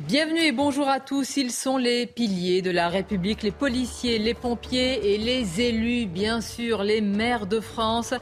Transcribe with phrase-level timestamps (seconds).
[0.00, 1.36] Bienvenue et bonjour à tous.
[1.36, 6.40] Ils sont les piliers de la République, les policiers, les pompiers et les élus, bien
[6.40, 8.14] sûr, les maires de France.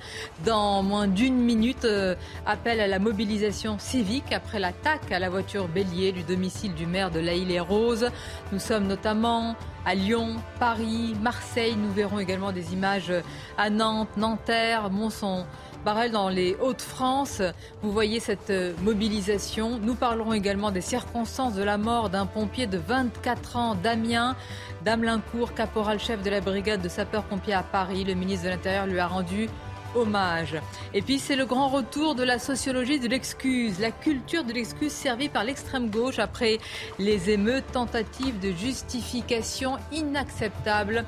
[0.45, 5.69] Dans moins d'une minute, euh, appel à la mobilisation civique après l'attaque à la voiture
[5.69, 8.11] bélier du domicile du maire de La Île-et-Rose.
[8.51, 9.55] Nous sommes notamment
[9.87, 11.77] à Lyon, Paris, Marseille.
[11.77, 13.13] Nous verrons également des images
[13.57, 15.47] à Nantes, Nanterre, Monson.
[15.85, 17.41] Barrel dans les Hauts-de-France.
[17.83, 19.79] Vous voyez cette euh, mobilisation.
[19.79, 24.37] Nous parlerons également des circonstances de la mort d'un pompier de 24 ans, Damien.
[24.85, 28.05] Damelincourt, caporal-chef de la brigade de sapeurs-pompiers à Paris.
[28.05, 29.49] Le ministre de l'Intérieur lui a rendu
[29.95, 30.57] hommage.
[30.95, 34.93] Et puis c'est le grand retour de la sociologie de l'excuse, la culture de l'excuse
[34.93, 36.59] servie par l'extrême gauche après
[36.99, 41.05] les émeutes, tentatives de justification inacceptables.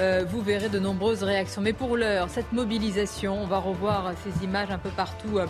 [0.00, 1.60] Euh, vous verrez de nombreuses réactions.
[1.60, 5.46] Mais pour l'heure, cette mobilisation, on va revoir ces images un peu partout euh,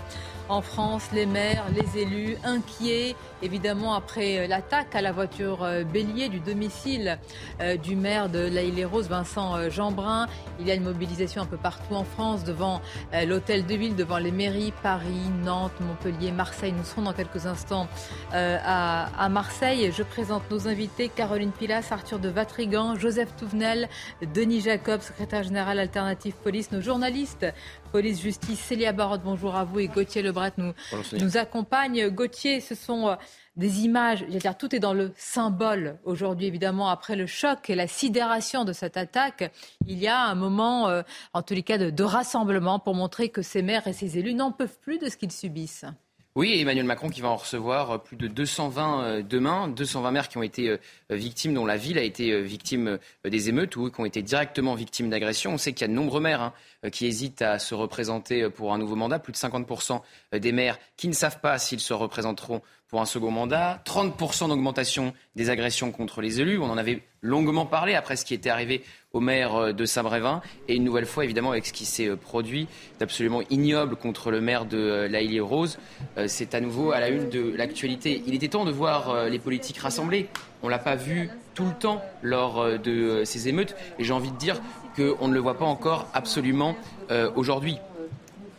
[0.52, 5.82] en France, les maires, les élus inquiets, évidemment, après euh, l'attaque à la voiture euh,
[5.82, 7.18] bélier du domicile
[7.62, 10.26] euh, du maire de La Île-et-Rose, Vincent Jeanbrun.
[10.60, 12.82] Il y a une mobilisation un peu partout en France, devant
[13.26, 16.72] l'hôtel de ville, devant les mairies, Paris, Nantes, Montpellier, Marseille.
[16.72, 17.88] Nous serons dans quelques instants
[18.32, 19.90] à, Marseille.
[19.92, 23.88] Je présente nos invités, Caroline Pilas, Arthur de Vatrigan, Joseph Touvenel,
[24.34, 27.46] Denis Jacob, secrétaire général alternative police, nos journalistes
[27.92, 28.58] police-justice.
[28.58, 29.78] Célia Barotte, bonjour à vous.
[29.78, 30.72] Et Gauthier Lebret nous,
[31.20, 32.08] nous accompagne.
[32.08, 33.14] Gauthier, ce sont euh,
[33.56, 37.74] des images, je dire, tout est dans le symbole aujourd'hui, évidemment, après le choc et
[37.74, 39.52] la sidération de cette attaque.
[39.86, 41.02] Il y a un moment, euh,
[41.34, 44.34] en tous les cas, de, de rassemblement pour montrer que ces maires et ces élus
[44.34, 45.84] n'en peuvent plus de ce qu'ils subissent.
[46.34, 50.28] Oui, Emmanuel Macron qui va en recevoir euh, plus de 220 euh, demain, 220 maires
[50.30, 50.78] qui ont été euh,
[51.10, 55.10] victimes, dont la ville a été victime des émeutes ou qui ont été directement victimes
[55.10, 55.52] d'agressions.
[55.52, 58.72] On sait qu'il y a de nombreux maires hein, qui hésitent à se représenter pour
[58.72, 60.00] un nouveau mandat, plus de 50%
[60.32, 65.14] des maires qui ne savent pas s'ils se représenteront pour un second mandat, 30% d'augmentation
[65.34, 66.58] des agressions contre les élus.
[66.58, 70.42] On en avait longuement parlé après ce qui était arrivé au maire euh, de Saint-Brévin.
[70.68, 72.68] Et une nouvelle fois, évidemment, avec ce qui s'est euh, produit
[73.00, 75.78] d'absolument ignoble contre le maire de euh, La rose
[76.26, 78.22] c'est à nouveau à la une de l'actualité.
[78.26, 80.28] Il était temps de voir les politiques rassemblées.
[80.62, 83.74] On ne l'a pas vu tout le temps lors de ces émeutes.
[83.98, 84.60] Et j'ai envie de dire
[84.94, 86.76] qu'on ne le voit pas encore absolument
[87.34, 87.78] aujourd'hui.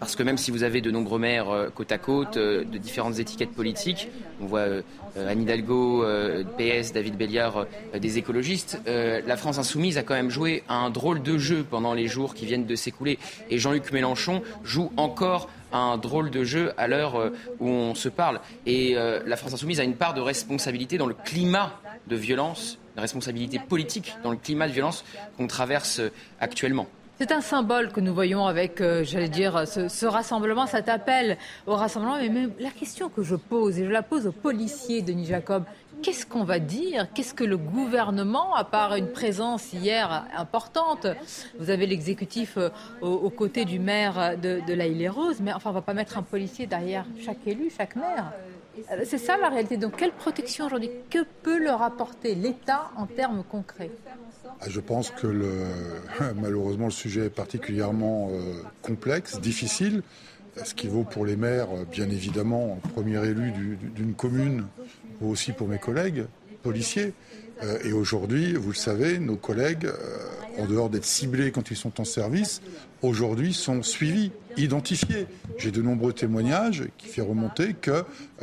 [0.03, 2.77] Parce que même si vous avez de nombreux maires euh, côte à côte, euh, de
[2.77, 4.09] différentes étiquettes politiques,
[4.41, 4.81] on voit euh,
[5.15, 6.03] Anne Hidalgo,
[6.57, 11.37] PS, David Béliard, des écologistes, la France insoumise a quand même joué un drôle de
[11.37, 13.19] jeu pendant les jours qui viennent de s'écouler.
[13.51, 18.41] Et Jean-Luc Mélenchon joue encore un drôle de jeu à l'heure où on se parle.
[18.65, 23.01] Et la France insoumise a une part de responsabilité dans le climat de violence, de
[23.01, 25.05] responsabilité politique dans le climat de violence
[25.37, 26.01] qu'on traverse
[26.39, 26.87] actuellement.
[27.19, 31.37] C'est un symbole que nous voyons avec, euh, j'allais dire, ce, rassemblement, cet appel
[31.67, 32.17] au rassemblement.
[32.17, 35.63] Mais même la question que je pose, et je la pose aux policiers, Denis Jacob,
[36.01, 37.07] qu'est-ce qu'on va dire?
[37.13, 41.05] Qu'est-ce que le gouvernement, à part une présence hier importante,
[41.59, 42.69] vous avez l'exécutif euh,
[43.01, 46.17] aux, côtés du maire de, de la Île-et-Rose, mais enfin, on ne va pas mettre
[46.17, 48.33] un policier derrière chaque élu, chaque maire.
[48.91, 49.77] Euh, c'est ça la réalité.
[49.77, 50.89] Donc, quelle protection aujourd'hui?
[51.09, 53.91] Que peut leur apporter l'État en termes concrets?
[54.67, 55.27] Je pense que
[56.41, 60.01] malheureusement le sujet est particulièrement euh, complexe, difficile,
[60.63, 63.51] ce qui vaut pour les maires, euh, bien évidemment, premier élu
[63.95, 64.65] d'une commune,
[65.19, 66.25] vaut aussi pour mes collègues
[66.61, 67.13] policiers?
[67.63, 69.89] Euh, et aujourd'hui, vous le savez, nos collègues,
[70.57, 72.61] en dehors d'être ciblés quand ils sont en service,
[73.03, 75.27] aujourd'hui sont suivis, identifiés.
[75.57, 77.93] J'ai de nombreux témoignages qui font remonter qu'ils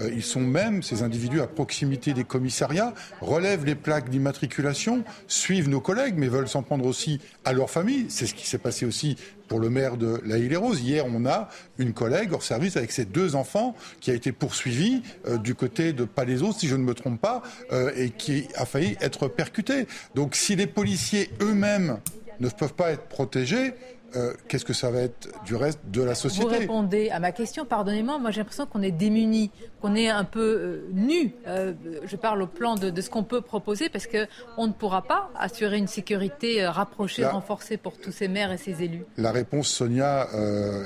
[0.00, 5.80] euh, sont même, ces individus, à proximité des commissariats, relèvent les plaques d'immatriculation, suivent nos
[5.80, 8.06] collègues, mais veulent s'en prendre aussi à leur famille.
[8.08, 9.16] C'est ce qui s'est passé aussi
[9.48, 10.80] pour le maire de La Île-et-Rose.
[10.80, 11.48] Hier, on a
[11.78, 15.92] une collègue hors service avec ses deux enfants qui a été poursuivie euh, du côté
[15.92, 17.42] de Palaiso, si je ne me trompe pas,
[17.72, 19.86] euh, et qui a failli être percutée.
[20.14, 21.98] Donc si les policiers eux-mêmes
[22.38, 23.74] ne peuvent pas être protégés,
[24.16, 27.32] euh, qu'est-ce que ça va être du reste de la société Vous répondez à ma
[27.32, 31.34] question, pardonnez-moi, moi j'ai l'impression qu'on est démunis, qu'on est un peu euh, nu.
[31.46, 31.74] Euh,
[32.04, 35.78] je parle au plan de, ce qu'on peut proposer parce qu'on ne pourra pas assurer
[35.78, 39.04] une sécurité rapprochée, renforcée pour tous ces maires et ces élus.
[39.16, 40.28] La réponse, Sonia,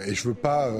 [0.06, 0.70] et je ne veux pas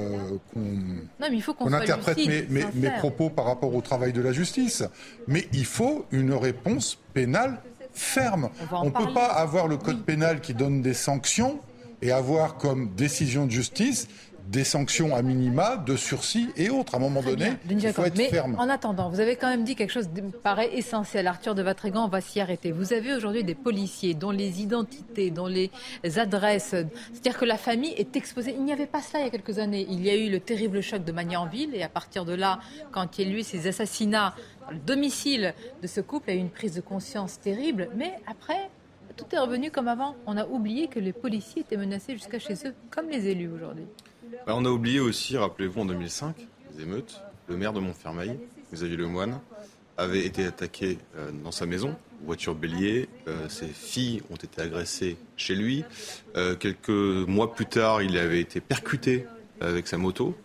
[0.53, 4.83] qu'on interprète mes, mes propos par rapport au travail de la justice,
[5.27, 7.59] mais il faut une réponse pénale
[7.95, 8.49] ferme.
[8.71, 11.59] On ne peut pas avoir le code pénal qui donne des sanctions
[12.01, 14.07] et avoir comme décision de justice
[14.47, 16.93] des sanctions à minima, de sursis et autres.
[16.93, 18.55] À un moment donné, il faut être Mais ferme.
[18.59, 21.27] En attendant, vous avez quand même dit quelque chose qui me paraît essentiel.
[21.27, 22.71] Arthur de Vatrigan, on va s'y arrêter.
[22.71, 25.71] Vous avez aujourd'hui des policiers dont les identités, dont les
[26.17, 26.75] adresses,
[27.11, 28.53] c'est-à-dire que la famille est exposée.
[28.55, 29.87] Il n'y avait pas cela il y a quelques années.
[29.89, 32.59] Il y a eu le terrible choc de Magnanville et à partir de là,
[32.91, 34.35] quand il y a eu ces assassinats,
[34.69, 37.89] le domicile de ce couple a eu une prise de conscience terrible.
[37.95, 38.69] Mais après,
[39.15, 40.15] tout est revenu comme avant.
[40.25, 43.85] On a oublié que les policiers étaient menacés jusqu'à chez eux, comme les élus aujourd'hui.
[44.45, 46.35] Bah, on a oublié aussi, rappelez-vous, en 2005,
[46.73, 48.37] les émeutes, le maire de Montfermeil,
[48.73, 49.39] Xavier Lemoine,
[49.97, 51.95] avait été attaqué euh, dans sa maison,
[52.25, 53.07] voiture bélier.
[53.27, 55.85] Euh, ses filles ont été agressées chez lui.
[56.35, 59.25] Euh, quelques mois plus tard, il avait été percuté
[59.61, 60.35] avec sa moto.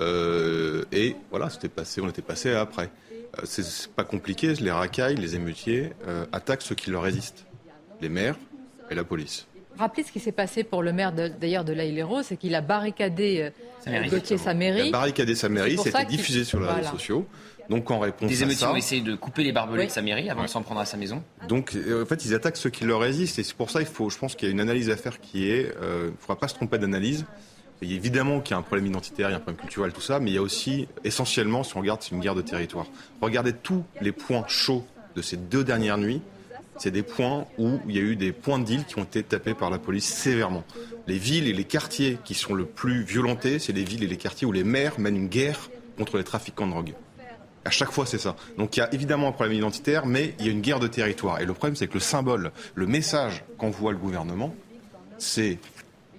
[0.00, 2.90] et voilà, c'était passé, on était passé après.
[3.44, 5.92] C'est pas compliqué, les racailles, les émeutiers
[6.32, 7.44] attaquent ceux qui leur résistent
[8.00, 8.36] les maires
[8.90, 9.46] et la police.
[9.78, 13.50] Rappelez ce qui s'est passé pour le maire d'ailleurs de, Héros, c'est qu'il a barricadé
[14.08, 14.86] Gauthier sa mairie.
[14.86, 17.26] Il a barricadé sa mairie, c'était diffusé sur les réseaux sociaux.
[17.70, 20.42] Donc en réponse Des émeutiers ont essayé de couper les barbelés de sa mairie avant
[20.42, 21.22] de s'en prendre à sa maison.
[21.48, 23.86] Donc euh, en fait ils attaquent ceux qui leur résistent et c'est pour ça il
[23.86, 26.16] faut, je pense qu'il y a une analyse à faire qui est, euh, il ne
[26.18, 27.24] faudra pas se tromper d'analyse.
[27.82, 29.60] Il y a évidemment qu'il y a un problème identitaire, il y a un problème
[29.60, 32.36] culturel, tout ça, mais il y a aussi essentiellement, si on regarde, c'est une guerre
[32.36, 32.86] de territoire.
[33.20, 34.86] Regardez tous les points chauds
[35.16, 36.22] de ces deux dernières nuits
[36.78, 39.22] c'est des points où il y a eu des points de deal qui ont été
[39.22, 40.64] tapés par la police sévèrement.
[41.06, 44.16] Les villes et les quartiers qui sont le plus violentés, c'est les villes et les
[44.16, 46.94] quartiers où les maires mènent une guerre contre les trafiquants de drogue.
[47.64, 48.36] À chaque fois, c'est ça.
[48.58, 50.86] Donc il y a évidemment un problème identitaire, mais il y a une guerre de
[50.86, 51.40] territoire.
[51.40, 54.54] Et le problème, c'est que le symbole, le message qu'envoie le gouvernement,
[55.18, 55.58] c'est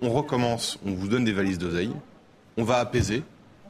[0.01, 1.92] on recommence, on vous donne des valises d'oseille,
[2.58, 3.24] on va apaiser,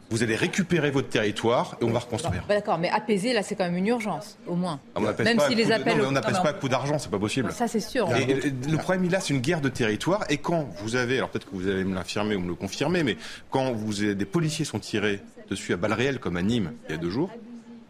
[0.10, 2.44] vous allez récupérer votre territoire et on va reconstruire.
[2.48, 4.80] Bah, d'accord, mais apaiser, là, c'est quand même une urgence, au moins.
[4.96, 6.02] Ah, même si les appels.
[6.02, 7.52] on n'appelle pas à coup d'argent, c'est pas possible.
[7.52, 8.07] Ça, c'est sûr.
[8.10, 10.24] le problème, là, c'est une guerre de territoire.
[10.30, 13.04] Et quand vous avez, alors peut-être que vous allez me l'affirmer ou me le confirmer,
[13.04, 13.18] mais
[13.50, 16.92] quand vous avez, des policiers sont tirés dessus à balles réelles, comme à Nîmes il
[16.92, 17.30] y a deux jours,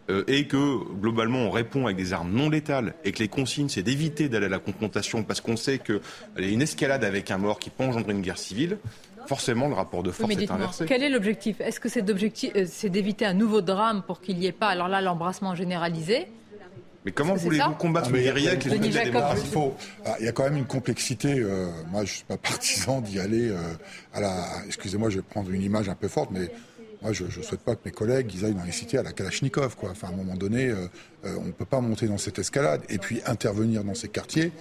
[0.09, 3.69] euh, et que globalement on répond avec des armes non létales et que les consignes
[3.69, 6.00] c'est d'éviter d'aller à la confrontation parce qu'on sait qu'il
[6.38, 8.77] y a une escalade avec un mort qui peut engendrer une guerre civile,
[9.27, 10.86] forcément le rapport de force est inversé.
[10.86, 11.62] Quel est l'objectif?
[11.62, 15.01] Est-ce que euh, c'est d'éviter un nouveau drame pour qu'il n'y ait pas, alors là,
[15.01, 16.27] l'embrassement généralisé?
[17.06, 19.75] Mais comment voulez-vous combattre une guérilla avec les il, faut,
[20.06, 21.39] ah, il y a quand même une complexité.
[21.39, 23.57] Euh, moi, je ne suis pas partisan d'y aller euh,
[24.13, 24.48] à la.
[24.66, 26.50] Excusez-moi, je vais prendre une image un peu forte, mais
[27.04, 29.12] moi, je ne souhaite pas que mes collègues ils aillent dans les cités à la
[29.12, 29.75] Kalachnikov.
[29.75, 29.92] Quoi.
[29.92, 30.74] Enfin, à un moment donné,
[31.24, 32.81] on ne peut pas monter dans cette escalade.
[32.89, 34.51] Et puis, intervenir dans ces quartiers,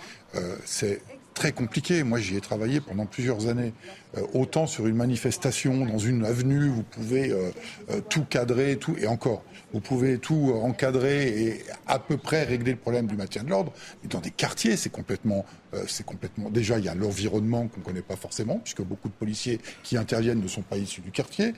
[0.67, 1.01] c'est
[1.35, 2.03] très compliqué.
[2.05, 3.75] Moi, j'y ai travaillé pendant plusieurs années.
[4.17, 7.51] Euh, autant sur une manifestation, dans une avenue, vous pouvez euh,
[7.91, 9.43] euh, tout cadrer, tout et encore,
[9.73, 13.73] vous pouvez tout encadrer et à peu près régler le problème du maintien de l'ordre.
[14.03, 15.45] Mais dans des quartiers, c'est complètement,
[15.89, 16.49] c'est complètement.
[16.49, 19.97] Déjà, il y a l'environnement qu'on ne connaît pas forcément, puisque beaucoup de policiers qui
[19.97, 21.55] interviennent ne sont pas issus du quartier.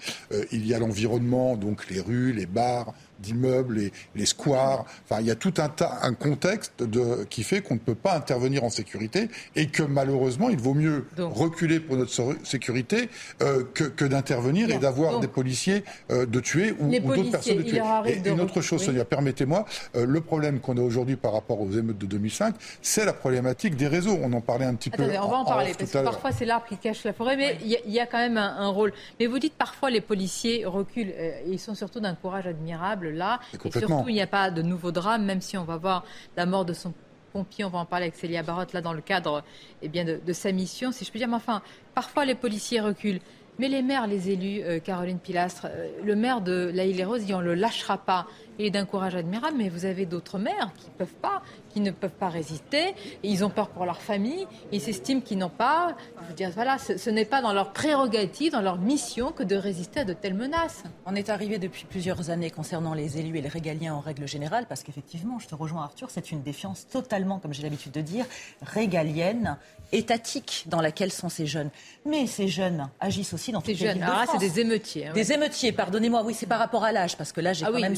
[0.50, 4.84] il y a l'environnement, donc les rues, les bars, d'immeubles, les, les, squares.
[5.04, 7.94] Enfin, il y a tout un, tas, un contexte de, qui fait qu'on ne peut
[7.94, 12.12] pas intervenir en sécurité et que malheureusement, il vaut mieux reculer pour notre
[12.44, 13.08] sécurité
[13.42, 17.62] euh, que, que d'intervenir et d'avoir des policiers euh, de tuer ou, d'autres personnes de
[17.62, 17.80] tuer.
[18.06, 19.64] Et une autre chose, Sonia, permettez-moi,
[19.94, 23.76] euh, le problème qu'on a aujourd'hui par rapport aux émeutes de 2005, c'est la problématique
[23.76, 24.19] des réseaux.
[24.22, 25.02] On en parlait un petit peu.
[25.02, 27.93] On va en, parler parce que parfois c'est l'arbre qui cache la forêt, mais il
[27.93, 28.93] y, a quand même un, un, rôle.
[29.19, 31.12] Mais vous dites parfois les policiers reculent.
[31.46, 33.41] ils sont surtout d'un courage admirable là.
[33.53, 36.05] Et, surtout, il n'y a pas de nouveau drame, même si on va voir
[36.36, 36.93] la mort de son
[37.32, 37.65] pompier.
[37.65, 39.43] On va en parler avec Célia Barotte, là, dans le cadre
[39.82, 41.29] eh bien, de, sa mission, si je peux dire.
[41.29, 41.63] Mais enfin,
[41.94, 43.20] parfois, les policiers reculent.
[43.58, 47.32] Mais les maires, les élus, euh, Caroline Pilastre, euh, le maire de La Île-et-Rose, dit
[47.32, 48.27] on ne le lâchera pas.
[48.58, 52.10] Est d'un courage admirable, mais vous avez d'autres maires qui peuvent pas, qui ne peuvent
[52.10, 52.94] pas résister.
[53.22, 54.46] Et ils ont peur pour leur famille.
[54.72, 55.94] Ils s'estiment qu'ils n'ont pas.
[56.22, 59.56] Je veux dire, voilà, ce, n'est pas dans leur prérogative, dans leur mission que de
[59.56, 60.84] résister à de telles menaces.
[61.05, 64.67] On est arrivé depuis plusieurs années concernant les élus et les régaliens en règle générale,
[64.69, 68.25] parce qu'effectivement, je te rejoins Arthur, c'est une défiance totalement, comme j'ai l'habitude de dire,
[68.63, 69.58] régalienne,
[69.93, 71.70] étatique dans laquelle sont ces jeunes.
[72.05, 75.06] Mais ces jeunes agissent aussi dans toutes les villes de ah, c'est des émeutiers.
[75.08, 76.22] Hein, des émeutiers, pardonnez-moi.
[76.25, 77.94] Oui, c'est par rapport à l'âge, parce que là, j'ai ah quand même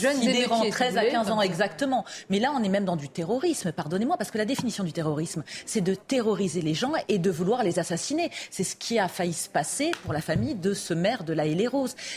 [0.48, 2.04] sidérant 13 à 15 ans exactement.
[2.30, 5.44] Mais là, on est même dans du terrorisme, pardonnez-moi, parce que la définition du terrorisme,
[5.66, 8.30] c'est de terroriser les gens et de vouloir les assassiner.
[8.50, 11.44] C'est ce qui a failli se passer pour la famille de ce maire de la
[11.44, 11.58] haye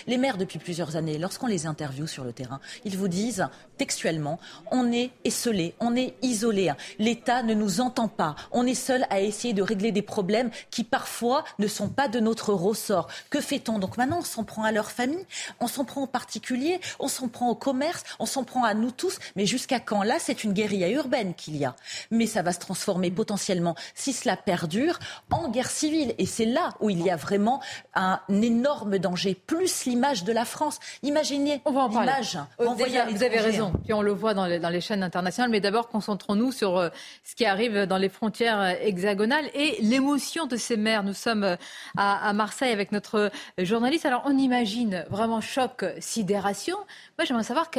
[0.07, 3.47] les maires, depuis plusieurs années, lorsqu'on les interviewe sur le terrain, ils vous disent
[3.77, 4.39] textuellement,
[4.71, 9.19] on est esselé, on est isolé, l'État ne nous entend pas, on est seul à
[9.19, 13.07] essayer de régler des problèmes qui parfois ne sont pas de notre ressort.
[13.29, 13.79] Que fait-on?
[13.79, 15.25] Donc maintenant, on s'en prend à leur famille,
[15.59, 18.91] on s'en prend aux particuliers, on s'en prend au commerce, on s'en prend à nous
[18.91, 20.03] tous, mais jusqu'à quand?
[20.03, 21.75] Là, c'est une guérilla urbaine qu'il y a.
[22.11, 24.99] Mais ça va se transformer potentiellement, si cela perdure,
[25.31, 26.13] en guerre civile.
[26.17, 27.61] Et c'est là où il y a vraiment
[27.95, 30.79] un énorme danger, plus l'image de la France.
[31.03, 32.37] Imaginez l'image.
[32.59, 36.77] Vous avez raison, puis on le voit dans les, chaînes internationales, mais d'abord concentrons-nous sur
[36.77, 36.89] euh,
[37.23, 41.03] ce qui arrive dans les frontières euh, hexagonales et l'émotion de ces maires.
[41.03, 41.55] Nous sommes euh,
[41.97, 44.05] à, Marseille avec notre journaliste.
[44.05, 46.77] Alors on imagine vraiment choc, sidération.
[47.17, 47.69] Moi j'aimerais savoir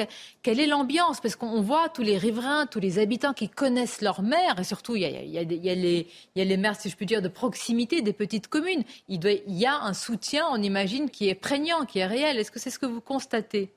[0.43, 4.23] quelle est l'ambiance, parce qu'on voit tous les riverains, tous les habitants qui connaissent leur
[4.23, 8.13] maire, et surtout il y a, les, maires, si je puis dire, de proximité des
[8.13, 8.83] petites communes.
[9.09, 12.39] Il, il y a un soutien, on imagine, qui est prégnant, qui est réel.
[12.39, 13.73] Est-ce que c'est ce que vous constatez?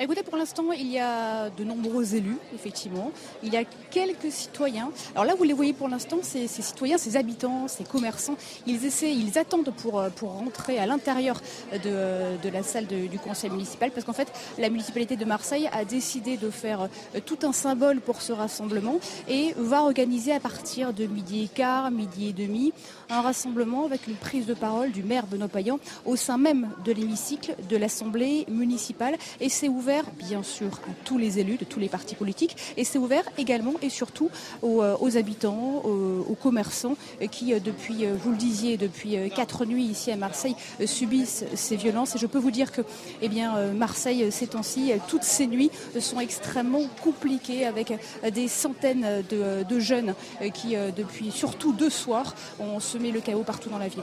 [0.00, 3.12] Bah, écoutez, pour l'instant, il y a de nombreux élus, effectivement.
[3.42, 4.90] Il y a quelques citoyens.
[5.14, 9.14] Alors là, vous les voyez pour l'instant, ces, citoyens, ces habitants, ces commerçants, ils essaient,
[9.14, 11.42] ils attendent pour, euh, pour rentrer à l'intérieur
[11.84, 16.38] de, la salle du conseil municipal, parce qu'en fait, la municipalité de Marseille a décidé
[16.38, 21.04] de faire euh, tout un symbole pour ce rassemblement et va organiser à partir de
[21.04, 22.72] midi et quart, midi et demi,
[23.10, 26.92] un rassemblement avec une prise de parole du maire Benoît Payan au sein même de
[26.92, 29.16] l'hémicycle de l'Assemblée municipale.
[29.40, 32.56] Et c'est ouvert, bien sûr, à tous les élus de tous les partis politiques.
[32.76, 34.30] Et c'est ouvert également et surtout
[34.62, 36.96] aux, euh, habitants, aux, commerçants
[37.30, 40.54] qui, euh, depuis, euh, vous le disiez, depuis quatre nuits ici à Marseille,
[40.84, 42.14] subissent ces violences.
[42.16, 42.82] Et je peux vous dire que
[43.22, 47.92] eh bien, Marseille, ces temps-ci, toutes ces nuits sont extrêmement compliquées avec
[48.32, 50.14] des centaines de, jeunes
[50.54, 54.02] qui, depuis surtout deux soirs, ont se le chaos partout dans la ville.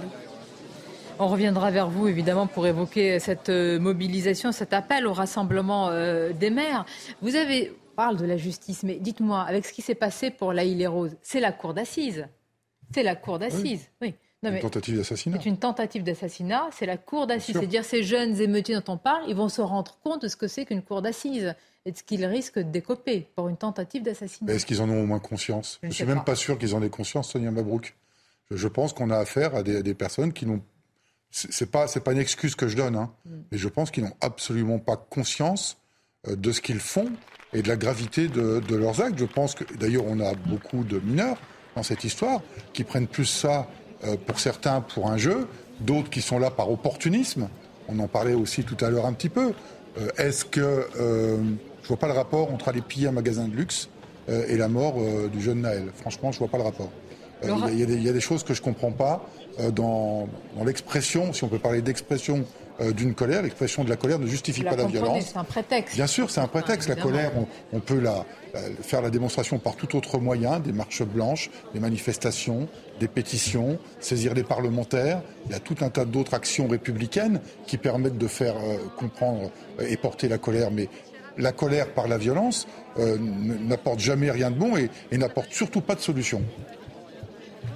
[1.20, 6.32] On reviendra vers vous, évidemment, pour évoquer cette euh, mobilisation, cet appel au rassemblement euh,
[6.32, 6.86] des maires.
[7.22, 10.64] Vous avez parle de la justice, mais dites-moi, avec ce qui s'est passé pour la
[10.64, 12.28] île Rose, c'est la cour d'assises.
[12.94, 14.14] C'est la cour d'assises, oui.
[14.44, 15.38] une tentative d'assassinat.
[15.42, 17.56] C'est une tentative d'assassinat, c'est la cour d'assises.
[17.56, 20.48] C'est-à-dire ces jeunes émeutiers dont on parle, ils vont se rendre compte de ce que
[20.48, 21.56] c'est qu'une cour d'assises
[21.86, 24.54] et de ce qu'ils risquent d'écoper pour une tentative d'assassinat.
[24.54, 25.80] Est-ce qu'ils en ont au moins conscience?
[25.82, 27.96] Je ne suis même pas sûr qu'ils en aient conscience, Sonia Mabrouk.
[28.52, 30.62] Je pense qu'on a affaire à des, personnes qui n'ont.
[31.50, 33.30] C'est pas c'est pas une excuse que je donne, hein, mm.
[33.52, 35.78] mais je pense qu'ils n'ont absolument pas conscience
[36.28, 37.12] euh, de ce qu'ils font
[37.54, 39.20] et de la gravité de, leurs actes.
[39.20, 41.38] Je pense que d'ailleurs on a beaucoup de mineurs
[41.76, 42.42] dans cette histoire
[42.74, 43.68] qui prennent plus ça
[44.04, 45.48] euh, pour certains pour un jeu,
[45.80, 47.50] d'autres qui sont là par opportunisme.
[47.88, 49.54] On en parlait aussi tout à l'heure un petit peu.
[49.98, 50.88] Euh, est-ce que
[51.84, 53.90] je vois pas le rapport entre aller piller un magasin de luxe
[54.28, 54.96] et la mort
[55.30, 56.92] du jeune Naël Franchement, je vois pas le rapport.
[57.44, 60.28] Euh, il y, a des choses que je ne comprends pas euh, dans,
[60.66, 62.46] l'expression, si on peut parler d'expression
[62.80, 63.42] euh, d'une colère.
[63.42, 65.32] L'expression de la colère ne justifie pas la violence.
[65.34, 65.96] C'est un prétexte.
[65.96, 66.90] Bien sûr, c'est un prétexte.
[66.90, 67.32] la colère,
[67.74, 68.26] on, peut la,
[68.82, 72.68] faire la démonstration par tout autre moyen, des marches blanches, des manifestations,
[73.00, 75.22] des pétitions, saisir les parlementaires.
[75.48, 78.56] Il y a tout un tas d'autres actions républicaines qui permettent de faire
[78.98, 80.70] comprendre et porter la colère.
[80.72, 80.90] Mais
[81.38, 86.02] la colère par la violence n'apporte jamais rien de bon et n'apporte surtout pas de
[86.02, 86.44] solution.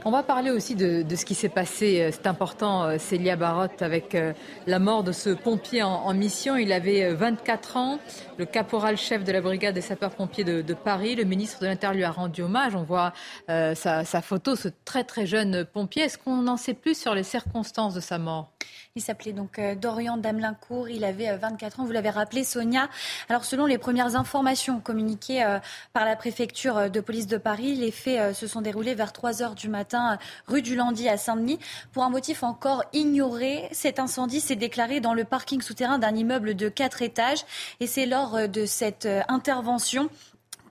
[0.03, 3.83] On va parler aussi de, ce qui s'est passé, euh, c'est important, euh, Célia Barotte,
[3.83, 4.33] avec euh,
[4.65, 6.55] la mort de ce pompier en, mission.
[6.55, 7.99] Il avait 24 ans,
[8.37, 11.15] le caporal-chef de la brigade des sapeurs-pompiers de, Paris.
[11.15, 12.75] Le ministre de l'Intérieur lui a rendu hommage.
[12.75, 13.13] On voit
[13.47, 16.03] sa, sa, photo, ce très très jeune pompier.
[16.03, 18.51] Est-ce qu'on en sait plus sur les circonstances de sa mort?
[18.97, 20.89] Il s'appelait donc euh, Dorian Damelincourt.
[20.89, 21.85] Il avait 24 euh, ans.
[21.85, 22.89] Vous l'avez rappelé, Sonia.
[23.29, 25.59] Alors, selon les premières informations communiquées euh,
[25.93, 29.55] par la préfecture de police de Paris, les faits se sont déroulés vers 3 heures
[29.55, 31.59] du matin, rue du Landy à Saint-Denis.
[31.93, 36.55] Pour un motif encore ignoré, cet incendie s'est déclaré dans le parking souterrain d'un immeuble
[36.55, 37.45] de 4 étages.
[37.79, 40.09] Et c'est lors de cette intervention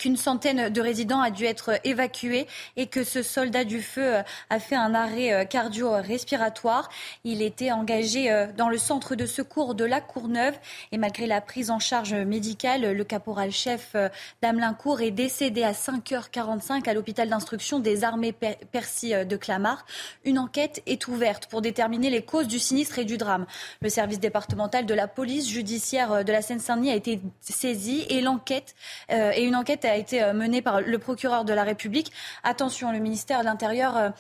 [0.00, 4.23] qu'une centaine de résidents a dû être évacués et que ce soldat du feu euh,
[4.49, 6.88] a fait un arrêt euh, cardio-respiratoire.
[7.23, 10.59] Il était engagé euh, dans le centre de secours de la Courneuve
[10.90, 13.95] et malgré la prise en charge médicale, le caporal-chef
[14.40, 19.85] d'Amelincourt est décédé à 5h45 à l'hôpital d'instruction des armées Percy de Clamart.
[20.25, 23.45] Une enquête est ouverte pour déterminer les causes du sinistre et du drame.
[23.83, 28.75] Le service départemental de la police judiciaire de la Seine-Saint-Denis a été saisi et l'enquête
[29.11, 32.13] et une enquête a été euh, menée par le procureur de la République.
[32.43, 34.11] Attention, le ministère de l'Intérieur euh,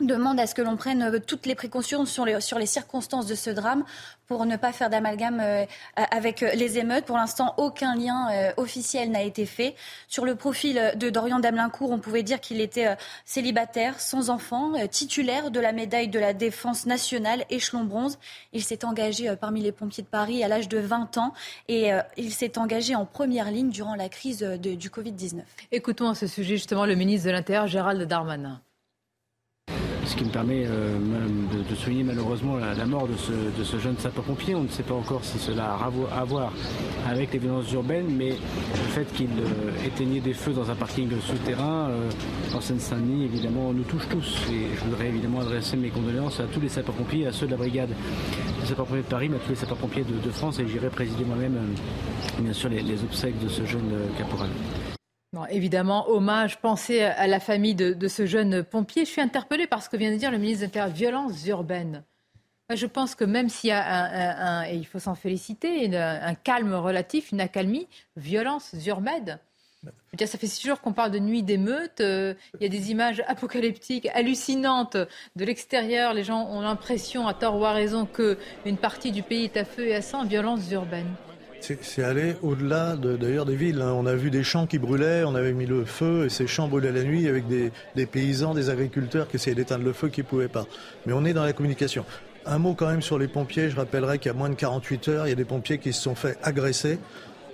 [0.00, 3.50] demande à ce que l'on prenne euh, toutes les précautions sur les, circonstances de ce
[3.50, 3.84] drame
[4.26, 5.64] pour ne pas faire d'amalgame euh,
[5.96, 7.04] avec euh, les émeutes.
[7.04, 9.74] Pour l'instant, aucun lien officiel n'a été fait.
[10.08, 15.50] Sur le profil de Dorian Damelincourt, on pouvait dire qu'il était célibataire, sans enfant, titulaire
[15.50, 18.18] de la médaille de la défense nationale, échelon bronze.
[18.52, 21.32] Il s'est engagé parmi les pompiers de Paris à l'âge de 20 ans
[21.68, 25.42] et il s'est engagé en première ligne durant la crise du Covid-19.
[25.72, 28.60] Écoutons à ce sujet justement le ministre de l'Intérieur, Gérald Darmanin
[30.06, 30.96] ce qui me permet euh,
[31.68, 33.14] de, souligner malheureusement la, mort de
[33.64, 34.54] ce, jeune sapeur-pompier.
[34.54, 36.52] On ne sait pas encore si cela a à voir
[37.08, 41.10] avec les violences urbaines, mais le fait qu'il euh, éteignait des feux dans un parking
[41.20, 42.10] souterrain euh,
[42.54, 44.42] en Seine-Saint-Denis, évidemment, nous touche tous.
[44.50, 47.56] Et je voudrais évidemment adresser mes condoléances à tous les sapeurs-pompiers, à ceux de la
[47.56, 47.90] brigade
[48.60, 51.56] des sapeurs-pompiers de Paris, mais à tous les sapeurs-pompiers de, France, et j'irai présider moi-même,
[52.38, 54.50] bien sûr, les, les obsèques de ce jeune caporal
[55.44, 59.04] évidemment, hommage, pensée à la famille de, ce jeune pompier.
[59.04, 62.02] Je suis interpellée par ce que vient de dire le ministre de l'Intérieur, violences urbaines.
[62.74, 66.74] Je pense que même s'il y a un, et il faut s'en féliciter, un, calme
[66.74, 69.38] relatif, une accalmie, violences urbaines.
[70.18, 72.00] ça fait six jours qu'on parle de nuit d'émeute.
[72.00, 76.12] Euh, il y a des images apocalyptiques, hallucinantes de l'extérieur.
[76.12, 79.64] Les gens ont l'impression, à tort ou à raison, qu'une partie du pays est à
[79.64, 80.24] feu et à sang.
[80.24, 81.14] Violences urbaines.
[81.82, 83.80] C'est allé au-delà d'ailleurs des villes.
[83.80, 83.92] Hein.
[83.96, 86.68] On a vu des champs qui brûlaient, on avait mis le feu et ces champs
[86.68, 90.26] brûlaient la nuit avec des, paysans, des agriculteurs qui essayaient d'éteindre le feu qui ne
[90.26, 90.66] pouvaient pas.
[91.06, 92.04] Mais on est dans la communication.
[92.44, 93.70] Un mot quand même sur les pompiers.
[93.70, 95.92] Je rappellerai qu'il y a moins de 48 heures, il y a des pompiers qui
[95.92, 96.98] se sont fait agresser.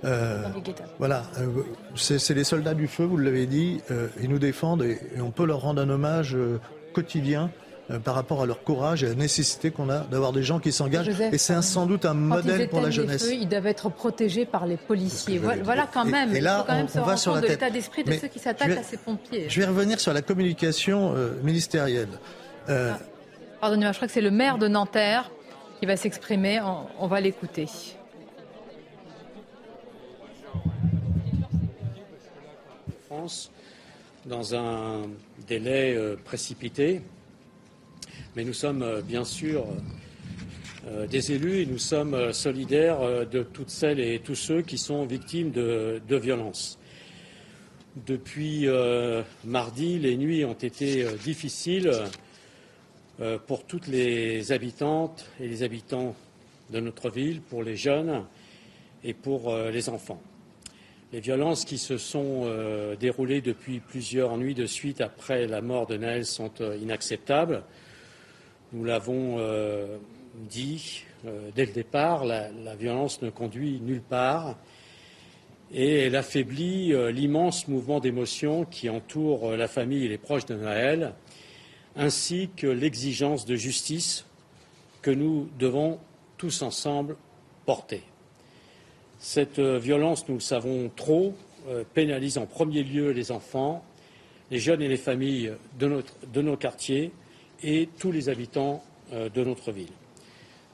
[0.05, 0.43] Euh,
[0.99, 1.63] voilà, euh,
[1.95, 3.81] c'est les soldats du feu, vous l'avez dit.
[3.89, 6.37] Euh, ils nous défendent et, on peut leur rendre un hommage
[6.93, 7.49] quotidien
[7.91, 10.59] euh, par rapport à leur courage et à la nécessité qu'on a d'avoir des gens
[10.59, 11.09] qui s'engagent.
[11.09, 13.29] et c'est sans doute un modèle pour la jeunesse.
[13.29, 15.37] ils doivent être protégés par les policiers.
[15.37, 16.33] Voilà, quand même.
[16.33, 18.29] Et, là, il faut quand même on, se va sur de l'état d'esprit de ceux
[18.29, 19.49] qui s'attaquent à ces pompiers.
[19.49, 22.07] Je vais revenir sur la communication euh, ministérielle.
[22.69, 22.93] Euh,
[23.59, 25.29] Pardonnez-moi, je crois que c'est le maire de Nanterre
[25.81, 26.61] qui va s'exprimer.
[26.99, 27.67] On, va l'écouter.
[33.07, 33.51] France,
[34.25, 35.01] dans un
[35.47, 37.01] délai précipité,
[38.35, 39.65] mais nous sommes euh, bien sûr
[40.87, 44.77] euh, des élus et nous sommes euh, solidaires de toutes celles et tous ceux qui
[44.77, 46.79] sont victimes de, violences.
[48.07, 48.67] Depuis
[49.45, 51.91] mardi, les nuits ont été difficiles
[53.45, 56.15] pour toutes les habitantes et les habitants
[56.71, 58.23] de notre ville, pour les jeunes
[59.03, 60.19] et pour les enfants.
[61.11, 62.49] Les violences qui se sont
[62.99, 67.61] déroulées depuis plusieurs nuits de suite après la mort de Naël sont inacceptables.
[68.73, 69.99] Nous l'avons euh,
[70.49, 74.57] dit euh, dès le départ, la, violence ne conduit nulle part
[75.71, 80.55] et elle affaiblit euh, l'immense mouvement d'émotion qui entoure la famille et les proches de
[80.55, 81.13] Noël,
[81.95, 84.25] ainsi que l'exigence de justice
[85.03, 85.99] que nous devons
[86.37, 87.15] tous ensemble
[87.67, 88.01] porter.
[89.19, 91.35] Cette violence, nous le savons trop,
[91.93, 93.85] pénalise en premier lieu les enfants,
[94.49, 97.11] les jeunes et les familles de nos quartiers,
[97.63, 99.91] et tous les habitants euh, de notre ville.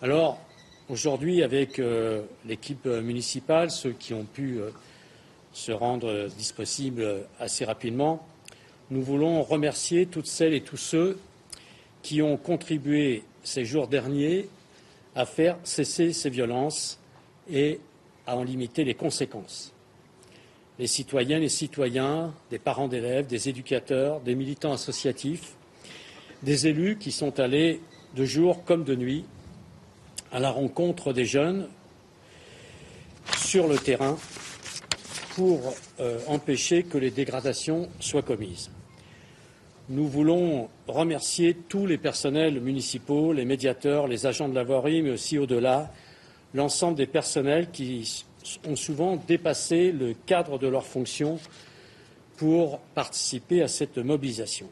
[0.01, 0.39] Alors,
[0.89, 4.71] aujourd'hui, avec euh, l'équipe municipale, ceux qui ont pu euh,
[5.53, 8.25] se rendre disponibles assez rapidement,
[8.89, 11.19] nous voulons remercier toutes celles et tous ceux
[12.01, 14.49] qui ont contribué ces jours derniers
[15.15, 16.99] à faire cesser ces violences
[17.51, 17.79] et
[18.25, 19.73] à en limiter les conséquences.
[20.77, 25.55] Les citoyennes et citoyens, des parents d'élèves, des éducateurs, des militants associatifs,
[26.43, 27.81] des élus qui sont allés
[28.15, 29.25] de jour comme de nuit
[30.31, 31.67] à la rencontre des jeunes
[33.37, 34.17] sur le terrain
[35.35, 38.69] pour euh, empêcher que les dégradations soient commises.
[39.89, 45.09] Nous voulons remercier tous les personnels municipaux, les médiateurs, les agents de la voirie, mais
[45.09, 45.91] aussi au-delà,
[46.53, 48.23] l'ensemble des personnels qui
[48.67, 51.39] ont souvent dépassé le cadre de leurs fonctions
[52.37, 54.67] pour participer à cette mobilisation.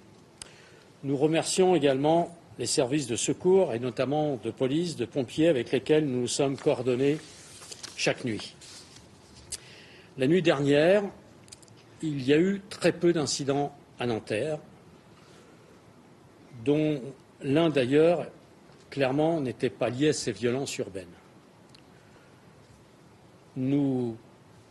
[1.04, 6.06] Nous remercions également les services de secours et notamment de police, de pompiers avec lesquels
[6.06, 7.20] nous nous sommes coordonnés
[7.96, 8.56] chaque nuit.
[10.18, 11.04] La nuit dernière,
[12.02, 14.58] il y a eu très peu d'incidents à Nanterre,
[16.66, 17.02] dont
[17.44, 18.26] l'un d'ailleurs
[18.90, 21.06] clairement n'était pas lié à ces violences urbaines.
[23.56, 24.18] Nous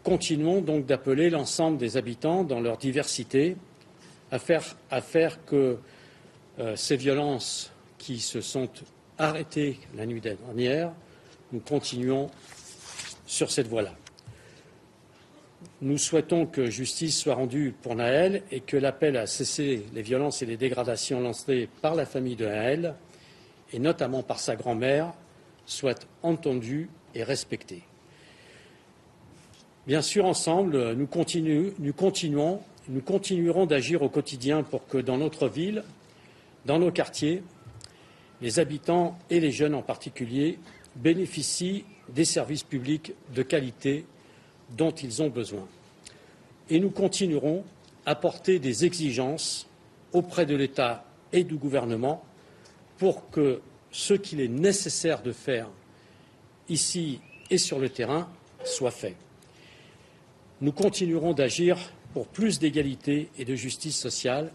[0.03, 3.57] continuons donc d'appeler l'ensemble des habitants dans leur diversité
[4.33, 5.79] à faire, à faire que
[6.75, 8.69] ces violences qui se sont
[9.19, 10.93] arrêtées la nuit dernière,
[11.53, 12.31] nous continuons
[13.27, 13.95] sur cette voie-là.
[15.83, 20.43] nous souhaitons que justice soit rendue pour Naël et que l'appel à cesser les violences
[20.43, 22.95] et les dégradations lancées par la famille de Naël,
[23.73, 25.13] et notamment par sa grand-mère,
[25.67, 27.83] soit entendu et respecté.
[29.87, 31.09] Bien sûr, ensemble, nous,
[31.79, 35.85] nous continuons, nous continuerons d'agir au quotidien pour que dans notre ville,
[36.67, 37.43] dans nos quartiers,
[38.43, 40.59] les habitants et les jeunes en particulier
[40.97, 44.05] bénéficient des services publics de qualité
[44.77, 45.67] dont ils ont besoin.
[46.69, 47.65] Et nous continuerons
[48.05, 49.69] à porter des exigences
[50.13, 52.25] auprès de l'État et du gouvernement
[52.99, 53.61] pour que
[53.93, 55.69] ce qu'il est nécessaire de faire
[56.69, 58.29] ici et sur le terrain
[58.65, 59.15] soit fait.
[60.61, 61.79] Nous continuerons d'agir
[62.13, 64.51] pour plus d'égalité et de justice sociale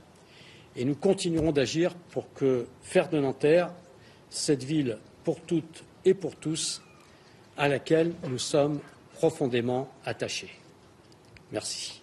[0.75, 3.71] et nous continuerons d'agir pour que faire de Nanterre
[4.29, 6.81] cette ville pour toutes et pour tous
[7.57, 8.79] à laquelle nous sommes
[9.13, 10.51] profondément attachés.
[11.51, 12.01] Merci.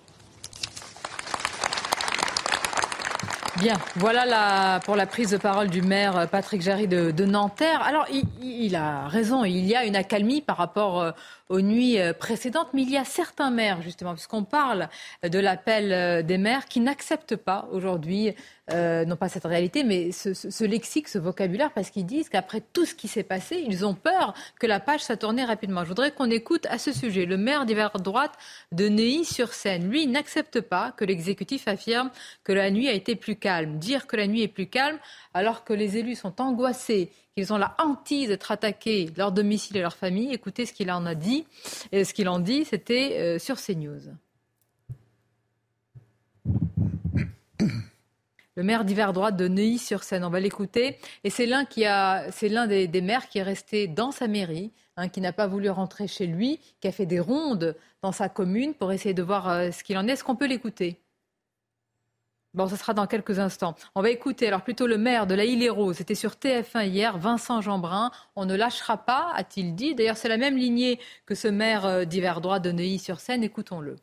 [3.58, 7.82] Bien, voilà pour la prise de parole du maire Patrick Jarry de, Nanterre.
[7.82, 11.10] Alors, il, il, a raison, il y a une accalmie par rapport euh,
[11.48, 14.88] aux nuits euh, précédentes, mais il y a certains maires, justement, puisqu'on parle
[15.22, 18.34] de l'appel euh, des maires qui n'acceptent pas aujourd'hui,
[18.72, 22.84] euh, non pas cette réalité, mais ce, lexique, ce vocabulaire, parce qu'ils disent qu'après tout
[22.84, 25.84] ce qui s'est passé, ils ont peur que la page soit tournée rapidement.
[25.84, 28.34] Je voudrais qu'on écoute à ce sujet le maire d'hiver droite
[28.72, 29.88] de Neuilly-sur-Seine.
[29.88, 32.10] Lui, il n'accepte pas que l'exécutif affirme
[32.44, 33.78] que la nuit a été plus calme.
[33.78, 34.98] Dire que la nuit est plus calme,
[35.32, 39.80] alors que les élus sont angoissés, qu'ils ont la hantise d'être attaqués, leur domicile et
[39.80, 40.32] leur famille.
[40.32, 41.46] Écoutez ce qu'il en a dit.
[41.92, 44.00] Et ce qu'il en dit, c'était euh, sur CNews.
[48.56, 50.98] Le maire d'hiver droite de Neuilly-sur-Seine, on va l'écouter.
[51.22, 54.72] Et c'est l'un qui a, c'est l'un des, maires qui est resté dans sa mairie,
[54.96, 58.28] hein, qui n'a pas voulu rentrer chez lui, qui a fait des rondes dans sa
[58.28, 60.12] commune pour essayer de voir euh, ce qu'il en est.
[60.14, 60.98] Est-ce qu'on peut l'écouter?
[62.58, 63.76] Bon, ce sera dans quelques instants.
[63.94, 65.94] On va écouter alors plutôt le maire de la Île-et-Rose.
[65.94, 68.10] C'était sur TF1 hier, Vincent Jeanbrun.
[68.34, 69.94] On ne lâchera pas, a-t-il dit.
[69.94, 73.44] D'ailleurs, c'est la même lignée que ce maire euh, d'hiver droit de Neuilly-sur-Seine.
[73.44, 73.94] Écoutons-le.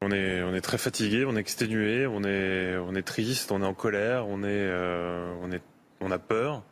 [0.00, 3.60] On est, on est très fatigué, on est exténué, on est, on est triste, on
[3.60, 5.60] est en colère, on, est, euh, on, est,
[6.00, 6.62] on a peur.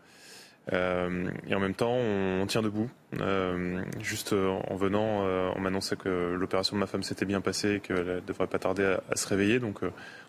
[0.73, 2.91] Euh, et en même temps, on, tient debout.
[3.21, 5.25] Euh, juste en venant,
[5.57, 8.59] on m'annonçait que l'opération de ma femme s'était bien passée et qu'elle ne devrait pas
[8.59, 9.59] tarder à, se réveiller.
[9.59, 9.81] Donc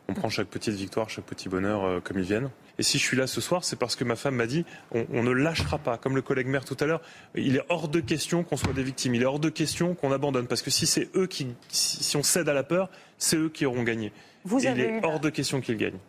[0.08, 2.49] on prend chaque petite victoire, chaque petit bonheur comme ils viennent.
[2.80, 5.21] Et si je suis là ce soir, c'est parce que ma femme m'a dit on,
[5.21, 5.97] ne lâchera pas.
[5.97, 7.02] Comme le collègue maire tout à l'heure,
[7.36, 9.15] il est hors de question qu'on soit des victimes.
[9.15, 10.47] Il est hors de question qu'on abandonne.
[10.47, 13.65] Parce que si c'est eux qui, si on cède à la peur, c'est eux qui
[13.65, 14.13] auront gagné.
[14.45, 15.99] Vous Il est hors de question qu'ils gagnent.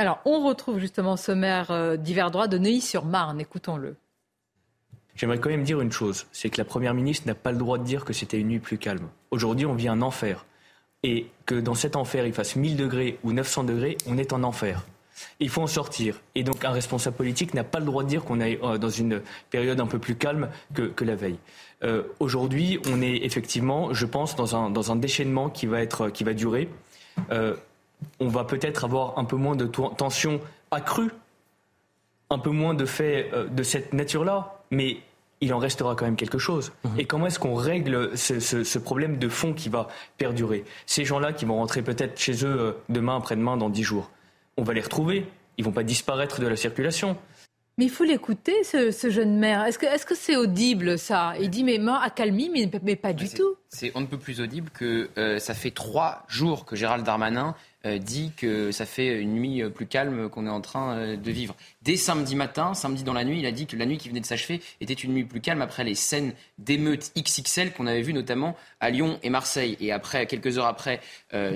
[0.00, 3.38] Alors, on retrouve justement ce maire euh, d'hiver droit de Neuilly-sur-Marne.
[3.38, 3.96] Écoutons-le.
[5.14, 7.76] J'aimerais quand même dire une chose, c'est que la Première ministre n'a pas le droit
[7.76, 9.10] de dire que c'était une nuit plus calme.
[9.30, 10.46] Aujourd'hui, on vit un enfer.
[11.02, 14.42] Et que dans cet enfer, il fasse 1000 degrés ou 900 degrés, on est en
[14.42, 14.86] enfer.
[15.38, 16.22] Il faut en sortir.
[16.34, 18.88] Et donc un responsable politique n'a pas le droit de dire qu'on est euh, dans
[18.88, 21.36] une période un peu plus calme que, la veille.
[21.82, 26.08] Euh, aujourd'hui, on est effectivement, je pense, dans un, dans un déchaînement qui va, être,
[26.08, 26.70] qui va durer
[28.18, 31.10] on va peut-être avoir un peu moins de tension accrue,
[32.30, 34.98] un peu moins de faits euh, de cette nature-là, mais
[35.40, 36.72] il en restera quand même quelque chose.
[36.84, 37.00] Mhm.
[37.00, 40.64] Et comment est-ce qu'on règle ce, problème de fond qui va perdurer?
[40.86, 44.10] Ces gens-là qui vont rentrer peut-être chez eux euh, demain, après-demain, dans dix jours,
[44.56, 45.26] on va les retrouver.
[45.56, 47.16] Ils vont pas disparaître de la circulation.
[47.78, 49.64] Mais il faut l'écouter, ce, jeune maire.
[49.64, 51.32] Est-ce que c'est audible, ça?
[51.40, 53.56] Il dit, mais moi, accalmie, mais, mais pas du tout.
[53.68, 57.54] C'est on ne peut plus audible que euh, ça fait trois jours que Gérald Darmanin
[57.84, 61.30] dit que ça fait une nuit euh, plus calme qu'on est en train euh, de
[61.30, 61.56] vivre.
[61.80, 64.20] Dès samedi matin, samedi dans la nuit, il a dit que la nuit qui venait
[64.20, 68.12] de s'achever était une nuit plus calme après les scènes d'émeutes XXL qu'on avait vues
[68.12, 69.78] notamment à Lyon et Marseille.
[69.80, 71.00] Et après, quelques heures après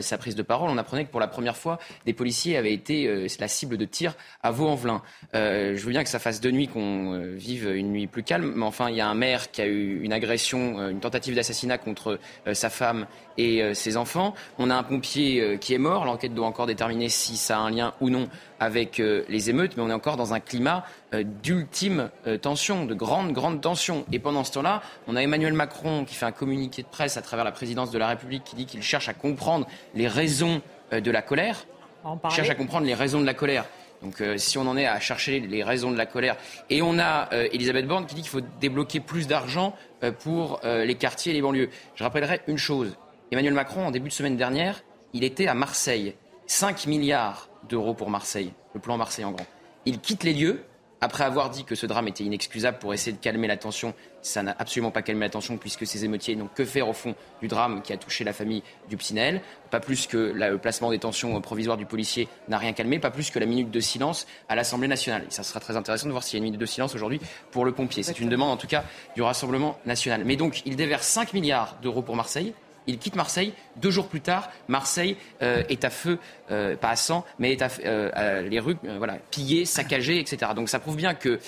[0.01, 3.27] sa prise de parole, on apprenait que pour la première fois, des policiers avaient été
[3.39, 5.03] la cible de tir à Vaux-en-Velin.
[5.33, 8.65] je veux bien que ça fasse deux nuits qu'on vive une nuit plus calme, mais
[8.65, 12.19] enfin, il y a un maire qui a eu une agression, une tentative d'assassinat contre
[12.53, 13.07] sa femme
[13.37, 14.35] et ses enfants.
[14.59, 17.71] On a un pompier qui est mort l'enquête doit encore déterminer si ça a un
[17.71, 18.29] lien ou non
[18.61, 22.87] avec euh, les émeutes, mais on est encore dans un climat euh, d'ultime euh, tension,
[22.87, 24.05] de grande, grande tension.
[24.13, 27.23] Et pendant ce temps-là, on a Emmanuel Macron qui fait un communiqué de presse à
[27.23, 31.11] travers la présidence de la République qui dit qu'il cherche à comprendre les raisons de
[31.11, 31.67] la colère.
[32.07, 33.65] Il cherche à comprendre les raisons de la colère.
[34.03, 36.37] Donc si on en est à chercher les raisons de la colère,
[36.69, 39.75] et on a Elisabeth Borne qui dit qu'il faut débloquer plus d'argent
[40.21, 41.71] pour les quartiers et les banlieues.
[41.95, 42.97] Je rappellerai une chose.
[43.33, 44.83] Emmanuel Macron, en début de semaine dernière,
[45.15, 46.15] il était à Marseille.
[46.47, 49.47] 5 milliards d'euros pour Marseille, le plan Marseille en grand.
[49.87, 50.63] Il quitte les lieux
[51.05, 54.43] après avoir dit que ce drame était inexcusable pour essayer de calmer la tension, ça
[54.43, 57.49] n'a absolument pas calmé la tension puisque ces émeutiers n'ont que faire au fond du
[57.49, 59.43] drame qui a touché la famille du Psinel.
[59.71, 63.31] Pas plus que le placement des tensions provisoires du policier n'a rien calmé, pas plus
[63.31, 65.25] que la minute de silence à l'Assemblée nationale.
[65.29, 67.21] Et ça sera très intéressant de voir s'il y a une minute de silence aujourd'hui
[67.51, 68.03] pour le pompier.
[68.03, 70.23] C'est une demande en tout cas du Rassemblement national.
[70.25, 72.55] Mais donc, il déverse 5 milliards d'euros pour Marseille.
[72.87, 73.53] Il quitte Marseille.
[73.77, 76.19] Deux jours plus tard, Marseille euh, est à feu,
[76.51, 80.53] euh, pas à sang, mais est à, euh, les rues voilà, pillées, saccagées, etc.
[80.55, 81.39] Donc ça prouve bien que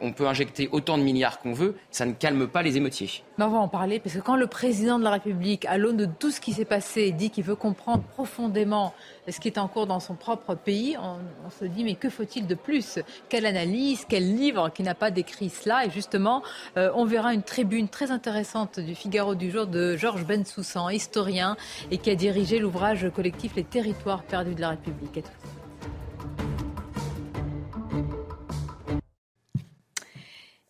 [0.00, 3.22] on peut injecter autant de milliards qu'on veut, ça ne calme pas les émeutiers.
[3.38, 5.96] Mais on va en parler parce que quand le président de la République, à l'aune
[5.96, 8.92] de tout ce qui s'est passé, dit qu'il veut comprendre profondément
[9.28, 12.46] ce qui est en cours dans son propre pays, on, se dit mais que faut-il
[12.46, 12.98] de plus?
[13.28, 15.86] Quelle analyse, quel livre qui n'a pas décrit cela?
[15.86, 16.42] Et justement,
[16.76, 21.56] on verra une tribune très intéressante du Figaro du jour de Georges Bensoussan, historien,
[21.90, 25.24] et qui a dirigé l'ouvrage collectif Les territoires perdus de la République.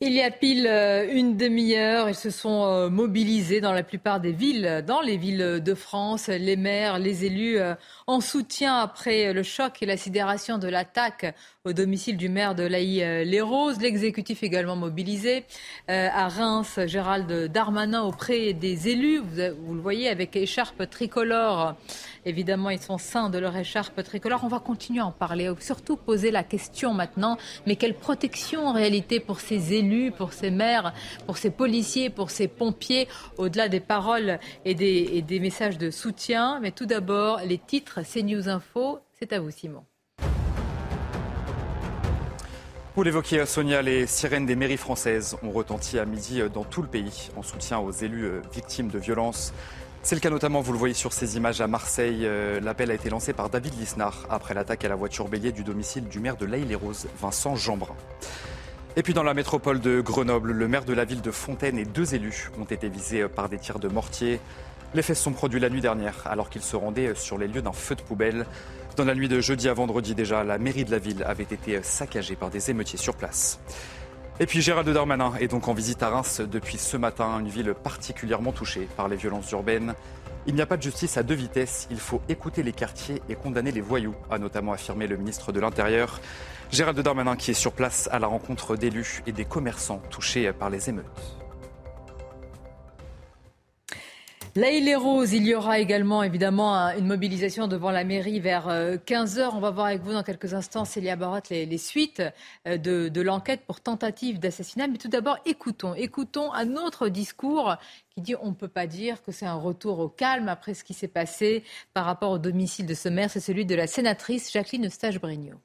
[0.04, 4.18] Il y a pile euh, une demi-heure, ils se sont euh, mobilisés dans la plupart
[4.18, 7.76] des villes, dans les villes de France, les maires, les élus, euh,
[8.08, 12.64] en soutien après le choc et la sidération de l'attaque au domicile du maire de
[12.64, 13.80] Laï-les-Roses.
[13.80, 15.44] L'exécutif également mobilisé
[15.86, 19.18] à Reims, Gérald Darmanin auprès des élus.
[19.20, 21.76] Vous, le voyez avec écharpe tricolore.
[22.24, 24.44] Évidemment, ils sont sains de leur écharpe tricolore.
[24.44, 27.36] On va continuer à en parler, surtout poser la question maintenant.
[27.66, 30.92] Mais quelle protection en réalité pour ces élus pour ces maires,
[31.26, 33.08] pour ces policiers, pour ces pompiers,
[33.38, 36.60] au-delà des paroles et des, messages de soutien?
[36.60, 39.84] Mais tout d'abord, les titres CNews Info, c'est à vous Simon.
[42.94, 46.88] Vous l'évoquiez, Sonia, les sirènes des mairies françaises ont retenti à midi dans tout le
[46.88, 49.54] pays en soutien aux élus euh, victimes de violences.
[50.04, 52.22] C'est le cas notamment, vous le voyez sur ces images à Marseille.
[52.22, 55.62] Euh, l'appel a été lancé par David Lisnard après l'attaque à la voiture bélier du
[55.62, 57.94] domicile du maire de l'Aïle-les-Roses, Vincent Jeanbrun.
[58.96, 61.84] Et puis dans la métropole de Grenoble, le maire de la ville de Fontaine et
[61.84, 64.40] deux élus ont été visés par des tirs de mortier.
[64.92, 67.72] Les faits sont produits la nuit dernière alors qu'ils se rendaient sur les lieux d'un
[67.72, 68.44] feu de poubelle.
[68.96, 71.80] Dans la nuit de jeudi à vendredi déjà, la mairie de la ville avait été
[71.84, 73.60] saccagée par des émeutiers sur place.
[74.40, 77.74] Et puis Gérald Darmanin est donc en visite à Reims depuis ce matin, une ville
[77.74, 79.94] particulièrement touchée par les violences urbaines.
[80.46, 83.34] Il n'y a pas de justice à deux vitesses, il faut écouter les quartiers et
[83.34, 86.20] condamner les voyous, a notamment affirmé le ministre de l'Intérieur.
[86.72, 90.70] Gérald Darmanin qui est sur place à la rencontre d'élus et des commerçants touchés par
[90.70, 91.41] les émeutes.
[94.54, 95.32] Là, il est rose.
[95.32, 99.38] Il y aura également évidemment une mobilisation devant la mairie vers 15h.
[99.38, 102.22] Euh, On va voir avec vous dans quelques instants, Célia Barotte, les, suites
[102.68, 104.88] euh, de, l'enquête pour tentative d'assassinat.
[104.88, 105.94] Mais tout d'abord, écoutons.
[105.94, 107.76] Écoutons un autre discours
[108.10, 110.84] qui dit on ne peut pas dire que c'est un retour au calme après ce
[110.84, 113.30] qui s'est passé par rapport au domicile de ce maire.
[113.30, 115.60] C'est celui de la sénatrice Jacqueline Eustache-Bregnaud.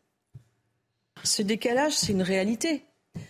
[1.25, 2.85] Ce décalage, c'est une réalité.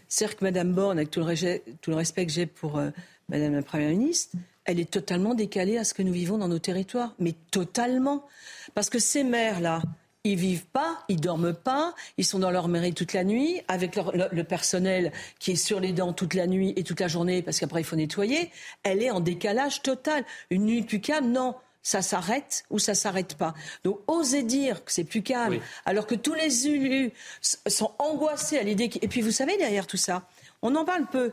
[0.08, 2.92] C'est-à-dire Mme Borne, avec tout le, respect que j'ai pour Mme euh,
[3.30, 6.60] Madame la Première ministre, elle est totalement décalée à ce que nous vivons dans nos
[6.60, 7.16] territoires.
[7.20, 8.28] Mais totalement.
[8.76, 9.82] Parce que ces maires-là,
[10.26, 13.96] ils vivent pas, ils dorment pas, ils sont dans leur mairie toute la nuit, avec
[13.96, 17.60] le, personnel qui est sur les dents toute la nuit et toute la journée, parce
[17.60, 18.52] qu'après il faut nettoyer.
[18.84, 20.26] Elle est en décalage total.
[20.50, 23.54] Une nuit plus calme, non ça s'arrête ou ça s'arrête pas.
[23.86, 28.64] Donc oser dire que c'est plus calme, alors que tous les élus sont angoissés à
[28.64, 28.90] l'idée.
[29.02, 30.28] Et puis vous savez derrière tout ça,
[30.62, 31.32] on en parle peu.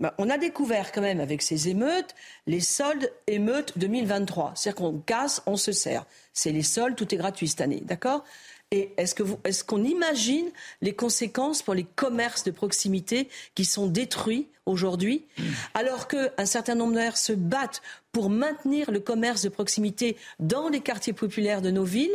[0.00, 2.14] Bah, on a découvert quand même avec ces émeutes
[2.46, 4.54] les soldes émeutes 2023.
[4.56, 6.04] C'est-à-dire qu'on casse, on se sert.
[6.32, 8.24] C'est les soldes, tout est gratuit cette année, d'accord?
[8.70, 10.50] Et est-ce, que est-ce qu'on imagine
[10.82, 15.26] les conséquences pour les commerces de proximité qui sont détruits aujourd'hui,
[15.74, 20.68] alors qu'un certain nombre de maires se battent pour maintenir le commerce de proximité dans
[20.68, 22.14] les quartiers populaires de nos villes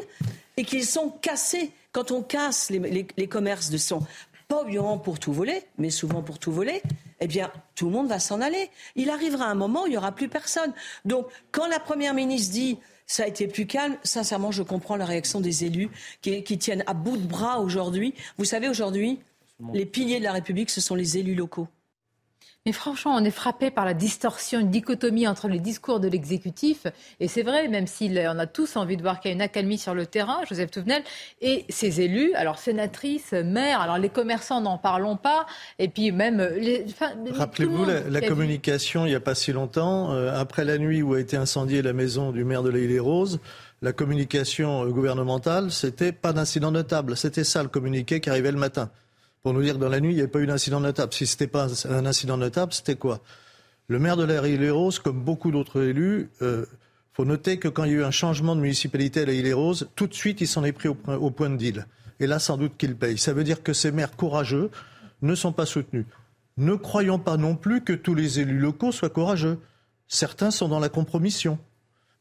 [0.57, 4.05] et qu'ils sont cassés quand on casse les, commerces de son
[4.47, 6.81] pas obligatoirement pour tout voler, mais souvent pour tout voler,
[7.19, 8.69] eh bien, tout le monde va s'en aller.
[8.95, 10.73] Il arrivera un moment où il n'y aura plus personne.
[11.05, 12.77] Donc, quand la Première ministre dit
[13.09, 13.97] ça a été plus calme.
[14.03, 15.89] Sincèrement, je comprends la réaction des élus
[16.21, 18.13] qui, qui tiennent à bout de bras aujourd'hui.
[18.37, 19.19] Vous savez, aujourd'hui,
[19.73, 21.67] les piliers de la République, ce sont les élus locaux.
[22.69, 26.85] Mais franchement, on est frappé par la distorsion, une dichotomie entre les discours de l'exécutif,
[27.19, 29.41] et c'est vrai, même si on a tous envie de voir qu'il y a une
[29.41, 31.01] accalmie sur le terrain, Joseph Touvenel,
[31.41, 35.47] et ses élus, alors sénatrices, maires, alors les commerçants, n'en parlons pas,
[35.79, 36.47] et puis même...
[36.59, 36.85] Les,
[37.31, 41.19] Rappelez-vous la, communication, il n'y a pas si longtemps, euh, après la nuit où a
[41.19, 43.39] été incendiée la maison du maire de l'Île-et-Rose,
[43.81, 47.17] la communication euh, gouvernementale, c'était pas d'incident notable.
[47.17, 48.91] C'était ça le communiqué qui arrivait le matin
[49.41, 51.13] pour nous dire que dans la nuit, il n'y avait pas eu d'incident notable.
[51.13, 53.21] Si ce n'était pas un incident notable, c'était quoi?
[53.87, 56.65] Le maire de la île rose comme beaucoup d'autres élus, euh,
[57.13, 59.53] faut noter que quand il y a eu un changement de municipalité à la île
[59.53, 61.87] rose tout de suite, il s'en est pris au, point de deal.
[62.19, 63.17] Et là, sans doute qu'il paye.
[63.17, 64.69] Ça veut dire que ces maires courageux,
[65.21, 66.05] ne sont pas soutenus.
[66.57, 69.59] Ne croyons pas non plus que tous les élus locaux soient courageux.
[70.07, 71.59] Certains sont dans la compromission.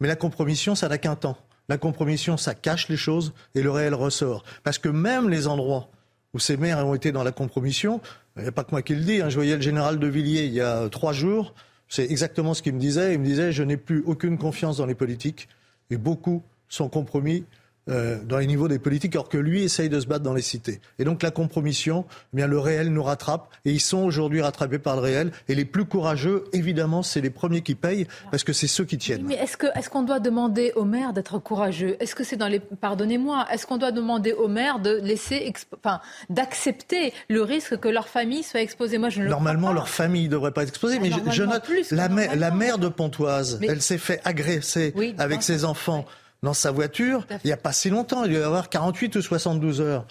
[0.01, 1.39] Mais la compromission, ça n'a qu'un temps.
[1.69, 4.45] La compromission, ça cache les choses et le réel ressort.
[4.63, 5.91] Parce que même les endroits
[6.35, 8.01] où ces maires ont été dans la compromission,
[8.37, 10.07] il n'y a pas que moi qui le dis, hein, je voyais le général de
[10.07, 11.55] Villiers il y a trois jours,
[11.89, 13.15] c'est exactement ce qu'il me disait.
[13.15, 15.49] Il me disait, je n'ai plus aucune confiance dans les politiques
[15.91, 17.45] et beaucoup sont compromis
[17.89, 20.43] euh, dans les niveaux des politiques, alors que lui essaye de se battre dans les
[20.43, 20.81] cités.
[20.99, 24.79] Et donc la compromission, eh bien le réel nous rattrape, et ils sont aujourd'hui rattrapés
[24.79, 25.33] par le réel.
[25.49, 28.99] Et les plus courageux, évidemment, c'est les premiers qui payent, parce que c'est ceux qui
[28.99, 29.25] tiennent.
[29.25, 31.97] Mais est-ce qu'on doit demander aux maires d'être courageux?
[32.01, 36.01] Est-ce que c'est dans les pardonnez-moi Est-ce qu'on doit demander aux maires de laisser, enfin,
[36.31, 38.99] d'accepter le risque que leur famille soit exposée?
[38.99, 42.09] Moi, je ne normalement leur famille ne devrait pas être exposée, mais je, note la,
[42.09, 46.05] mère, la mère de Pontoise, elle s'est fait agresser avec ses enfants
[46.43, 48.25] dans sa voiture il n'y a pas si longtemps.
[48.25, 50.07] Il doit y avoir 48 ou 72 heures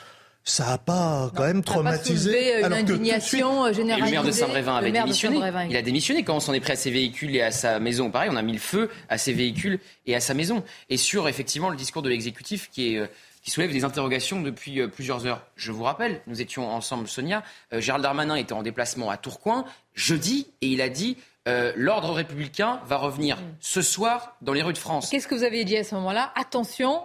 [0.47, 2.61] ça n'a pas quand même traumatisé.
[2.61, 4.05] Pas une indignation généralisée.
[4.05, 5.41] le maire de Saint-Brévin avait démissionné.
[5.69, 8.09] il a démissionné quand on s'en est pris à ses véhicules et à sa maison.
[8.09, 10.63] Pareil, on a mis le feu à ses véhicules et à sa maison.
[10.89, 13.07] Et sur effectivement le discours de l'exécutif qui est euh,
[13.47, 15.45] qui soulève des interrogations depuis euh, plusieurs heures.
[15.55, 17.43] Je vous rappelle, nous étions ensemble, Sonia.
[17.73, 22.11] Euh, Gérald Darmanin était en déplacement à Tourcoing jeudi et il a dit euh, l'ordre
[22.11, 25.09] républicain va revenir ce soir dans les rues de France.
[25.09, 26.31] Qu'est-ce que vous avez dit à ce moment-là?
[26.35, 27.01] Attention,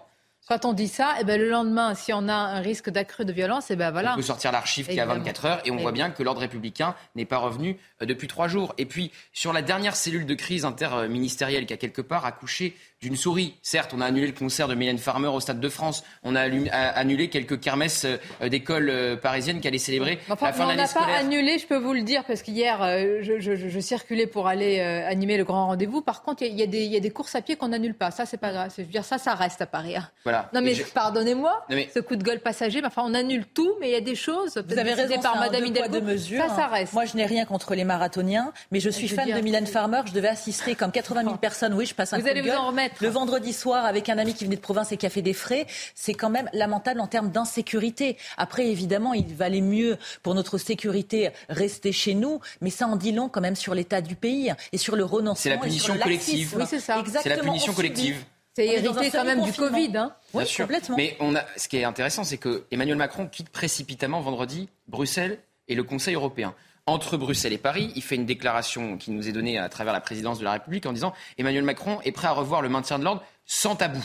[0.52, 3.32] quand on dit ça, eh ben, le lendemain, si on a un risque d'accru de
[3.32, 4.12] violence, eh ben, voilà.
[4.12, 6.94] On peut sortir l'archive qui a 24 heures et on voit bien que l'ordre républicain
[7.16, 8.74] n'est pas revenu euh, depuis trois jours.
[8.76, 13.16] Et puis, sur la dernière cellule de crise interministérielle qui a quelque part accouché d'une
[13.16, 13.54] souris.
[13.62, 16.04] Certes, on a annulé le concert de Mylène Farmer au Stade de France.
[16.22, 20.68] On a annulé quelques kermesses euh, d'écoles euh, parisiennes qui allaient célébrer la fin de
[20.68, 21.08] l'année scolaire.
[21.08, 22.78] On n'a pas annulé, je peux vous le dire, parce qu'hier,
[23.22, 26.02] je, circulais pour aller animer le grand rendez-vous.
[26.02, 28.10] Par contre, il y, a des courses à pied qu'on n'annule pas.
[28.10, 28.70] Ça, c'est pas grave.
[28.76, 29.96] Je veux dire, ça, ça reste à Paris.
[29.96, 30.08] Hein.
[30.50, 30.60] Voilà.
[30.60, 33.96] Non, mais pardonnez-moi, ce coup de gueule passager, enfin, on annule tout, mais il y
[33.96, 34.62] a des choses.
[34.66, 36.00] Vous avez raison, par Madame Hidalgo.
[36.00, 36.92] De mesure, ça, ça reste.
[36.92, 40.02] Moi, je n'ai rien contre les marathoniens, mais je suis fan de Mylène Farmer.
[40.06, 41.74] Je devais assister comme 80 000 personnes.
[41.74, 42.96] Oui, je passe un vous allez vous en remettre.
[43.00, 45.32] Le vendredi soir avec un ami qui venait de province et qui a fait des
[45.32, 48.16] frais, c'est quand même lamentable en termes d'insécurité.
[48.36, 53.12] Après, évidemment, il valait mieux pour notre sécurité rester chez nous, mais ça en dit
[53.12, 55.34] long quand même sur l'état du pays et sur le renoncement.
[55.34, 56.54] C'est la punition collective.
[56.56, 57.02] Oui, c'est ça.
[57.22, 58.24] C'est la punition collective.
[58.54, 59.96] C'est hérité quand même du Covid.
[59.96, 60.66] Hein Bien sûr.
[60.66, 60.96] Complètement.
[60.96, 65.38] Mais on a, ce qui est intéressant, c'est que Emmanuel Macron quitte précipitamment vendredi Bruxelles
[65.68, 66.54] et le Conseil européen
[66.86, 67.92] entre Bruxelles et Paris.
[67.96, 70.84] Il fait une déclaration qui nous est donnée à travers la présidence de la République
[70.86, 74.04] en disant Emmanuel Macron est prêt à revoir le maintien de l'ordre sans tabou.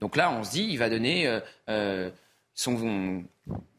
[0.00, 2.10] Donc là, on se dit, il va donner euh, euh,
[2.54, 3.24] son,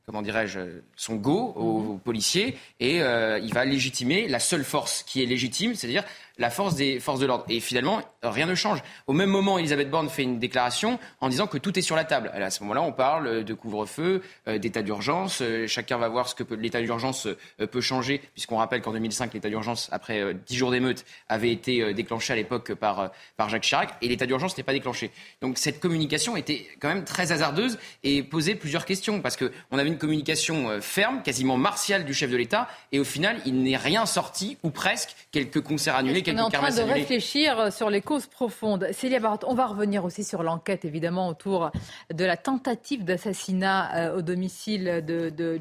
[0.06, 0.60] comment dirais-je,
[0.96, 5.76] son go aux, policiers et euh, il va légitimer la seule force qui est légitime,
[5.76, 6.04] c'est-à-dire
[6.38, 7.46] la force des forces de l'ordre.
[7.50, 8.80] Et finalement, rien ne change.
[9.08, 12.06] Au même moment, Elisabeth Borne fait une déclaration en disant que tout est sur la
[12.06, 12.32] table.
[12.34, 15.42] à ce moment-là, on parle de couvre-feu, euh, d'état d'urgence.
[15.42, 19.34] Euh, chacun va voir ce que l'état d'urgence euh, peut changer, puisqu'on rappelle qu'en 2005,
[19.34, 23.94] l'état d'urgence, après dix jours d'émeute, avait été déclenché à l'époque par, par Jacques Chirac,
[24.02, 25.12] et l'état d'urgence n'est pas déclenché.
[25.42, 29.90] Donc cette communication était quand même très hasardeuse et posait plusieurs questions, parce qu'on avait
[29.90, 34.06] une communication ferme, quasiment martiale du chef de l'État, et au final, il n'est rien
[34.06, 38.28] sorti, ou presque, quelques concerts annulés, on est en train de réfléchir sur les causes
[38.28, 38.88] profondes.
[38.92, 41.72] Célia on va revenir aussi sur l'enquête, évidemment, autour
[42.14, 45.04] de la tentative d'assassinat euh, au domicile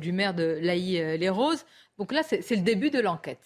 [0.01, 1.65] du maire de Laï-les-Roses.
[1.99, 3.39] Donc là, c'est le début de l'enquête.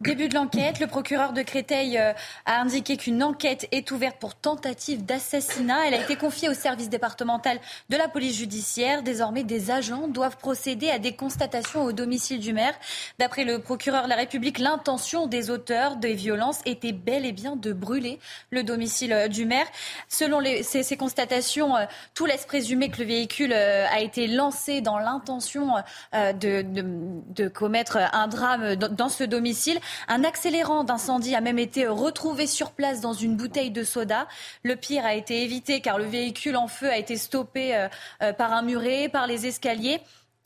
[0.00, 2.14] Début de l'enquête, le procureur de Créteil euh,
[2.46, 5.86] a indiqué qu'une enquête est ouverte pour tentative d'assassinat.
[5.86, 7.60] Elle a été confiée au service départemental
[7.90, 9.02] de la police judiciaire.
[9.02, 12.72] Désormais, des agents doivent procéder à des constatations au domicile du maire.
[13.18, 17.54] D'après le procureur de la République, l'intention des auteurs des violences était bel et bien
[17.54, 19.66] de brûler le domicile euh, du maire.
[20.08, 21.84] Selon ces, constatations, euh,
[22.14, 25.74] tout laisse présumer que le véhicule a été lancé dans l'intention
[26.14, 29.78] de, de, commettre un drame dans ce domicile.
[30.08, 34.26] Un accélérant d'incendie a même été retrouvé sur place dans une bouteille de soda.
[34.62, 37.88] Le pire a été évité car le véhicule en feu a été stoppé euh,
[38.22, 40.00] euh, par un muret, par les escaliers.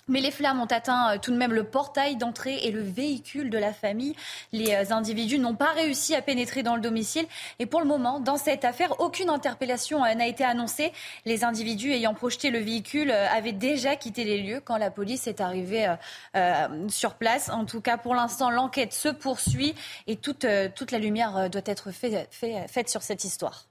[0.07, 3.49] Mais les flammes ont atteint euh, tout de même le portail d'entrée et le véhicule
[3.49, 4.15] de la famille.
[4.53, 7.25] Les euh, individus n'ont pas réussi à pénétrer dans le domicile.
[7.59, 10.93] Et pour le moment, dans cette affaire, aucune interpellation euh, n'a été annoncée.
[11.25, 15.41] Les individus ayant projeté le véhicule avaient déjà quitté les lieux quand la police est
[15.41, 15.95] arrivée
[16.89, 17.49] sur place.
[17.49, 19.75] En tout cas, pour l'instant, l'enquête se poursuit
[20.07, 23.67] et toute, toute la lumière doit être faite sur cette histoire.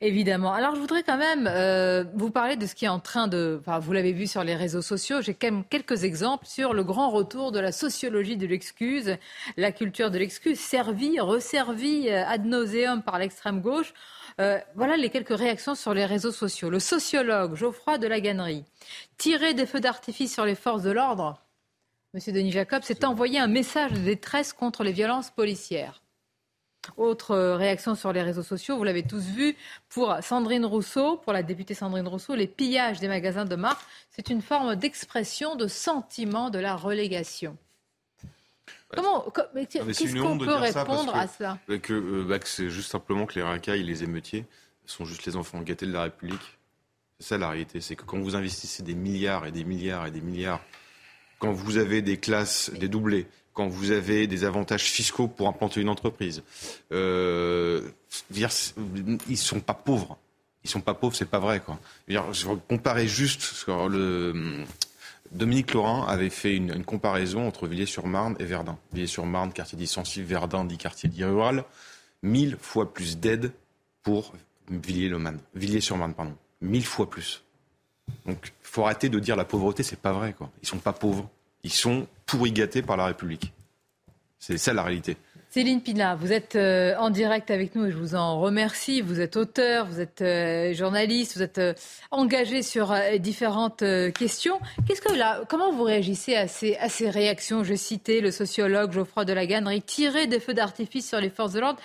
[0.00, 0.52] Évidemment.
[0.52, 3.58] Alors, je voudrais quand même euh, vous parler de ce qui est en train de.
[3.60, 5.20] Enfin, vous l'avez vu sur les réseaux sociaux.
[5.22, 9.16] J'ai quand même quelques exemples sur le grand retour de la sociologie de l'excuse,
[9.56, 13.92] la culture de l'excuse, servie, resservie euh, ad nauseum par l'extrême gauche.
[14.40, 16.70] Euh, voilà les quelques réactions sur les réseaux sociaux.
[16.70, 18.64] Le sociologue Geoffroy de la Gannerie,
[19.18, 21.42] tirer des feux d'artifice sur les forces de l'ordre,
[22.14, 26.02] Monsieur Denis Jacob, s'est envoyé un message de détresse contre les violences policières.
[26.96, 29.56] Autre euh, réaction sur les réseaux sociaux, vous l'avez tous vu,
[29.88, 33.80] pour Sandrine Rousseau, pour la députée Sandrine Rousseau, les pillages des magasins de marque,
[34.10, 37.56] c'est une forme d'expression de sentiment de la relégation.
[38.94, 39.32] Comment,
[39.70, 41.58] qu'est-ce qu'on peut répondre à cela?
[41.80, 44.44] que, bah, que c'est juste simplement que les racailles, les émeutiers,
[44.84, 46.58] sont juste les enfants gâtés de la République.
[47.18, 50.10] C'est ça la réalité, c'est que quand vous investissez des milliards et des milliards et
[50.10, 50.60] des milliards,
[51.38, 55.80] quand vous avez des classes des doublés, quand vous avez des avantages fiscaux pour implanter
[55.80, 56.42] une entreprise.
[56.92, 57.88] Euh,
[58.36, 60.18] ils sont pas pauvres.
[60.64, 61.60] Ils sont pas pauvres, c'est pas vrai.
[61.60, 61.78] Quoi.
[62.08, 63.66] Je comparer juste.
[65.32, 68.78] Dominique Laurin avait fait une, comparaison entre Villiers-sur-Marne et Verdun.
[68.92, 71.64] Villiers-sur-Marne, quartier dit Verdun dit quartier dit rural.
[72.22, 73.52] Mille fois plus d'aide
[74.02, 74.34] pour
[74.70, 75.38] Villiers-le-Marne.
[75.54, 76.36] Villiers-sur-Marne, pardon.
[76.60, 77.44] Mille fois plus.
[78.26, 80.34] Donc, faut arrêter de dire la pauvreté, c'est pas vrai.
[80.34, 80.50] Quoi.
[80.62, 81.28] Ils sont pas pauvres.
[81.64, 82.52] Ils sont pourri
[82.86, 83.52] par la République.
[84.38, 85.16] C'est ça la réalité.
[85.50, 89.02] Céline Pina, vous êtes euh, en direct avec nous et je vous en remercie.
[89.02, 91.74] Vous êtes auteur, vous êtes euh, journaliste, vous êtes euh,
[92.10, 94.58] engagé sur différentes questions.
[94.88, 97.64] Qu'est-ce que là, comment vous réagissez à ces, à ces réactions?
[97.64, 101.52] Je citais le sociologue Geoffroy de la Gannerie, tirer des feux d'artifice sur les forces
[101.52, 101.80] de l'ordre.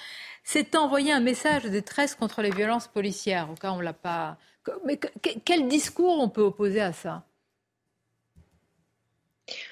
[0.45, 3.49] C'est envoyer un message de détresse contre les violences policières.
[3.51, 4.37] Au cas on l'a pas.
[4.85, 4.97] Mais
[5.43, 7.25] quel discours on peut opposer à ça?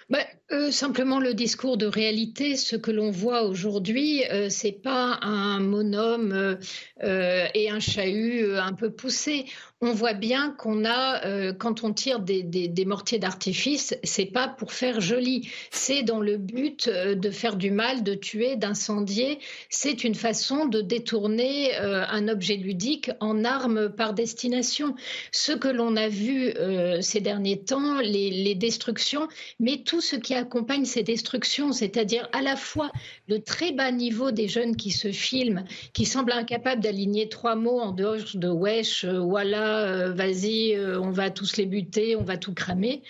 [0.09, 0.19] Bah,
[0.55, 5.59] euh, simplement le discours de réalité, ce que l'on voit aujourd'hui, euh, c'est pas un
[5.59, 6.57] monome
[7.03, 9.45] euh, et un chahut un peu poussé.
[9.81, 15.01] On voit bien qu'on a, quand on tire des, mortiers d'artifice, c'est pas pour faire
[15.01, 19.37] joli, c'est dans le but de faire du mal, de tuer, d'incendier.
[19.69, 24.95] C'est une façon de détourner un objet ludique en arme par destination.
[25.33, 26.53] Ce que l'on a vu
[27.01, 29.27] ces derniers temps, les, les destructions,
[29.59, 32.91] mais tout ce qui accompagne ces destructions, c'est-à-dire à la fois
[33.27, 37.79] le très bas niveau des jeunes qui se filment, qui semblent incapables d'aligner trois mots
[37.79, 42.23] en dehors de wesh, euh, voilà, euh, vas-y, euh, on va tous les buter, on
[42.23, 43.01] va tout cramer.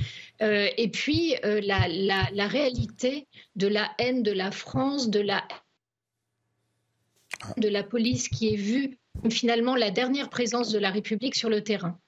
[0.41, 5.43] et puis la, réalité de la haine de la France, de la
[7.57, 8.97] de la police qui est vue
[9.29, 11.99] finalement la dernière présence de la République sur le terrain.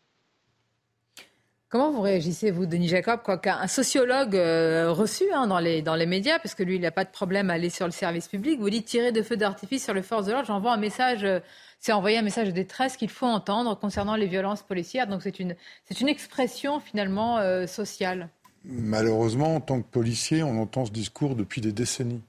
[1.70, 5.95] Comment vous réagissez, vous, Denis Jacob, quoi qu'un sociologue euh, reçu hein, dans, les, dans
[5.95, 8.30] les médias, parce que lui, il n'a pas de problème à aller sur le service
[8.30, 11.26] public, vous dit tirer de feux d'artifice sur les forces de l'ordre, j'envoie un message,
[11.26, 11.41] euh,
[11.82, 15.07] c'est envoyer un message de détresse qu'il faut entendre concernant les violences policières.
[15.07, 15.57] Donc c'est une,
[15.99, 18.30] une expression finalement euh, sociale.
[18.63, 22.24] Malheureusement, en tant que policier, on entend ce discours depuis des décennies.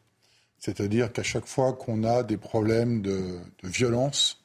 [0.58, 4.42] C'est-à-dire qu'à chaque fois qu'on a des problèmes de, de violence,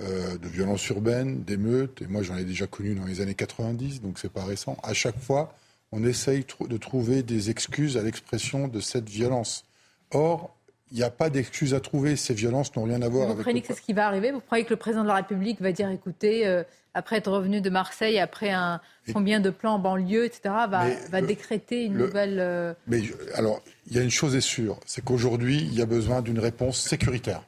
[0.00, 4.00] euh, de violences urbaines, d'émeutes, et moi j'en ai déjà connu dans les années 90,
[4.00, 4.76] donc c'est pas récent.
[4.82, 5.54] À chaque fois,
[5.92, 9.64] on essaye de trouver des excuses à l'expression de cette violence.
[10.12, 10.54] Or,
[10.90, 12.16] il n'y a pas d'excuses à trouver.
[12.16, 13.36] Ces violences n'ont rien à voir vous avec.
[13.38, 14.30] Vous craignez que c'est ce qui va arriver?
[14.30, 16.62] Vous croyez que le président de la République va dire écoutez, euh,
[16.94, 18.80] après être revenu de Marseille, après un
[19.12, 22.38] combien de plans en banlieue, etc., va, décréter une nouvelle.
[22.40, 23.02] Euh, mais
[23.34, 26.38] alors, il y a une chose est sûre c'est qu'aujourd'hui, il y a besoin d'une
[26.38, 27.42] réponse sécuritaire.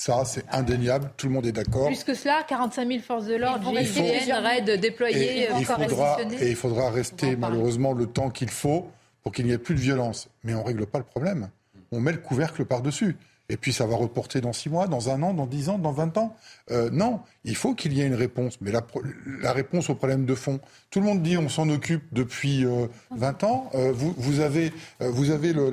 [0.00, 1.88] Ça, c'est indéniable, tout le monde est d'accord.
[1.88, 6.48] Plus que cela, 45 000 forces de l'ordre, GIGN, RAID déployées, et, il faudra, et
[6.48, 8.88] il faudra rester malheureusement le temps qu'il faut
[9.22, 10.30] pour qu'il n'y ait plus de violence.
[10.42, 11.50] Mais on ne règle pas le problème.
[11.92, 13.18] On met le couvercle par-dessus
[13.50, 15.90] et puis ça va reporter dans 6 mois, dans un an, dans 10 ans, dans
[15.90, 16.36] 20 ans.
[16.70, 18.58] Euh, non, il faut qu'il y ait une réponse.
[18.60, 22.64] Mais la, réponse au problème de fond, tout le monde dit on s'en occupe depuis
[23.10, 23.70] 20 euh, ans.
[23.74, 25.70] Euh, vous, avez, vous avez le,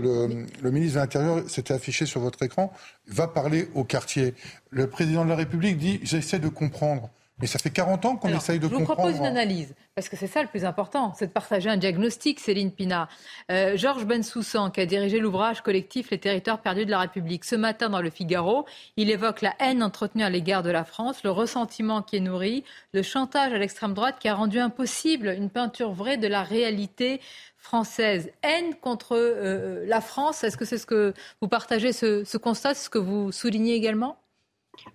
[0.61, 2.73] le ministre de l'Intérieur, c'était affiché sur votre écran,
[3.07, 4.33] va parler au quartier.
[4.71, 7.11] Le président de la République dit j'essaie de comprendre.
[7.39, 8.85] Mais ça fait 40 ans qu'on essaye de comprendre.
[8.85, 11.69] Je vous propose une analyse, parce que c'est ça le plus important, c'est de partager
[11.69, 13.09] un diagnostic, Céline Pina.
[13.51, 17.55] Euh, Georges Bensoussan, qui a dirigé l'ouvrage collectif Les territoires perdus de la République, ce
[17.55, 18.65] matin dans le Figaro,
[18.95, 22.63] il évoque la haine entretenue à l'égard de la France, le ressentiment qui est nourri,
[22.93, 27.21] le chantage à l'extrême droite qui a rendu impossible une peinture vraie de la réalité
[27.57, 28.31] française.
[28.41, 32.73] Haine contre euh, la France, est-ce que c'est ce que vous partagez, ce, ce constat,
[32.73, 34.17] ce que vous soulignez également?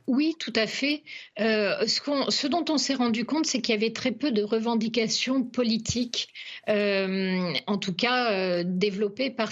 [0.07, 1.03] Oui, tout à fait.
[1.41, 5.45] Euh, ce, dont on s'est rendu compte, c'est qu'il y avait très peu de revendications
[5.45, 6.29] politiques,
[6.69, 9.51] euh, en tout cas euh, développées par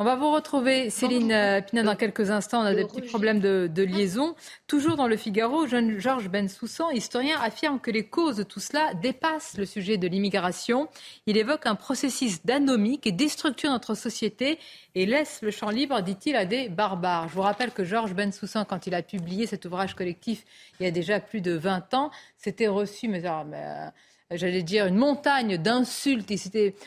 [0.00, 2.62] on va vous retrouver, Céline euh, Pina, dans quelques instants.
[2.62, 4.34] On a des petits problèmes de, liaison.
[4.66, 8.94] Toujours dans le Figaro, jeune Georges Bensoussan, historien, affirme que les causes de tout cela
[8.94, 10.88] dépassent le sujet de l'immigration.
[11.26, 14.58] Il évoque un processus d'anomie qui déstructure notre société
[14.94, 17.28] et laisse le champ libre, dit-il, à des barbares.
[17.28, 20.46] Je vous rappelle que Georges Bensoussan, quand il a publié cet ouvrage collectif
[20.80, 23.90] il y a déjà plus de 20 ans, s'était reçu mais, ah, mais, euh,
[24.36, 26.32] j'allais dire, une montagne d'insultes.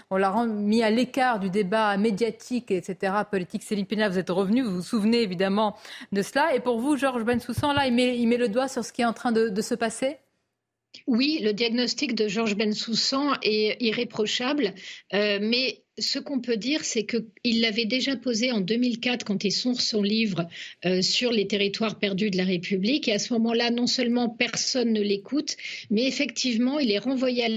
[0.09, 3.63] On l'a mis à l'écart du débat médiatique, etc., politique.
[3.63, 5.75] Céline Pina, vous êtes revenu, vous vous souvenez évidemment
[6.11, 6.55] de cela.
[6.55, 9.13] Et pour vous, Georges Bensoussan, là, il met, le doigt sur ce qui est en
[9.13, 10.17] train de, se passer?
[11.07, 14.73] Oui, le diagnostic de Georges Bensoussan est irréprochable,
[15.13, 19.51] euh, mais ce qu'on peut dire, c'est qu'il l'avait déjà posé en 2004 quand il
[19.51, 20.47] sort son livre
[20.85, 23.07] euh, sur les territoires perdus de la République.
[23.07, 25.55] Et à ce moment-là, non seulement personne ne l'écoute,
[25.89, 27.49] mais effectivement, il est renvoyé à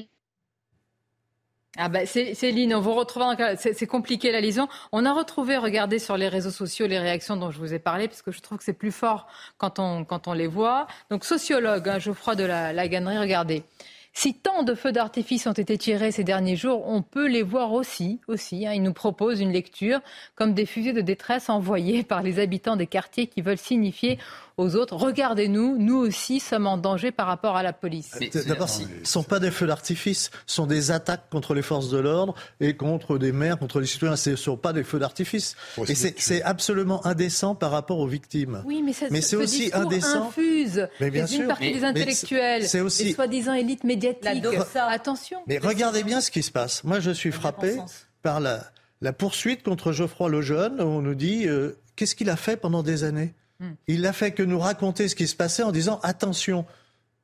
[1.78, 3.24] ah bah Céline, on vous retrouve.
[3.58, 4.66] C'est compliqué la liaison.
[4.92, 8.08] On a retrouvé, regardez sur les réseaux sociaux les réactions dont je vous ai parlé,
[8.08, 9.26] parce que je trouve que c'est plus fort
[9.58, 10.86] quand on, quand on les voit.
[11.10, 13.62] Donc sociologue, hein, Geoffroy de la, la Gannerie, regardez.
[14.18, 17.74] Si tant de feux d'artifice ont été tirés ces derniers jours, on peut les voir
[17.74, 18.18] aussi.
[18.28, 18.72] aussi hein.
[18.72, 20.00] Ils nous proposent une lecture
[20.36, 24.18] comme des fusées de détresse envoyées par les habitants des quartiers qui veulent signifier
[24.56, 28.18] aux autres, regardez-nous, nous aussi sommes en danger par rapport à la police.
[28.46, 31.90] D'abord, ce ne sont pas des feux d'artifice, ce sont des attaques contre les forces
[31.90, 34.16] de l'ordre et contre des maires, contre les citoyens.
[34.16, 35.56] Ce ne sont pas des feux d'artifice.
[35.88, 38.62] Et c'est absolument indécent par rapport aux victimes.
[38.64, 40.28] Oui, mais, mais c'est aussi indécent.
[40.28, 41.42] infuse mais bien sûr.
[41.42, 43.04] une partie des intellectuels, c'est aussi...
[43.04, 44.05] les soi-disant élites médiatiques.
[44.88, 45.38] Attention.
[45.46, 46.84] Mais regardez bien ce qui se passe.
[46.84, 47.76] Moi, je suis frappé
[48.22, 48.64] par la,
[49.00, 50.80] la poursuite contre Geoffroy Lejeune.
[50.80, 53.72] On nous dit euh, qu'est-ce qu'il a fait pendant des années Hmm.
[53.86, 56.66] Il n'a fait que nous raconter ce qui se passait en disant attention.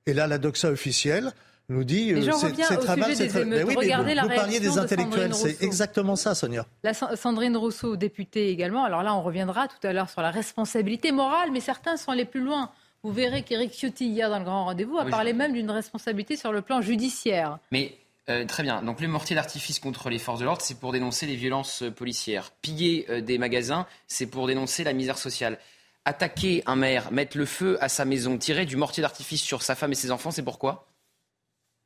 [0.06, 1.32] Et là, la doxa officielle
[1.68, 2.32] nous dit euh,
[2.68, 3.14] c'est très mal.
[3.14, 3.44] C'est très...
[3.44, 6.66] Mais oui, Regardez vous, parliez des intellectuels, c'est exactement ça, Sonia.
[6.82, 8.84] La Sandrine Rousseau, députée également.
[8.84, 12.24] Alors là, on reviendra tout à l'heure sur la responsabilité morale, mais certains sont allés
[12.24, 12.70] plus loin.
[13.02, 16.52] Vous verrez qu'Éric Ciotti, hier dans le grand rendez-vous, a parlé même d'une responsabilité sur
[16.52, 17.58] le plan judiciaire.
[17.72, 17.96] Mais
[18.28, 18.82] euh, très bien.
[18.82, 22.52] Donc le mortier d'artifice contre les forces de l'ordre, c'est pour dénoncer les violences policières.
[22.62, 25.58] Piller euh, des magasins, c'est pour dénoncer la misère sociale
[26.04, 29.74] attaquer un maire, mettre le feu à sa maison, tirer du mortier d'artifice sur sa
[29.74, 30.86] femme et ses enfants, c'est pourquoi?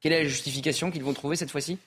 [0.01, 1.79] Quelle est la justification qu'ils vont trouver cette fois-ci?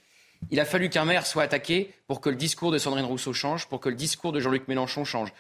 [0.52, 3.68] Il a fallu qu'un maire soit attaqué pour que le discours de Sandrine Rousseau change,
[3.68, 5.34] pour que le discours de Jean-Luc Mélenchon change.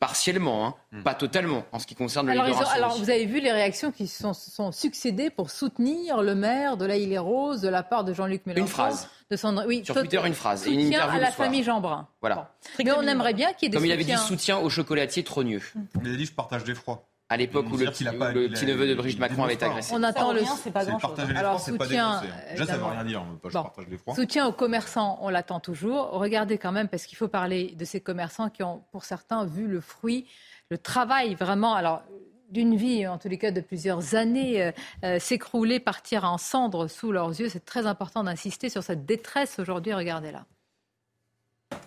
[0.00, 1.02] Partiellement, hein, hmm.
[1.02, 4.06] pas totalement, en ce qui concerne le alors, alors, vous avez vu les réactions qui
[4.08, 7.82] se sont, sont, succédées pour soutenir le maire de la Île et Rose de la
[7.82, 8.62] part de Jean-Luc Mélenchon.
[8.62, 9.08] Une phrase.
[9.30, 10.66] De oui, Sur Twitter, une phrase.
[10.66, 12.08] Et une interview à la famille Jeanbrun.
[12.22, 12.50] Voilà.
[12.82, 15.22] Mais on aimerait bien qu'il y ait des Comme il avait dit soutien au chocolatier
[15.22, 15.62] trogneux.
[16.02, 19.44] Il a dit je partage d'effroi à l'époque où le, petit, neveu de Brigitte Macron
[19.44, 19.94] avait agressé.
[19.94, 21.16] On attend le c'est pas grand chose.
[21.36, 23.24] Alors soutien, Déjà, ça veut rien dire.
[23.44, 23.84] je partage
[24.16, 26.10] Soutien aux commerçants, on l'attend toujours.
[26.10, 29.68] Regardez quand même parce qu'il faut parler de ces commerçants qui ont, pour certains, vu
[29.68, 30.26] le fruit,
[30.70, 31.74] le travail vraiment.
[31.74, 32.02] Alors
[32.50, 34.72] d'une vie, en tous les cas de plusieurs années, euh,
[35.04, 37.48] euh, s'écrouler, partir en cendres sous leurs yeux.
[37.48, 39.94] C'est très important d'insister sur cette détresse aujourd'hui.
[39.94, 40.46] Regardez-la.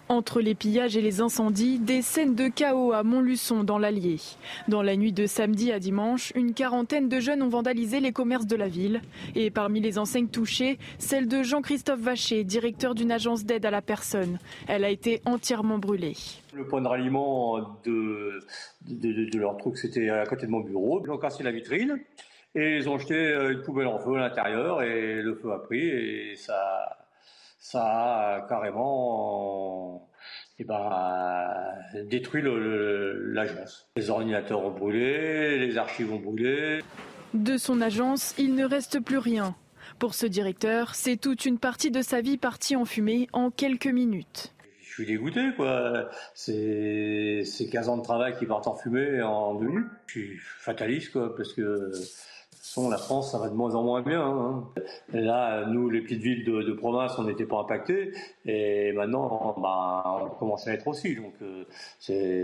[0.10, 4.18] Entre les pillages et les incendies, des scènes de chaos à Montluçon dans l'Allier.
[4.68, 8.46] Dans la nuit de samedi à dimanche, une quarantaine de jeunes ont vandalisé les commerces
[8.46, 9.02] de la ville.
[9.34, 13.82] Et parmi les enseignes touchées, celle de Jean-Christophe Vacher, directeur d'une agence d'aide à la
[13.82, 14.38] personne.
[14.68, 16.16] Elle a été entièrement brûlée.
[16.54, 18.40] Le point de ralliement de,
[19.38, 21.02] leur truc, c'était à côté de mon bureau.
[21.04, 22.00] Ils ont cassé la vitrine
[22.54, 25.88] et ils ont jeté une poubelle en feu à l'intérieur et le feu a pris
[25.88, 27.03] et ça
[27.64, 30.10] ça a carrément
[30.60, 31.48] eh ben,
[32.10, 33.88] détruit l'agence.
[33.96, 36.82] Les ordinateurs ont brûlé, les archives ont brûlé.
[37.34, 39.56] De son agence, il ne reste plus rien.
[39.98, 43.88] Pour ce directeur, c'est toute une partie de sa vie partie en fumée en quelques
[43.88, 44.54] minutes.
[44.82, 46.10] Je suis dégoûté, quoi.
[46.36, 49.88] C'est 15 ans de travail qui partent en fumée en deux minutes.
[50.08, 51.92] Je suis fataliste, quoi, parce que
[52.90, 54.22] la France, ça va de moins en moins bien.
[54.22, 54.70] Hein.
[55.12, 58.14] Là, nous, les petites villes de, province, on n'était pas impactés.
[58.46, 61.16] Et maintenant, bah, on commence à être aussi.
[61.16, 61.66] Donc, euh,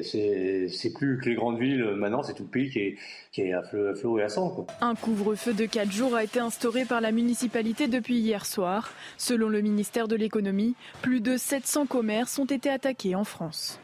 [0.04, 1.84] c'est plus que les grandes villes.
[1.96, 2.98] Maintenant, c'est tout le pays qui est,
[3.32, 4.68] qui est à, flot, et à sang.
[4.82, 8.92] Un couvre-feu de 4 jours a été instauré par la municipalité depuis hier soir.
[9.18, 13.80] Selon le ministère de l'économie, plus de 700 commerces ont été attaqués en France.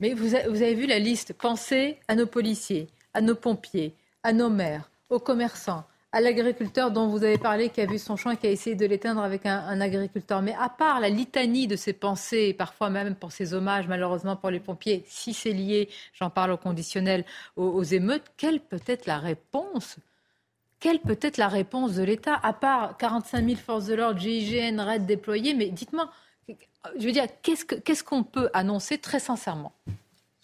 [0.00, 1.34] Mais vous avez vu la liste.
[1.34, 3.94] Pensez à nos policiers, à nos pompiers,
[4.26, 8.16] à nos maires, aux commerçants, à l'agriculteur dont vous avez parlé, qui a vu son
[8.16, 10.42] champ et qui a essayé de l'éteindre avec un, agriculteur.
[10.42, 14.50] Mais à part la litanie de ses pensées, parfois même pour ses hommages, malheureusement pour
[14.50, 17.24] les pompiers, si c'est lié, j'en parle au conditionnel,
[17.54, 19.94] aux, émeutes, quelle peut être la réponse?
[20.80, 24.80] Quelle peut être la réponse de l'État, à part 45 000 forces de l'ordre, GIGN,
[24.80, 25.54] RAID déployées?
[25.54, 26.10] Mais dites-moi,
[26.48, 29.72] je veux dire, qu'est-ce qu'on peut annoncer très sincèrement?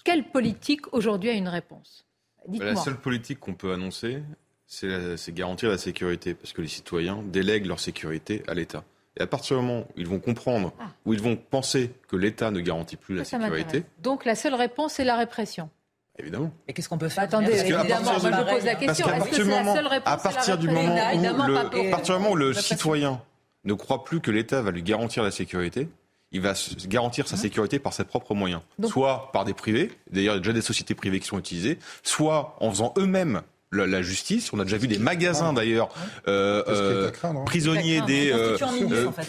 [0.04, 2.04] Quelle politique aujourd'hui a une réponse?
[2.48, 4.22] La seule politique qu'on peut annoncer,
[4.66, 8.84] c'est garantir la sécurité, parce que les citoyens délèguent leur sécurité à l'État.
[9.18, 10.84] Et à partir du moment où ils vont comprendre, ah.
[11.04, 13.84] où ils vont penser que l'État ne garantit plus la sécurité.
[14.02, 15.68] Donc la seule réponse, c'est la répression.
[16.18, 16.50] Évidemment.
[16.68, 19.06] Et qu'est-ce qu'on peut faire Attendez, évidemment, moi je pose la question.
[19.08, 22.22] Est-ce que c'est la seule réponse à partir du moment où le, à partir du
[22.22, 23.20] moment où le citoyen
[23.64, 25.88] ne croit plus que l'État va lui garantir la sécurité,
[26.32, 26.54] il va
[26.86, 28.62] garantir sa sécurité par ses propres moyens.
[28.88, 31.78] soit par des privés, d'ailleurs il y a déjà des sociétés privées qui sont utilisées,
[32.02, 33.42] soit en faisant eux-mêmes
[33.72, 34.52] la, justice.
[34.52, 35.88] On a déjà vu des magasins d'ailleurs
[36.28, 37.34] euh, euh, hein.
[37.46, 38.56] prisonniers des euh,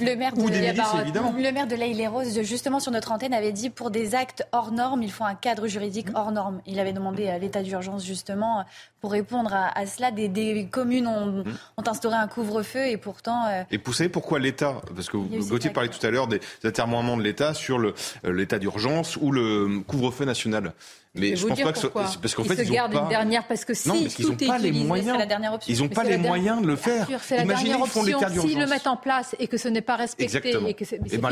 [0.02, 3.92] le maire de le maire de l'Aïle Rose justement sur notre antenne avait dit pour
[3.92, 6.62] des actes hors normes il faut un cadre juridique hors normes.
[6.66, 8.66] Il avait demandé à l'état d'urgence justement
[9.00, 10.12] pour répondre à, cela.
[10.12, 11.44] Des, communes ont,
[11.86, 13.44] instauré un couvre-feu et pourtant.
[13.72, 17.54] Et poussé pourquoi l'État Parce que Gauthier parlait tout à l'heure des atermoiements de l'État
[17.54, 17.80] sur
[18.24, 20.74] l'état d'urgence ou le couvre-feu national.
[21.16, 21.88] Mais je, pense pas que
[22.20, 24.48] parce qu'en fait ils, se gardent une dernière parce que si non, parce tout est
[24.48, 25.16] pas les moyens.
[25.16, 25.72] La dernière option.
[25.72, 27.08] Ils n'ont pas les moyens de le faire.
[27.22, 28.48] C'est la Imaginez, dernière option.
[28.48, 31.18] S'ils le mettent en place et que ce n'est pas respecté et que c'est eh
[31.20, 31.30] ben,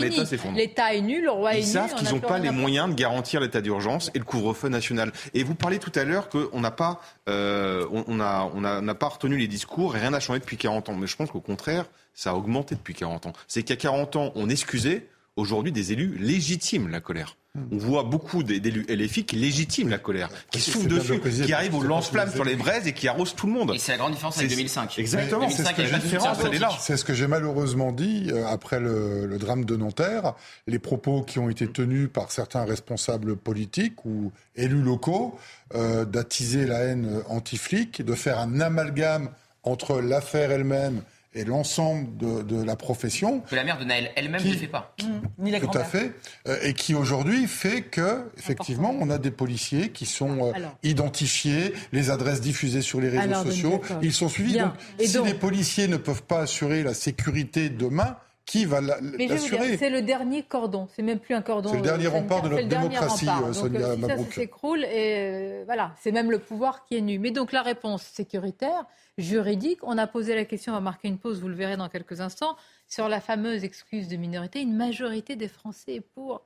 [0.56, 1.64] L'État est nul, le roi est nul.
[1.64, 5.12] Ils savent qu'ils n'ont pas les moyens de garantir l'état d'urgence et le couvre-feu national.
[5.34, 9.08] Et vous parlez tout à l'heure qu'on n'a pas, euh, on a, on n'a pas
[9.08, 10.94] retenu les discours et rien n'a changé depuis 40 ans.
[10.94, 13.34] Mais je pense qu'au contraire, ça a augmenté depuis 40 ans.
[13.48, 15.08] C'est qu'à 40 ans, on excusait
[15.38, 17.36] aujourd'hui des élus légitimes la colère.
[17.54, 21.84] On voit beaucoup d'élus LFI qui légitiment la colère, qui soufflent dessus, qui arrivent au
[21.84, 23.74] lance-flammes sur les braises et qui arrosent tout le monde.
[23.76, 24.98] Et c'est la grande différence avec 2005.
[24.98, 26.70] Exactement, c'est ce que la différence, elle est là.
[26.80, 30.34] C'est ce que j'ai malheureusement dit euh, après le, drame de Nanterre.
[30.66, 35.38] Les propos qui ont été tenus par certains responsables politiques ou élus locaux
[35.76, 39.30] euh, d'attiser la haine anti-flic, de faire un amalgame
[39.64, 41.02] entre l'affaire elle-même
[41.34, 43.40] et l'ensemble de, de, la profession.
[43.42, 44.94] Que la mère de Naël elle-même ne fait pas.
[45.02, 45.44] Mmh.
[45.44, 46.14] Ni Tout à fait.
[46.48, 50.52] Euh, et qui aujourd'hui fait que, effectivement, on a des policiers qui sont euh,
[50.84, 54.58] identifiés, les adresses diffusées sur les réseaux sociaux, ils sont suivis.
[54.58, 58.18] Donc, si les policiers ne peuvent pas assurer la sécurité demain,
[58.52, 61.70] qui va l'assurer C'est le dernier cordon, c'est même plus un cordon.
[61.70, 63.56] C'est le dernier rempart de notre démocratie, rempart.
[63.56, 67.18] Sonia donc, si ça s'écroule, et voilà, c'est même le pouvoir qui est nu.
[67.18, 68.86] Mais donc la réponse sécuritaire,
[69.18, 69.80] juridique.
[69.84, 72.20] On a posé la question, on va marquer une pause, vous le verrez dans quelques
[72.20, 72.58] instants,
[72.90, 74.62] sur la fameuse excuse de minorité.
[74.62, 76.42] Une majorité des Français est pour.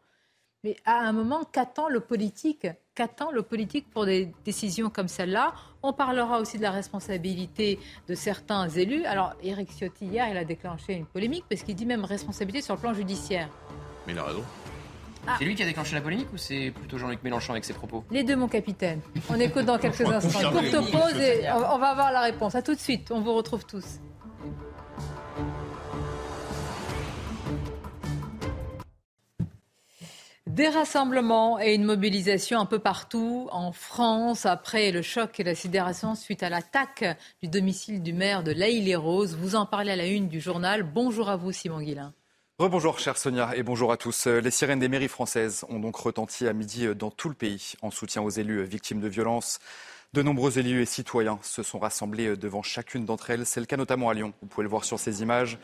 [0.65, 2.65] Mais à un moment, qu'attend le politique?
[2.95, 5.53] Qu'attend le politique pour des décisions comme celle-là?
[5.83, 9.05] On parlera aussi de la responsabilité de certains élus.
[9.05, 12.73] Alors, Éric Ciotti, hier, il a déclenché une polémique parce qu'il dit même responsabilité sur
[12.73, 13.47] le plan judiciaire.
[14.07, 14.43] Mais il a raison.
[15.27, 15.35] Ah.
[15.37, 18.03] C'est lui qui a déclenché la polémique ou c'est plutôt Jean-Luc Mélenchon avec ses propos?
[18.09, 19.01] Les deux, mon capitaine.
[19.29, 20.51] On écoute dans quelques instants.
[20.51, 22.55] Courte pause et on va avoir la réponse.
[22.55, 23.11] À tout de suite.
[23.11, 23.99] On vous retrouve tous.
[30.47, 35.55] Des rassemblements et une mobilisation un peu partout en France après le choc et la
[35.55, 37.03] sidération suite à l'attaque
[37.41, 39.35] du domicile du maire de l'Aïle-les-Roses.
[39.35, 40.83] Vous en parlez à la une du journal.
[40.83, 42.13] Bonjour à vous, Simon Guillain.
[42.59, 44.27] Rebonjour chère Sonia et bonjour à tous.
[44.27, 47.89] Les sirènes des mairies françaises ont donc retenti à midi dans tout le pays en
[47.89, 49.57] soutien aux élus victimes de violences.
[50.13, 53.47] De nombreux élus et citoyens se sont rassemblés devant chacune d'entre elles.
[53.47, 54.31] C'est le cas notamment à Lyon.
[54.43, 55.57] Vous pouvez le voir sur ces images.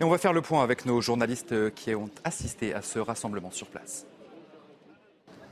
[0.00, 3.52] Et on va faire le point avec nos journalistes qui ont assisté à ce rassemblement
[3.52, 4.06] sur place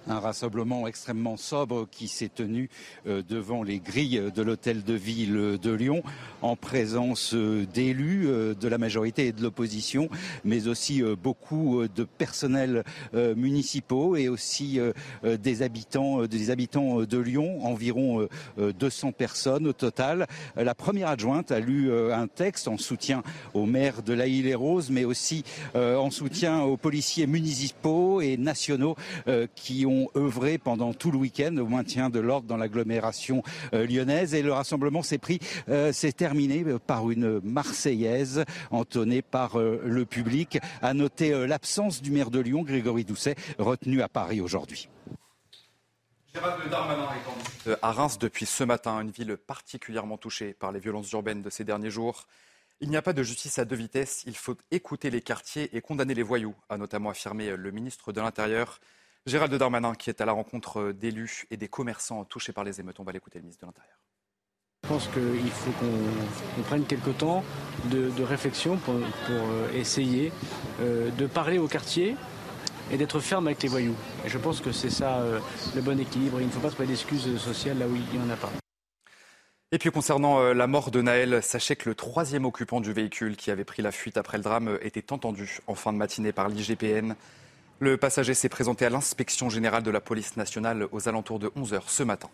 [0.08, 2.68] un rassemblement extrêmement sobre qui s'est tenu
[3.06, 6.02] euh, devant les grilles de l'hôtel de ville de Lyon
[6.42, 10.08] en présence euh, d'élus euh, de la majorité et de l'opposition,
[10.44, 14.78] mais aussi beaucoup de personnels municipaux et aussi
[15.22, 18.28] des habitants, des habitants de Lyon, environ
[18.58, 20.26] 200 personnes au total.
[20.56, 23.22] La première adjointe a lu un texte en soutien
[23.54, 25.44] au maire de la et Rose, mais aussi
[25.74, 28.96] en soutien aux policiers municipaux et nationaux
[29.54, 30.10] qui ont ont
[30.62, 33.42] pendant tout le week-end au maintien de l'ordre dans l'agglomération
[33.74, 34.34] euh, lyonnaise.
[34.34, 35.38] Et le rassemblement s'est pris,
[35.68, 40.58] euh, s'est terminé euh, par une Marseillaise entonnée par le public.
[40.80, 44.88] À noter l'absence du maire de Lyon, Grégory Doucet, retenu à Paris aujourd'hui.
[47.82, 51.64] À Reims depuis ce matin, une ville particulièrement touchée par les violences urbaines de ces
[51.64, 52.26] derniers jours.
[52.80, 55.80] Il n'y a pas de justice à deux vitesses, il faut écouter les quartiers et
[55.80, 58.80] condamner les voyous, a notamment affirmé le ministre de l'Intérieur.
[59.24, 62.98] Gérald Darmanin, qui est à la rencontre d'élus et des commerçants touchés par les émeutes.
[62.98, 63.96] On va l'écouter, le ministre de l'Intérieur.
[64.82, 67.44] Je pense qu'il faut qu'on prenne quelques temps
[67.84, 68.94] de, réflexion pour,
[69.30, 70.32] euh, essayer
[70.80, 72.16] euh, de parler au quartier
[72.90, 73.94] et d'être ferme avec les voyous.
[74.24, 75.38] Et je pense que c'est ça euh,
[75.76, 76.40] le bon équilibre.
[76.40, 78.50] Il ne faut pas trouver d'excuses sociales là où il n'y en a pas.
[79.70, 83.50] Et puis concernant la mort de Naël, sachez que le troisième occupant du véhicule qui
[83.50, 87.14] avait pris la fuite après le drame était entendu en fin de matinée par l'IGPN.
[87.82, 91.80] Le passager s'est présenté à l'inspection générale de la police nationale aux alentours de 11h
[91.88, 92.30] ce matin.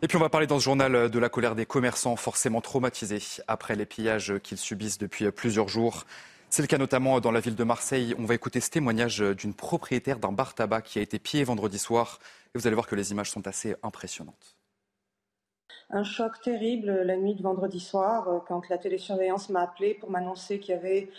[0.00, 3.42] Et puis on va parler dans ce journal de la colère des commerçants forcément traumatisés
[3.46, 6.06] après les pillages qu'ils subissent depuis plusieurs jours.
[6.48, 8.14] C'est le cas notamment dans la ville de Marseille.
[8.18, 11.78] On va écouter ce témoignage d'une propriétaire d'un bar tabac qui a été pillé vendredi
[11.78, 12.20] soir.
[12.54, 14.56] Et vous allez voir que les images sont assez impressionnantes.
[15.90, 20.58] Un choc terrible la nuit de vendredi soir quand la télésurveillance m'a appelé pour m'annoncer
[20.58, 21.10] qu'il y avait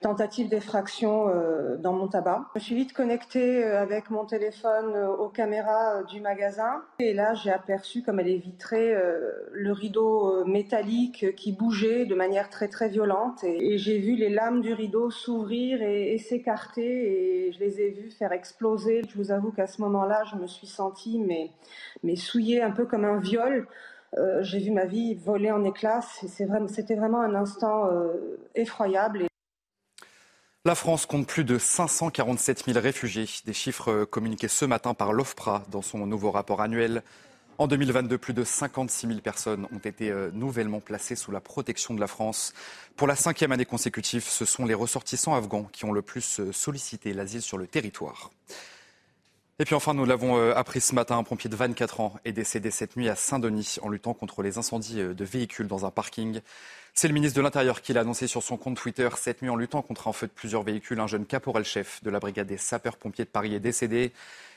[0.00, 2.46] tentative d'effraction euh, dans mon tabac.
[2.54, 7.14] Je me suis vite connectée euh, avec mon téléphone euh, aux caméras du magasin et
[7.14, 8.94] là j'ai aperçu comme elle est vitrée
[9.52, 14.60] le rideau métallique qui bougeait de manière très très violente et, j'ai vu les lames
[14.60, 19.02] du rideau s'ouvrir et, s'écarter et je les ai vues faire exploser.
[19.08, 21.50] Je vous avoue qu'à ce moment-là je me suis sentie mais,
[22.02, 23.66] mais souillée un peu comme un viol.
[24.40, 26.00] j'ai vu ma vie voler en éclats.
[26.00, 27.88] C'était vraiment un instant
[28.54, 29.26] effroyable.
[30.66, 35.62] La France compte plus de 547 000 réfugiés, des chiffres communiqués ce matin par l'OFPRA
[35.70, 37.04] dans son nouveau rapport annuel.
[37.58, 41.94] En 2022, plus de 56 000 personnes ont été euh, nouvellement placées sous la protection
[41.94, 42.52] de la France.
[42.96, 46.50] Pour la cinquième année consécutive, ce sont les ressortissants afghans qui ont le plus euh,
[46.50, 48.32] sollicité l'asile sur le territoire.
[49.60, 52.32] Et puis enfin, nous l'avons euh, appris ce matin, un pompier de 24 ans est
[52.32, 56.40] décédé cette nuit à Saint-Denis en luttant contre les incendies de véhicules dans un parking.
[56.98, 59.56] C'est le ministre de l'Intérieur qui l'a annoncé sur son compte Twitter cette nuit en
[59.56, 60.98] luttant contre un feu de plusieurs véhicules.
[60.98, 64.12] Un jeune caporal-chef de la brigade des sapeurs-pompiers de Paris est décédé.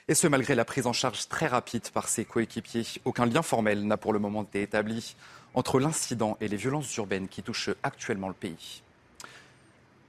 [0.07, 2.85] Et ce, malgré la prise en charge très rapide par ses coéquipiers.
[3.03, 5.17] Aucun lien formel n'a pour le moment été établi
[5.53, 8.83] entre l'incident et les violences urbaines qui touchent actuellement le pays.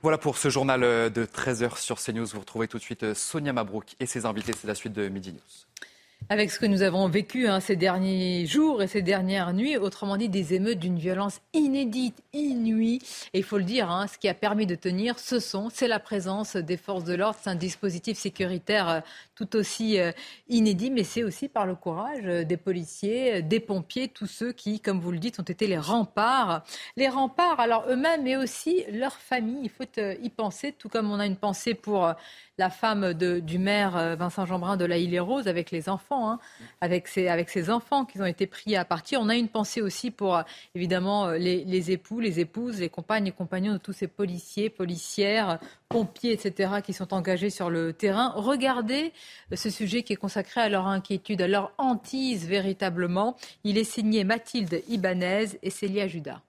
[0.03, 2.27] Voilà pour ce journal de 13h sur CNews.
[2.27, 4.53] Vous retrouvez tout de suite Sonia Mabrouk et ses invités.
[4.53, 5.90] C'est la suite de Midi News.
[6.29, 10.17] Avec ce que nous avons vécu hein, ces derniers jours et ces dernières nuits, autrement
[10.17, 13.01] dit des émeutes d'une violence inédite, inouïe.
[13.35, 15.89] Et il faut le dire, hein, ce qui a permis de tenir, ce sont, c'est
[15.89, 17.37] la présence des forces de l'ordre.
[17.43, 19.01] C'est un dispositif sécuritaire euh,
[19.41, 20.13] tout aussi euh,
[20.49, 24.81] inédit, mais c'est aussi par le courage euh, des policiers, des pompiers, tous ceux qui,
[24.81, 26.63] comme vous le dites, ont été les remparts.
[26.97, 29.61] Les remparts, alors eux-mêmes, mais aussi leurs familles.
[29.63, 32.15] Il faut y penser, tout comme on a une pensée pour
[32.61, 36.39] la femme du maire euh, Vincent Jeanbrun de la Île-et-Rose avec les enfants, hein,
[36.83, 39.19] avec, ses, enfants qui ont été pris à partir.
[39.23, 40.43] On a une pensée aussi pour euh,
[40.75, 45.59] évidemment euh, les, époux, les épouses, les compagnes et compagnons de tous ces policiers, policières,
[45.89, 48.35] pompiers, etc., qui sont engagés sur le terrain.
[48.37, 49.15] Regardez
[49.55, 53.37] ce sujet qui est consacré à leur inquiétude, à leur hantise véritablement.
[53.65, 56.43] Il est signé Mathilde Ibanez et Célia Judas.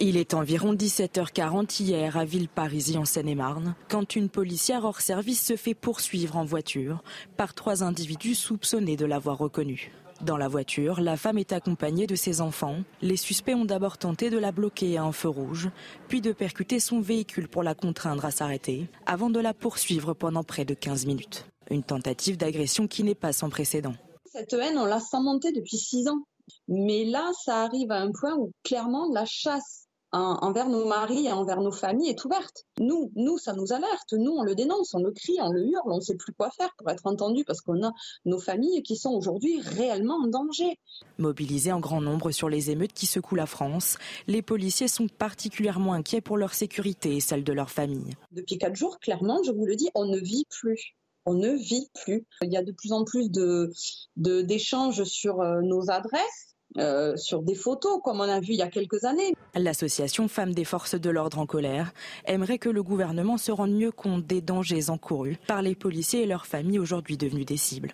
[0.00, 5.56] Il est environ 17h40 hier à Villeparisis en Seine-et-Marne quand une policière hors service se
[5.56, 7.02] fait poursuivre en voiture
[7.36, 9.90] par trois individus soupçonnés de l'avoir reconnue.
[10.20, 12.78] Dans la voiture, la femme est accompagnée de ses enfants.
[13.02, 15.70] Les suspects ont d'abord tenté de la bloquer à un feu rouge,
[16.08, 20.42] puis de percuter son véhicule pour la contraindre à s'arrêter, avant de la poursuivre pendant
[20.42, 21.46] près de 15 minutes.
[21.70, 23.94] Une tentative d'agression qui n'est pas sans précédent.
[24.24, 26.22] Cette haine, on l'a monter depuis six ans.
[26.66, 31.32] Mais là, ça arrive à un point où clairement la chasse envers nos maris et
[31.32, 32.64] envers nos familles est ouverte.
[32.78, 34.12] Nous, nous, ça nous alerte.
[34.12, 36.50] Nous, on le dénonce, on le crie, on le hurle, on ne sait plus quoi
[36.50, 37.92] faire pour être entendu parce qu'on a
[38.24, 40.78] nos familles qui sont aujourd'hui réellement en danger.
[41.18, 45.92] Mobilisés en grand nombre sur les émeutes qui secouent la France, les policiers sont particulièrement
[45.92, 48.14] inquiets pour leur sécurité et celle de leur famille.
[48.32, 50.94] Depuis quatre jours, clairement, je vous le dis, on ne vit plus
[51.28, 52.26] on ne vit plus.
[52.40, 53.70] Il y a de plus en plus de
[54.16, 58.62] d'échanges sur euh, nos adresses euh, sur des photos, comme on a vu il y
[58.62, 59.34] a quelques années.
[59.54, 61.92] L'association Femmes des Forces de l'Ordre en colère
[62.26, 66.26] aimerait que le gouvernement se rende mieux compte des dangers encourus par les policiers et
[66.26, 67.92] leurs familles aujourd'hui devenus des cibles.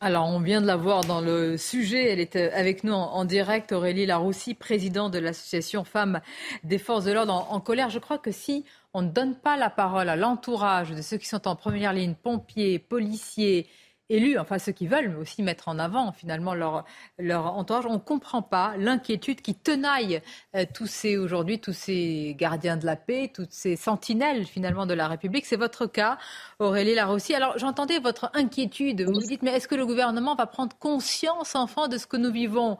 [0.00, 2.10] Alors, on vient de la voir dans le sujet.
[2.10, 6.20] Elle est euh, avec nous en, direct, Aurélie Laroussi, présidente de l'association Femmes
[6.64, 7.88] des Forces de l'Ordre en, en, colère.
[7.88, 11.28] Je crois que si on ne donne pas la parole à l'entourage de ceux qui
[11.28, 13.68] sont en première ligne, pompiers, policiers,
[14.08, 16.84] élus, enfin ceux qui veulent, mais aussi mettre en avant finalement leur,
[17.18, 17.86] leur entourage.
[17.86, 20.22] On ne comprend pas l'inquiétude qui tenaille
[20.54, 24.94] euh, tous ces aujourd'hui, tous ces gardiens de la paix, toutes ces sentinelles finalement de
[24.94, 25.46] la République.
[25.46, 26.18] C'est votre cas,
[26.58, 27.34] Aurélie Larossi.
[27.34, 29.02] Alors j'entendais votre inquiétude.
[29.02, 32.16] Vous me dites, mais est-ce que le gouvernement va prendre conscience enfin de ce que
[32.16, 32.78] nous vivons?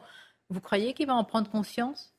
[0.49, 2.13] Vous croyez qu'il va en prendre conscience?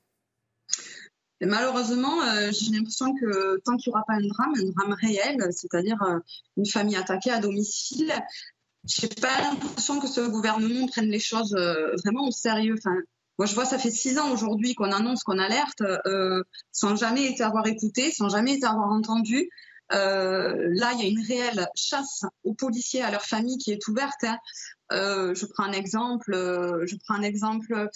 [1.40, 5.36] Malheureusement, euh, j'ai l'impression que tant qu'il n'y aura pas un drame, un drame réel,
[5.52, 6.18] c'est-à-dire euh,
[6.56, 8.12] une famille attaquée à domicile,
[8.84, 12.76] j'ai pas l'impression que ce gouvernement prenne les choses euh, vraiment au sérieux.
[13.38, 17.26] Moi, je vois, ça fait six ans aujourd'hui qu'on annonce, qu'on alerte, euh, sans jamais
[17.26, 19.48] été avoir écouté, sans jamais été avoir entendu.
[19.92, 23.88] Euh, là, il y a une réelle chasse aux policiers, à leurs familles qui est
[23.88, 24.24] ouverte.
[24.24, 24.38] Hein.
[24.90, 26.32] je prends un exemple.
[26.32, 27.88] je prends un exemple.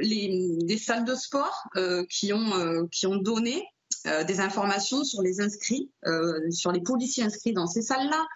[0.00, 1.64] les, des salles de sport
[2.08, 3.62] qui ont qui ont donné
[4.26, 5.90] des informations sur les inscrits,
[6.50, 8.26] sur les policiers inscrits dans ces salles-là.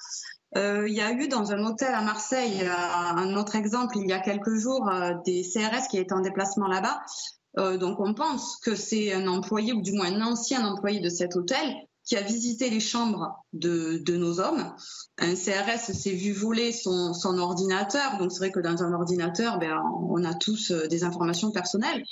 [0.57, 4.07] Euh, il y a eu dans un hôtel à Marseille, euh, un autre exemple, il
[4.07, 7.01] y a quelques jours, euh, des CRS qui étaient en déplacement là-bas.
[7.79, 11.37] donc on pense que c'est un employé, ou du moins un ancien employé de cet
[11.37, 11.75] hôtel,
[12.05, 14.75] qui a visité les chambres de, de nos hommes.
[15.19, 18.19] Un CRS s'est vu voler son, son ordinateur.
[18.19, 22.03] Donc c'est vrai que dans un ordinateur, ben, on a tous des informations personnelles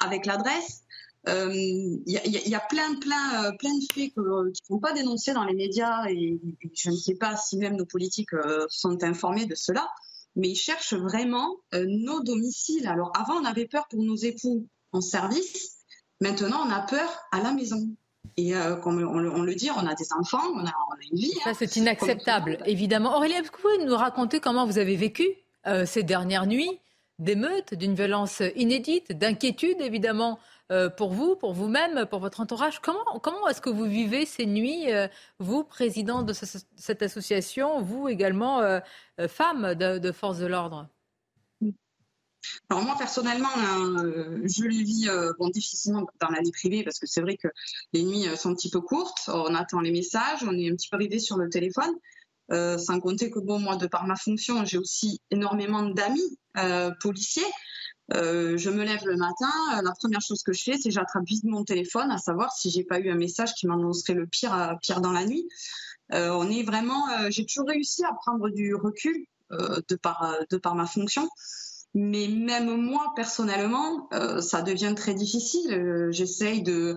[0.00, 0.85] avec l'adresse.
[1.26, 4.78] Il euh, y, a, y, a, plein, plein, euh, plein de faits qui ne sont
[4.78, 6.40] pas dénoncés dans les médias et,
[6.72, 8.30] je ne sais pas si même nos politiques
[8.68, 9.88] sont informés de cela,
[10.36, 12.86] mais ils cherchent vraiment nos domiciles.
[12.86, 15.78] Alors avant, on avait peur pour nos époux en service,
[16.20, 17.88] maintenant on a peur à la maison.
[18.36, 20.72] Et euh, comme on, le dit, on a des enfants, on a,
[21.10, 21.32] une vie.
[21.42, 21.52] Ça, hein.
[21.58, 23.16] c'est inacceptable, évidemment.
[23.16, 25.26] Aurélie, est-ce que vous pouvez nous raconter comment vous avez vécu
[25.66, 26.80] euh, ces dernières nuits?
[27.18, 30.55] D'émeutes, d'une violence inédite, d'inquiétude, évidemment, euh,
[30.96, 34.86] pour vous, pour vous-même, pour votre entourage Comment, comment est-ce que vous vivez ces nuits,
[35.38, 36.32] vous, président de
[36.76, 38.80] cette association, vous également,
[39.28, 40.88] femme de, de force de l'ordre?
[42.68, 47.06] Alors moi personnellement, euh, je le vis euh, difficilement dans la vie privée parce que
[47.06, 47.48] c'est vrai que
[47.92, 50.74] les nuits euh, sont un petit peu courtes, on attend les messages, on est un
[50.74, 51.94] petit peu arrivé sur le téléphone.
[52.50, 56.38] sans compter que bon moi de par ma fonction, j'ai aussi énormément d'amis
[57.00, 57.50] policiers.
[58.10, 59.50] Je me lève le matin,
[59.82, 62.84] la première chose que je fais, c'est j'attrape vite mon téléphone, à savoir si j'ai
[62.84, 65.48] pas eu un message qui m'annoncerait le pire, pire dans la nuit.
[66.10, 71.28] on est vraiment, j'ai toujours réussi à prendre du recul de par ma fonction.
[71.98, 75.72] Mais même moi, personnellement, euh, ça devient très difficile.
[75.72, 76.94] Euh, j'essaye de,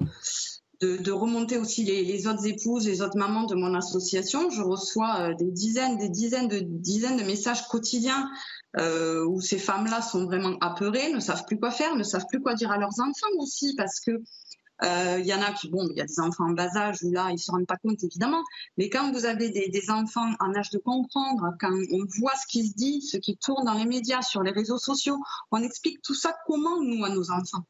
[1.10, 4.50] remonter aussi les, autres épouses, les autres mamans de mon association.
[4.50, 8.30] Je reçois euh, des dizaines, des dizaines de dizaines de messages quotidiens
[8.78, 12.54] où ces femmes-là sont vraiment apeurées, ne savent plus quoi faire, ne savent plus quoi
[12.54, 14.22] dire à leurs enfants aussi, parce que
[14.82, 17.04] il euh, y en a qui, bon, il y a des enfants en bas âge
[17.04, 18.44] où là, ils ne se rendent pas compte, évidemment.
[18.78, 22.68] Mais quand vous avez des, enfants en âge de comprendre, quand on voit ce qui
[22.68, 25.20] se dit, ce qui tourne dans les médias, sur les réseaux sociaux,
[25.52, 27.66] on explique tout ça comment, nous, à nos enfants?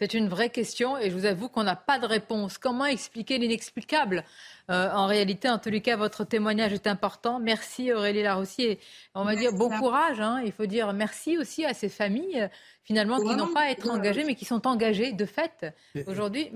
[0.00, 2.56] C'est une vraie question et je vous avoue qu'on n'a pas de réponse.
[2.56, 4.24] Comment expliquer l'inexplicable?
[4.70, 7.38] Euh, En réalité, en tous les cas, votre témoignage est important.
[7.38, 8.80] Merci Aurélie Laroussier.
[9.14, 10.18] On va dire bon courage.
[10.18, 10.40] Hein.
[10.42, 12.48] Il faut dire merci aussi à ces familles
[12.82, 15.66] finalement qui n'ont pas à être engagées mais qui sont engagées de fait.
[16.06, 16.50] Aujourd'hui,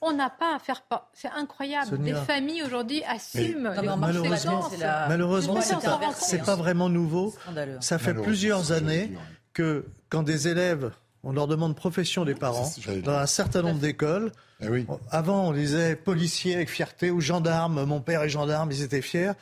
[0.00, 1.10] on n'a pas à faire pas.
[1.12, 1.96] C'est incroyable.
[1.98, 3.72] Des familles aujourd'hui assument.
[3.98, 4.68] malheureusement,
[5.08, 7.32] malheureusement, c'est pas, pas vraiment nouveau.
[7.78, 9.12] Ça fait plusieurs années
[9.52, 10.90] que quand des élèves
[11.26, 12.70] on leur demande profession des parents
[13.02, 14.30] dans un certain nombre d'écoles.
[14.62, 17.84] Eh avant, on disait policier avec fierté ou gendarme.
[17.84, 19.32] Mon père est gendarme, ils étaient fiers.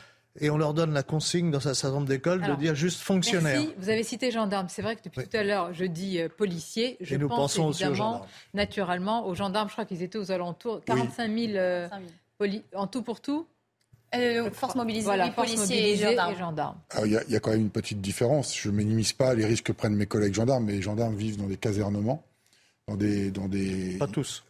[0.41, 3.61] Et on leur donne la consigne dans un certain nombre d'écoles de dire juste fonctionnaire.
[3.61, 3.75] Merci.
[3.79, 4.67] Vous avez cité gendarme.
[4.69, 6.97] C'est vrai que depuis tout à l'heure, je dis euh, policier.
[7.01, 9.69] Je nous pense pensons évidemment, naturellement, aux gendarmes.
[9.69, 11.89] Je crois qu'ils étaient aux alentours 45 000, euh,
[12.75, 13.47] en tout pour tout.
[14.17, 16.77] Euh, force mobilisée, policiers et gendarmes.
[17.05, 18.57] Il y, a quand même une petite différence.
[18.57, 21.39] Je ne minimise pas les risques que prennent mes collègues gendarmes, mais les gendarmes vivent
[21.39, 22.23] dans des casernements,
[22.89, 23.31] dans des...
[23.31, 23.97] Dans des...
[23.99, 24.45] Pas tous.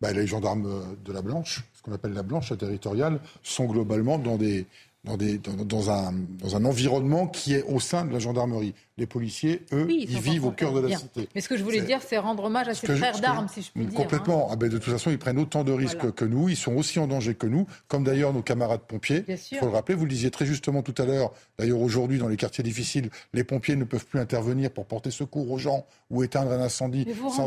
[0.00, 4.18] Bah, les gendarmes de la Blanche, ce qu'on appelle la Blanche, la territoriale, sont globalement
[4.18, 4.66] dans des,
[5.04, 8.74] dans, des, dans, un, dans, un, environnement qui est au sein de la gendarmerie.
[8.98, 11.28] Les policiers, eux, ils, vivent au cœur de la cité.
[11.34, 13.70] Mais ce que je voulais dire, c'est rendre hommage à ces frères d'armes, si je
[13.70, 13.94] puis dire.
[13.94, 14.48] Complètement.
[14.50, 16.48] Ah ben, de toute façon, ils prennent autant de risques que nous.
[16.48, 19.24] Ils sont aussi en danger que nous, comme d'ailleurs nos camarades pompiers.
[19.28, 21.32] Il faut le rappeler, vous le disiez très justement tout à l'heure.
[21.58, 25.50] D'ailleurs, aujourd'hui, dans les quartiers difficiles, les pompiers ne peuvent plus intervenir pour porter secours
[25.50, 27.06] aux gens ou éteindre un incendie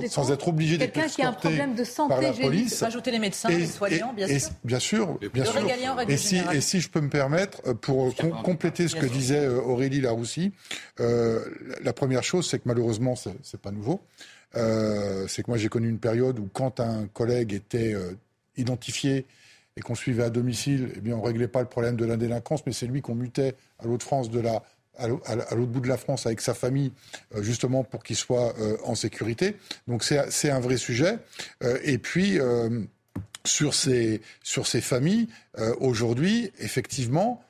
[0.10, 2.84] sans, être obligés d'être Quelqu'un qui a un problème de santé, par la police.
[2.84, 4.50] Rajouter les médecins, les soignants, bien sûr.
[4.64, 5.62] bien sûr, bien sûr.
[6.08, 9.62] Et si, et si je peux me permettre, euh, pour compléter ce que disait euh,
[9.62, 10.52] Aurélie Laroussi,
[11.00, 11.39] euh,
[11.82, 14.02] la première chose, c'est que malheureusement, c'est pas nouveau.
[14.56, 17.96] Euh, c'est que moi, j'ai connu une période où quand un collègue était
[18.58, 19.26] identifié
[19.78, 22.66] et qu'on suivait à domicile, eh bien, on réglait pas le problème de la délinquance,
[22.66, 24.30] mais c'est lui qu'on mutait à l'autre France
[24.98, 26.92] à l'autre bout de la France avec sa famille,
[27.38, 29.56] justement pour qu'il soit en sécurité.
[29.88, 31.20] Donc c'est un vrai sujet.
[31.84, 32.38] et puis
[33.46, 35.30] sur ces sur ces familles,
[35.80, 37.42] aujourd'hui, effectivement,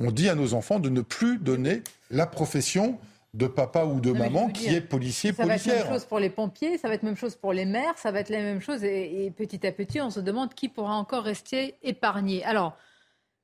[0.00, 2.98] on dit à nos enfants de ne plus donner la profession
[3.32, 5.60] de papa ou de maman qui est policier, ça policière.
[5.60, 7.36] Ça va être la même chose pour les pompiers, ça va être la même chose
[7.36, 8.82] pour les maires, ça va être la même chose.
[8.82, 12.44] Et, petit à petit, on se demande qui pourra encore rester épargné.
[12.44, 12.76] Alors,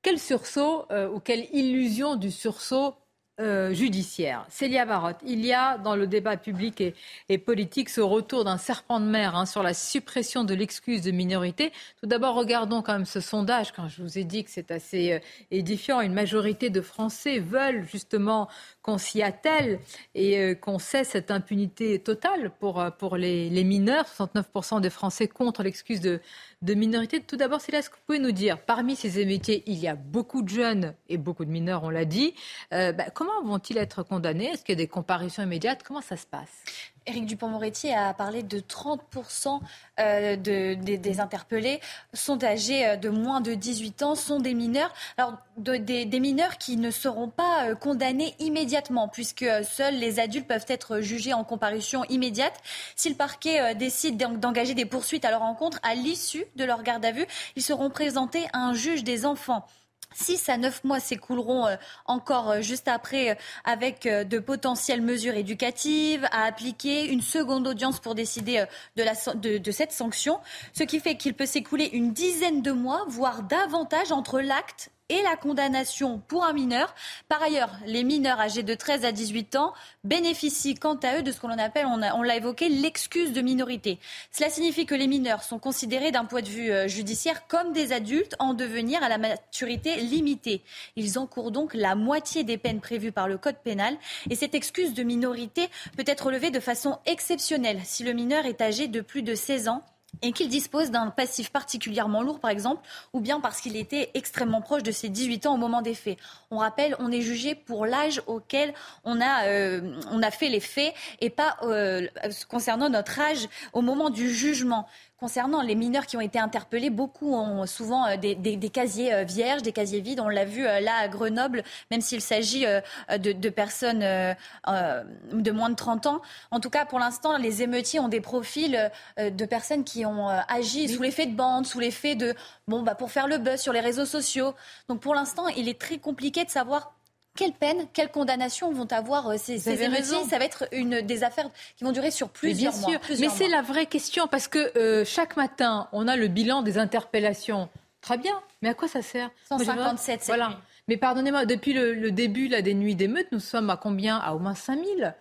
[0.02, 2.94] quel sursaut euh, ou quelle illusion du sursaut
[3.38, 4.46] euh, judiciaire.
[4.48, 6.82] Célia Barotte, il y a dans le débat public
[7.28, 11.10] et, politique ce retour d'un serpent de mer hein, sur la suppression de l'excuse de
[11.10, 11.70] minorité.
[12.00, 15.12] Tout d'abord, regardons quand même ce sondage, quand je vous ai dit que c'est assez
[15.12, 15.18] euh,
[15.50, 16.00] édifiant.
[16.00, 18.48] Une majorité de Français veulent justement
[18.80, 19.80] qu'on s'y attelle
[20.14, 24.06] et euh, qu'on cesse cette impunité totale pour, pour les, les mineurs.
[24.06, 26.20] 69% des Français contre l'excuse de,
[26.62, 27.20] de minorité.
[27.20, 28.58] Tout d'abord, c'est là ce que vous pouvez nous dire.
[28.60, 32.04] Parmi ces métiers, il y a beaucoup de jeunes et beaucoup de mineurs, on l'a
[32.04, 32.34] dit.
[32.72, 34.46] Euh, bah, comment vont-ils être condamnés?
[34.46, 35.82] Est-ce qu'il y a des comparutions immédiates?
[35.82, 36.64] Comment ça se passe?
[37.06, 39.60] Éric Dupont-Moretti a parlé de 30%
[40.00, 41.80] euh, de, des, interpellés
[42.12, 44.92] sont âgés euh, de moins de 18 ans, sont des mineurs.
[45.16, 50.66] Alors, des, mineurs qui ne seront pas euh, condamnés immédiatement, puisque seuls les adultes peuvent
[50.68, 52.54] être jugés en comparution immédiate.
[52.96, 57.04] Si le parquet décide d'engager des poursuites à leur encontre, à l'issue de leur garde
[57.04, 59.66] à vue, ils seront présentés à un juge des enfants.
[60.14, 61.76] 6 à 9 mois s'écouleront euh,
[62.06, 63.34] encore euh, juste après euh,
[63.64, 68.64] avec de potentielles mesures éducatives à appliquer, une seconde audience pour décider
[68.96, 70.38] de cette sanction,
[70.72, 75.22] ce qui fait qu'il peut s'écouler une dizaine de mois, voire davantage entre l'acte et
[75.22, 76.94] la condamnation pour un mineur.
[77.28, 79.72] Par ailleurs, les mineurs âgés de 13 à 18 ans
[80.04, 83.98] bénéficient quant à eux de ce que l'on appelle, on l'a évoqué, l'excuse de minorité.
[84.32, 87.92] Cela signifie que les mineurs sont considérés d'un point de vue euh, judiciaire comme des
[87.92, 90.62] adultes en devenir à la maturité limitée.
[90.96, 93.96] Ils encourent donc la moitié des peines prévues par le Code pénal
[94.30, 98.60] et cette excuse de minorité peut être levée de façon exceptionnelle si le mineur est
[98.60, 99.82] âgé de plus de 16 ans
[100.22, 102.82] et qu'il dispose d'un passif particulièrement lourd, par exemple,
[103.12, 106.18] ou bien parce qu'il était extrêmement proche de ses 18 ans au moment des faits.
[106.50, 108.72] On rappelle, on est jugé pour l'âge auquel
[109.04, 112.06] on a, euh, fait les faits et pas euh,
[112.48, 114.88] concernant notre âge au moment du jugement.
[115.18, 119.62] Concernant les mineurs qui ont été interpellés, beaucoup ont souvent euh, des, casiers euh, vierges,
[119.62, 120.20] des casiers vides.
[120.20, 125.74] On l'a vu euh, là à Grenoble, même s'il s'agit de, personnes de moins de
[125.74, 126.20] 30 ans.
[126.50, 130.88] En tout cas, pour l'instant, les émeutiers ont des profils de personnes qui ont agi
[130.88, 132.34] sous l'effet de bande, sous l'effet de
[132.68, 134.54] bon bah pour faire le buzz sur les réseaux sociaux.
[134.88, 136.95] Donc pour l'instant, il est très compliqué de savoir
[137.36, 141.48] quelle peine, quelle condamnation vont avoir euh, ces, ces Ça va être une des affaires
[141.76, 143.00] qui vont durer sur plusieurs bien Sûr.
[143.20, 146.78] mais c'est la vraie question parce que euh, chaque matin, on a le bilan des
[146.78, 147.68] interpellations.
[148.00, 150.58] Très bien, mais à quoi ça sert 157, c'est Voilà.
[150.88, 154.18] Mais pardonnez-moi, depuis le, début là, des nuits d'émeutes, nous sommes à combien?
[154.18, 155.14] À au moins 5000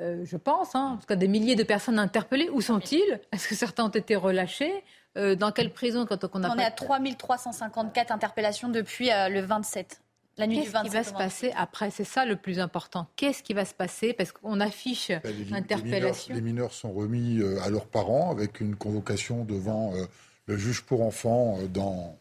[0.00, 2.50] euh, je pense, hein, en tout cas des milliers de personnes interpellées.
[2.50, 3.20] Où sont-ils?
[3.30, 4.82] Est-ce que certains ont été relâchés?
[5.16, 10.00] Dans quelle prison quand on a On est à 3354 interpellations depuis le 27.
[10.36, 11.90] La nuit Qu'est-ce qui va se passer après?
[11.90, 13.06] C'est ça le plus important.
[13.16, 14.12] Qu'est-ce qui va se passer?
[14.12, 18.74] Parce qu'on affiche ben, les, Les mineurs, sont remis euh, à leurs parents avec une
[18.74, 20.06] convocation devant euh,
[20.46, 22.18] le juge pour enfants euh, dans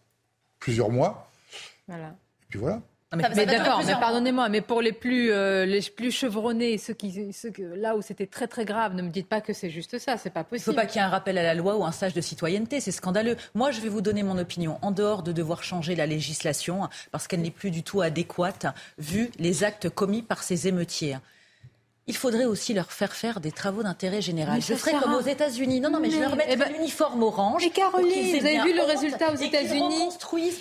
[0.59, 1.31] plusieurs mois.
[1.87, 2.15] Voilà.
[2.43, 2.81] Et puis voilà
[3.15, 7.51] mais, d'accord, mais pardonnez-moi, mais pour les plus, euh, les plus chevronnés, ceux qui, ceux
[7.51, 10.17] que, là où c'était très très grave, ne me dites pas que c'est juste ça,
[10.17, 10.65] c'est pas possible.
[10.67, 12.13] Il ne faut pas qu'il y ait un rappel à la loi ou un stage
[12.13, 13.37] de citoyenneté, c'est scandaleux.
[13.53, 14.79] Moi, je vais vous donner mon opinion.
[14.81, 18.65] En dehors de devoir changer la législation, parce qu'elle n'est plus du tout adéquate,
[18.97, 21.17] vu les actes commis par ces émeutiers
[22.07, 24.61] il faudrait aussi leur faire faire des travaux d'intérêt général.
[24.61, 25.79] je ferais comme aux États-Unis.
[25.79, 27.63] Non, non, mais, je vais leur mettre eh ben, l'uniforme orange.
[27.63, 30.09] Et Caroline, vous avez vu le résultat aux États-Unis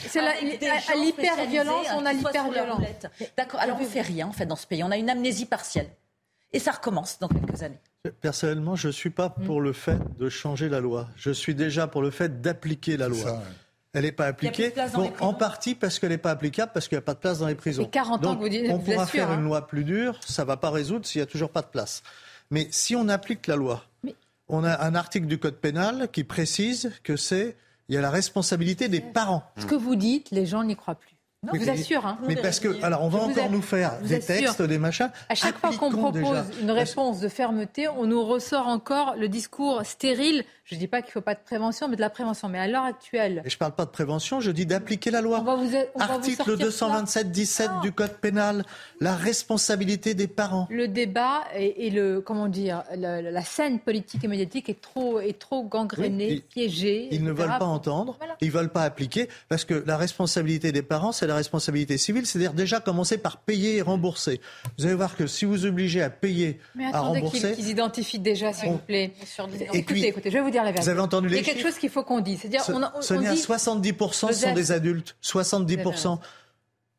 [0.08, 2.80] C'est à l'hyperviolence, on a l'hyperviolence.
[3.36, 3.60] D'accord.
[3.60, 4.84] Alors on fait rien en fait dans ce pays.
[4.84, 5.88] On a une amnésie partielle.
[6.52, 7.80] Et ça recommence dans quelques années.
[8.20, 11.08] Personnellement, je ne suis pas pour le fait de changer la loi.
[11.16, 13.42] Je suis déjà pour le fait d'appliquer la loi.
[13.94, 14.72] Elle n'est pas appliquée.
[15.20, 17.46] en partie parce qu'elle n'est pas applicable, parce qu'il n'y a pas de place dans
[17.46, 17.84] les prisons.
[17.84, 18.70] 40 ans que vous dites.
[18.70, 19.42] On pourra faire une hein.
[19.42, 22.02] loi plus dure, ça ne va pas résoudre s'il n'y a toujours pas de place.
[22.50, 23.84] Mais si on applique la loi,
[24.48, 27.56] on a un article du Code pénal qui précise que c'est
[27.88, 29.42] il y a la responsabilité des parents.
[29.58, 31.11] Ce que vous dites, les gens n'y croient plus.
[31.44, 32.06] Je vous assure.
[32.06, 32.18] Hein.
[32.28, 35.10] Mais parce que, alors, on va encore nous faire des textes, des machins.
[35.28, 39.84] À chaque fois qu'on propose une réponse de fermeté, on nous ressort encore le discours
[39.84, 42.48] stérile je ne dis pas qu'il ne faut pas de prévention, mais de la prévention.
[42.48, 43.42] Mais à l'heure actuelle.
[43.44, 45.44] Et je ne parle pas de prévention, je dis d'appliquer la loi.
[45.98, 48.64] Article 227-17 du Code pénal,
[49.00, 50.68] la responsabilité des parents.
[50.70, 55.64] Le débat et, le, comment dire, la, scène politique et médiatique est trop, est trop
[55.64, 57.08] gangrénée, piégée.
[57.10, 60.82] Ils ne veulent pas entendre, ils ne veulent pas appliquer, parce que la responsabilité des
[60.82, 64.40] parents, c'est la responsabilité civile, c'est-à-dire déjà commencer par payer et rembourser.
[64.78, 67.52] Vous allez voir que si vous obligez à payer, mais à rembourser.
[67.54, 69.12] qu'ils identifient déjà, s'il vous plaît.
[69.72, 71.78] écoutez, écoutez, je vais vous dire vous avez entendu les Il y a quelque chose
[71.78, 72.40] qu'il faut qu'on dise.
[72.40, 75.16] C'est-à-dire, on, on, Sonia, 70% sont des adultes.
[75.22, 76.18] 70%.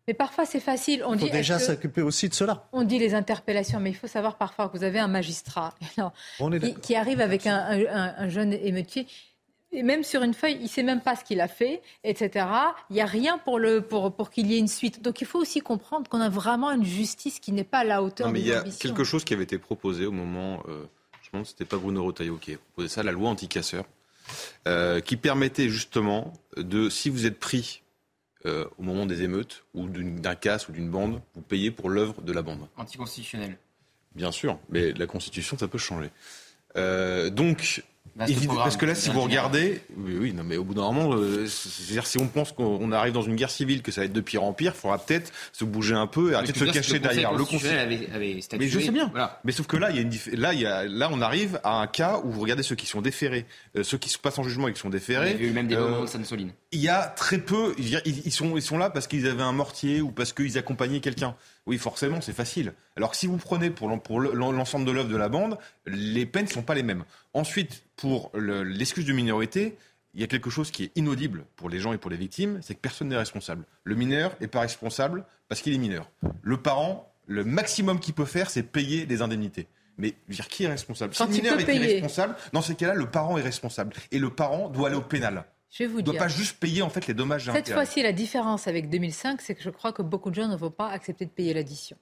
[0.08, 1.04] Mais parfois, c'est facile.
[1.06, 2.68] On il faut dit, déjà s'occuper aussi de cela.
[2.74, 5.74] On dit les interpellations, mais il faut savoir parfois que vous avez un magistrat
[6.82, 9.08] qui, arrive avec un, jeune émeutier.
[9.74, 12.46] Et même sur une feuille, il ne sait même pas ce qu'il a fait, etc.
[12.90, 15.02] Il n'y a rien pour, le, pour, pour qu'il y ait une suite.
[15.02, 18.04] Donc il faut aussi comprendre qu'on a vraiment une justice qui n'est pas à la
[18.04, 20.64] hauteur non, mais Il y a quelque chose qui avait été proposé au moment...
[20.70, 20.86] Euh,
[21.44, 23.86] c'était pas Bruno Retailleau qui a proposé ça, la loi anti-casseurs,
[24.68, 27.82] euh, qui permettait justement de, si vous êtes pris
[28.46, 32.22] euh, au moment des émeutes ou d'un casse ou d'une bande, vous payez pour l'œuvre
[32.22, 32.68] de la bande.
[32.78, 33.58] Anticonstitutionnel.
[34.16, 36.12] Bien sûr, mais la Constitution, ça peut changer.
[36.76, 37.84] Euh, donc,
[38.18, 41.48] parce que là, si vous regardez, oui, oui, non, mais au bout d'un moment, euh,
[41.48, 44.22] c'est-à-dire si on pense qu'on arrive dans une guerre civile, que ça va être de
[44.22, 47.00] pire en pire, il faudra peut-être se bouger un peu et arrêter de se cacher
[47.00, 47.78] derrière le Conseil.
[47.78, 49.12] Avait, avait mais je sais bien.
[49.44, 51.60] Mais sauf que là, il y a une, là, il y a, là, on arrive
[51.64, 53.46] à un cas où vous regardez ceux qui sont déférés,
[53.76, 55.36] euh, ceux qui se passent en jugement et qui sont déférés.
[55.40, 56.52] Il y a eu même des moments de Sainte-Soline.
[56.72, 57.74] Il y a très peu.
[57.78, 61.36] Ils sont, ils sont là parce qu'ils avaient un mortier ou parce qu'ils accompagnaient quelqu'un.
[61.66, 62.74] Oui, forcément, c'est facile.
[62.98, 66.50] Alors que si vous prenez pour l'ensemble de l'œuvre de la bande, les peines ne
[66.50, 67.06] sont pas les mêmes.
[67.34, 69.78] Ensuite, pour l'excuse de minorité,
[70.14, 72.60] il y a quelque chose qui est inaudible pour les gens et pour les victimes,
[72.62, 73.66] c'est que personne n'est responsable.
[73.84, 76.10] Le mineur n'est pas responsable parce qu'il est mineur.
[76.42, 79.68] Le parent, le maximum qu'il peut faire, c'est payer des indemnités.
[79.98, 81.16] Mais dire, qui est responsable?
[81.16, 83.94] Si le mineur est responsable, dans ces cas-là, le parent est responsable.
[84.12, 85.46] Et le parent doit aller au pénal.
[85.74, 87.50] Je vais vous ne doit pas juste payer en fait les dommages.
[87.52, 90.56] Cette fois-ci, la différence avec 2005, c'est que je crois que beaucoup de gens ne
[90.56, 91.98] vont pas accepter de payer l'addition.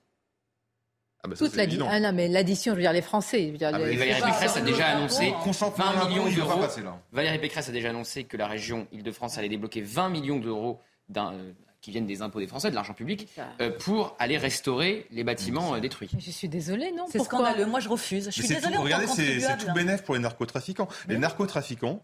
[1.23, 1.87] Ah bah Toute l'addition.
[1.89, 3.47] Ah non, mais l'addition, je veux dire les Français.
[3.47, 3.95] Je veux dire, ah les...
[3.95, 6.61] Valérie Pécresse a déjà annoncé 20 millions d'euros.
[7.13, 10.81] Valérie Pécresse a déjà annoncé que la région Île-de-France allait débloquer 20 millions d'euros
[11.15, 13.27] euh, qui viennent des impôts des Français, de l'argent public,
[13.61, 16.09] euh, pour aller restaurer les bâtiments euh, détruits.
[16.19, 17.05] Je suis désolée, non?
[17.09, 17.67] C'est scandaleux.
[17.67, 18.25] Moi, je refuse.
[18.25, 18.77] Je suis désolée.
[18.77, 20.89] regardez, c'est tout bénéf pour les narcotrafiquants.
[21.07, 22.01] Les narcotrafiquants,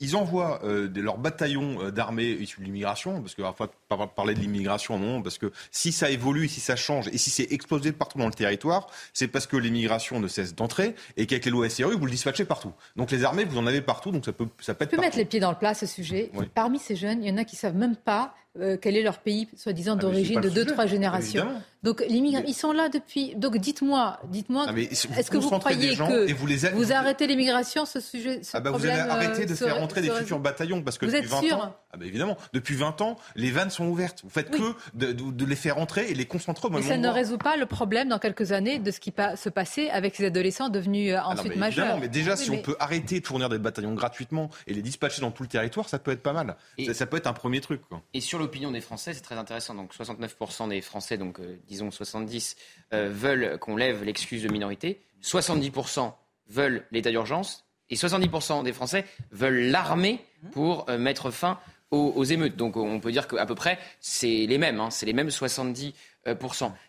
[0.00, 3.70] ils, envoient euh, leurs bataillons euh, d'armée issus de l'immigration, parce que parfois
[4.14, 7.52] parler de l'immigration, non, parce que si ça évolue, si ça change, et si c'est
[7.52, 11.50] explosé partout dans le territoire, c'est parce que l'immigration ne cesse d'entrer, et qu'avec les
[11.50, 12.72] lois SRU, vous le dispatchez partout.
[12.96, 14.92] Donc les armées, vous en avez partout, donc ça peut, ça peut être.
[14.92, 16.30] Je peux mettre les pieds dans le plat ce sujet.
[16.54, 19.18] Parmi ces jeunes, il y en a qui savent même pas euh, quel est leur
[19.18, 21.46] pays, soi-disant ah, d'origine de deux, trois générations.
[21.82, 23.34] Donc l'immigration, ils sont là depuis.
[23.34, 28.56] Donc dites-moi, dites-moi, ah, est-ce que vous croyez que vous, arrêtez l'immigration, ce sujet, ce
[28.56, 31.24] ah bah Vous allez arrêter de faire rentrer des futurs bataillons parce que vous depuis
[31.24, 34.20] êtes 20 sûr ans, ah bah évidemment, depuis 20 ans, les vannes sont ouvertes.
[34.22, 37.38] Vous faites que de, les faire rentrer et les concentrer au Mais ça ne résout
[37.38, 41.14] pas le problème dans quelques années de ce qui se passait avec ces adolescents devenus
[41.14, 41.98] euh, ensuite majeurs.
[41.98, 45.30] Mais déjà, si on peut arrêter de fournir des bataillons gratuitement et les dispatcher dans
[45.30, 46.56] tout le territoire, ça peut être pas mal.
[46.92, 47.80] Ça, peut être un premier truc.
[48.14, 49.74] Et sur l'opinion des Français, c'est très intéressant.
[49.74, 52.56] Donc 69% des Français, donc euh, disons 70,
[52.92, 55.00] euh, veulent qu'on lève l'excuse de minorité.
[55.22, 56.12] 70%
[56.48, 57.64] veulent l'état d'urgence.
[57.88, 61.58] Et 70% des Français veulent l'armée pour euh, mettre fin
[61.90, 62.56] aux, émeutes.
[62.56, 64.80] Donc on peut dire qu'à peu près, c'est les mêmes.
[64.80, 64.90] Hein.
[64.90, 65.92] c'est les mêmes 70%.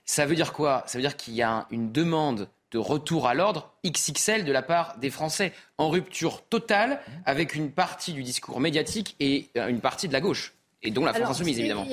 [0.05, 0.83] Ça veut dire quoi?
[0.87, 4.61] Ça veut dire qu'il y a une demande de retour à l'ordre XXL de la
[4.61, 10.07] part des Français, en rupture totale avec une partie du discours médiatique et une partie
[10.07, 11.85] de la gauche, et dont la France insoumise évidemment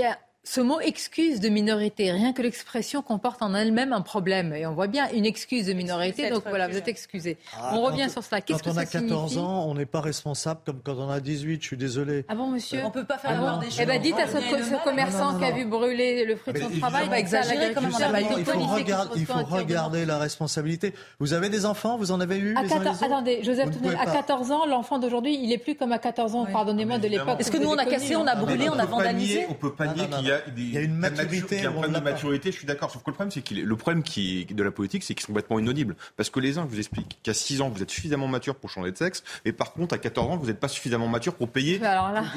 [0.42, 4.54] ce mot excuse de minorité, rien que l'expression comporte en elle-même un problème.
[4.54, 7.36] Et on voit bien une excuse de minorité, donc voilà, vous êtes excusé.
[7.56, 8.40] Ah, on revient sur cela.
[8.40, 11.60] Qu'est-ce que on a 14 ans, on n'est pas responsable comme quand on a 18,
[11.60, 12.24] je suis désolé.
[12.28, 12.80] Ah bon, monsieur?
[12.84, 13.80] On peut pas faire ah des choses.
[13.80, 17.08] Eh bien, dites à ce, commerçant qui a vu brûler le fruit de son travail,
[17.08, 20.94] va exagérer comme Il faut, regarder, il faut regarder la responsabilité.
[21.18, 21.98] Vous avez des enfants?
[21.98, 23.68] Vous en avez eu Attendez, Joseph
[23.98, 27.40] à 14 ans, l'enfant d'aujourd'hui, il est plus comme à 14 ans, pardonnez-moi, de l'époque.
[27.40, 29.46] Est-ce que nous, on a cassé, on a brûlé, on a vandalisé?
[29.50, 31.56] On peut pas nier qu'il y a il y a une maturité.
[31.56, 32.90] Il y a un problème de maturité, je suis d'accord.
[32.90, 35.32] Sauf que le problème, c'est qu'il le problème qui de la politique, c'est qu'ils sont
[35.32, 35.96] complètement inaudibles.
[36.16, 38.92] Parce que les uns vous expliquent qu'à 6 ans, vous êtes suffisamment mature pour changer
[38.92, 41.80] de sexe, et par contre, à 14 ans, vous n'êtes pas suffisamment mature pour payer.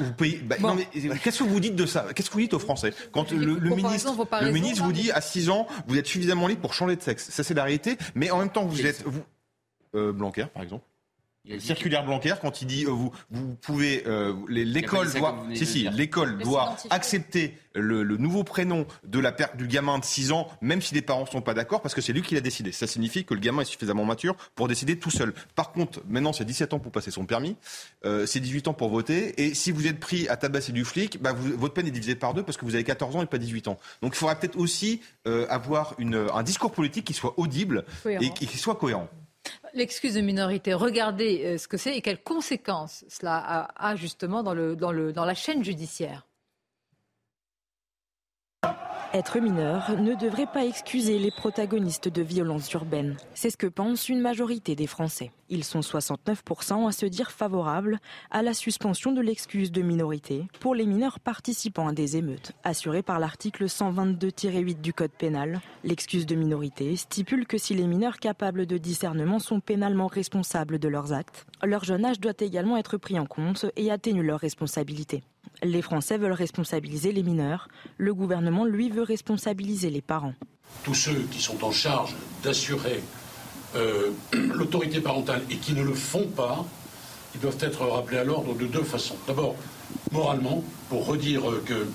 [0.00, 0.38] Vous payez.
[0.38, 0.56] Bah,
[1.22, 2.06] qu'est-ce que vous dites de ça?
[2.14, 2.92] Qu'est-ce que vous dites aux Français?
[3.12, 6.74] Quand le, ministre, le ministre vous dit à 6 ans, vous êtes suffisamment libre pour
[6.74, 7.96] changer de sexe Ça, c'est la réalité.
[8.14, 9.22] Mais en même temps, vous êtes vous,
[9.94, 10.84] euh, Blanquer, par exemple.
[11.46, 15.88] Il circulaire Blanquer quand il dit euh, vous vous pouvez euh, l'école doit si si
[15.90, 20.94] l'école doit accepter le, nouveau prénom de la du gamin de 6 ans même si
[20.94, 22.72] les parents sont pas d'accord parce que c'est lui qui l'a décidé.
[22.72, 25.34] Ça signifie que le gamin est suffisamment mature pour décider tout seul.
[25.54, 27.56] Par contre, maintenant c'est 17 ans pour passer son permis,
[28.06, 31.20] euh, c'est 18 ans pour voter et si vous êtes pris à tabasser du flic,
[31.20, 33.36] bah votre peine est divisée par deux parce que vous avez 14 ans et pas
[33.36, 33.78] 18 ans.
[34.00, 35.02] Donc il faudra peut-être aussi
[35.50, 39.10] avoir une, un discours politique qui soit audible et qui soit cohérent.
[39.74, 44.54] L'excuse de minorité, regardez euh, ce que c'est et quelles conséquences cela a, justement dans,
[44.54, 46.26] dans la chaîne judiciaire.
[49.12, 53.16] Être mineur ne devrait pas excuser les protagonistes de violences urbaines.
[53.34, 55.30] C'est ce que pense une majorité des Français.
[55.48, 57.98] Ils sont 69% à se dire favorables
[58.30, 62.52] à la suspension de l'excuse de minorité pour les mineurs participant à des émeutes.
[62.64, 68.18] Assurée par l'article 122-8 du Code pénal, l'excuse de minorité stipule que si les mineurs
[68.18, 72.96] capables de discernement sont pénalement responsables de leurs actes, leur jeune âge doit également être
[72.96, 75.22] pris en compte et atténuer leur responsabilité.
[75.62, 77.68] Les Français veulent responsabiliser les mineurs.
[77.96, 80.34] Le gouvernement, lui, veut responsabiliser les parents.
[80.82, 83.00] Tous ceux qui sont en charge d'assurer
[83.76, 84.10] euh,
[84.54, 86.64] l'autorité parentale et qui ne le font pas,
[87.34, 89.16] ils doivent être rappelés à l'ordre de deux façons.
[89.26, 89.56] D'abord,
[90.12, 91.86] moralement, pour redire que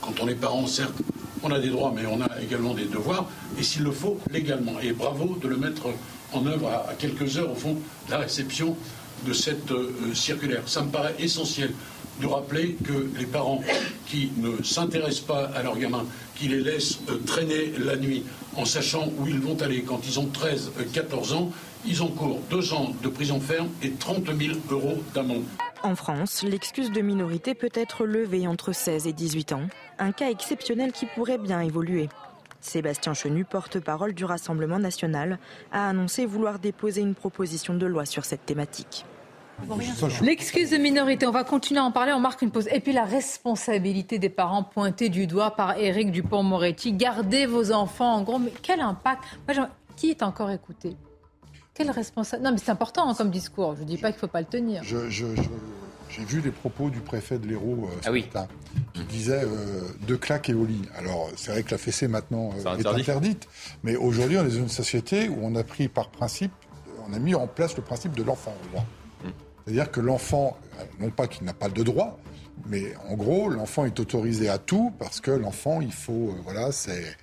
[0.00, 0.94] quand on est parent, certes,
[1.42, 3.26] on a des droits, mais on a également des devoirs,
[3.58, 4.80] et s'il le faut, légalement.
[4.80, 5.88] Et bravo de le mettre
[6.32, 7.74] en œuvre à, quelques heures, au fond,
[8.06, 8.76] de la réception
[9.26, 9.72] de cette
[10.14, 10.62] circulaire.
[10.66, 11.72] Ça me paraît essentiel
[12.20, 13.60] de rappeler que les parents
[14.06, 16.06] qui ne s'intéressent pas à leurs gamins,
[16.36, 18.24] qui les laissent traîner la nuit
[18.56, 21.50] en sachant où ils vont aller quand ils ont 13, 14 ans,
[21.86, 25.44] ils encourent deux ans de prison ferme et 30 000 euros d'amende.
[25.82, 29.68] En France, l'excuse de minorité peut être levée entre 16 et 18 ans,
[29.98, 32.08] un cas exceptionnel qui pourrait bien évoluer.
[32.60, 35.38] Sébastien Chenu, porte-parole du Rassemblement national,
[35.70, 39.04] a annoncé vouloir déposer une proposition de loi sur cette thématique.
[40.22, 42.68] L'excuse de minorité, on va continuer à en parler, on marque une pause.
[42.72, 46.92] Et puis la responsabilité des parents pointée du doigt par Éric Dupont-Moretti.
[46.92, 49.24] Gardez vos enfants, en gros, mais quel impact?
[49.96, 50.96] Qui est encore écouté?
[51.72, 52.42] Quelle responsable?
[52.42, 53.74] Non, mais c'est important hein, comme discours.
[53.76, 54.82] Je ne dis pas qu'il ne faut pas le tenir.
[54.82, 58.46] j'ai vu les propos du préfet de l'Hérault euh, ce ah matin,
[58.92, 60.82] qui disait euh, deux claques et au lit.
[60.96, 63.48] Alors, c'est vrai que la fessée maintenant euh, est interdite,
[63.82, 66.52] mais aujourd'hui, on est dans une société où on a pris par principe,
[67.08, 68.78] on a mis en place le principe de l'enfant mm.
[69.64, 70.58] C'est-à-dire que l'enfant,
[71.00, 72.18] non pas qu'il n'a pas de droit,
[72.66, 77.16] mais en gros, l'enfant est autorisé à tout parce que l'enfant, il faut, voilà, c'est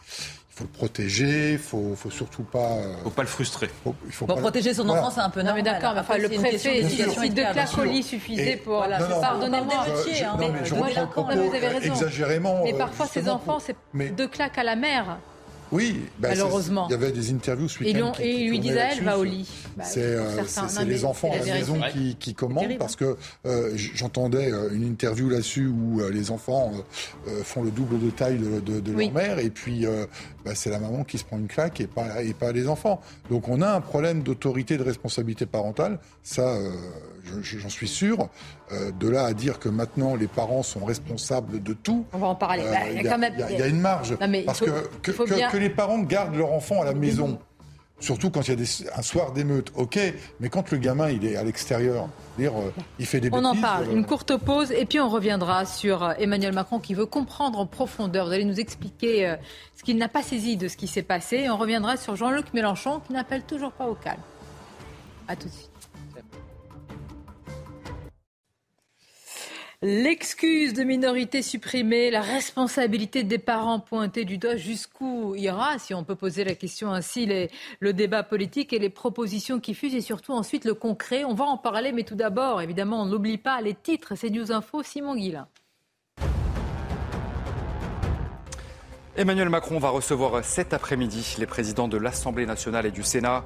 [0.54, 2.72] faut le protéger, faut, faut surtout pas.
[2.72, 3.70] Euh, faut pas le frustrer.
[4.06, 5.42] il faut protéger son enfant, c'est un peu.
[5.42, 7.70] Non, mais d'accord, mais enfin, le préfet, si deux claques
[8.04, 8.78] suffisait pour.
[8.78, 9.86] Voilà, pardonnez-moi.
[9.88, 10.38] Hein.
[10.40, 11.94] mais, je reprends vous avez raison.
[11.94, 12.64] exagérément.
[12.64, 13.76] Mais parfois, ces enfants, c'est
[14.16, 15.18] deux claques à la mère.
[15.72, 16.88] Oui, bah, malheureusement.
[16.89, 18.14] Il y avait des interviews ce week-end.
[18.19, 19.49] Et, lui disait, elle va au lit.
[19.77, 20.43] Bah, c'est euh,
[20.85, 23.15] les enfants à la maison qui, qui commandent parce que
[23.45, 26.72] euh, j'entendais euh, une interview là-dessus où les enfants
[27.43, 29.85] font le double de taille de, leur mère et puis
[30.45, 33.02] bah, c'est la maman qui se prend une claque et pas, et pas les enfants.
[33.30, 35.99] Donc on a un problème d'autorité de responsabilité parentale.
[36.23, 36.57] Ça,
[37.41, 38.30] j'en suis sûr.
[38.72, 42.06] Euh, de là à dire que maintenant les parents sont responsables de tout.
[42.14, 42.64] On va en parler.
[42.66, 44.16] Euh, bah, il y, a une marge.
[44.45, 47.40] parce que, que, les parents gardent leur enfant à la maison.
[47.99, 49.99] Surtout quand il y a un soir d'émeute, ok,
[50.40, 53.45] mais quand le gamin il est à l'extérieur, dire euh, il fait des bêtises.
[53.45, 57.06] On en parle, une courte pause et puis on reviendra sur Emmanuel Macron qui veut
[57.06, 58.26] comprendre en profondeur.
[58.26, 59.36] Vous allez nous expliquer
[59.76, 61.48] ce qu'il n'a pas saisi de ce qui s'est passé.
[61.49, 64.22] on reviendra sur Jean-Luc Mélenchon qui n'appelle toujours pas au calme.
[65.28, 65.70] À tout de suite.
[69.84, 76.03] L'excuse de minorité supprimée, la responsabilité des parents pointée du doigt, jusqu'où ira, si on
[76.03, 77.28] peut poser la question ainsi,
[77.80, 81.26] le débat politique et les propositions qui fusent et surtout ensuite le concret.
[81.26, 84.14] On va en parler, mais tout d'abord, évidemment, on n'oublie pas les titres.
[84.16, 85.48] C'est News Info, Simon Guillain.
[89.18, 93.44] Emmanuel Macron va recevoir cet après-midi les présidents de l'Assemblée nationale et du Sénat.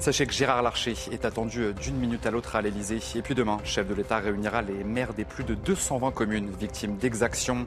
[0.00, 2.98] Sachez que Gérard Larcher est attendu d'une minute à l'autre à l'Elysée.
[3.14, 6.96] Et puis demain, chef de l'État réunira les maires des plus de 220 communes victimes
[6.96, 7.64] d'exactions.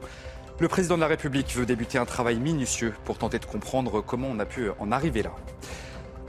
[0.58, 4.28] Le président de la République veut débuter un travail minutieux pour tenter de comprendre comment
[4.30, 5.32] on a pu en arriver là.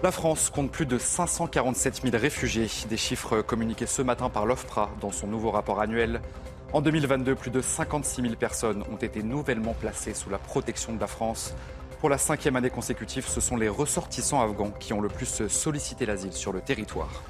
[0.02, 4.90] La France compte plus de 547 000 réfugiés, des chiffres communiqués ce matin par l'OFPRA
[5.02, 6.22] dans son nouveau rapport annuel.
[6.72, 11.00] En 2022, plus de 56 000 personnes ont été nouvellement placées sous la protection de
[11.00, 11.56] la France.
[12.00, 16.06] Pour la cinquième année consécutive, ce sont les ressortissants afghans qui ont le plus sollicité
[16.06, 17.24] l'asile sur le territoire.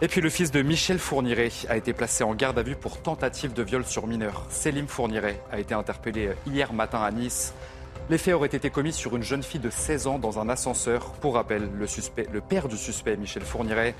[0.00, 3.02] Et puis le fils de Michel Fourniret a été placé en garde à vue pour
[3.02, 4.46] tentative de viol sur mineur.
[4.48, 7.52] Selim Fourniret a été interpellé hier matin à Nice.
[8.10, 11.12] Les faits auraient été commis sur une jeune fille de 16 ans dans un ascenseur.
[11.20, 13.94] Pour rappel, le, père du suspect, Michel Fourniret,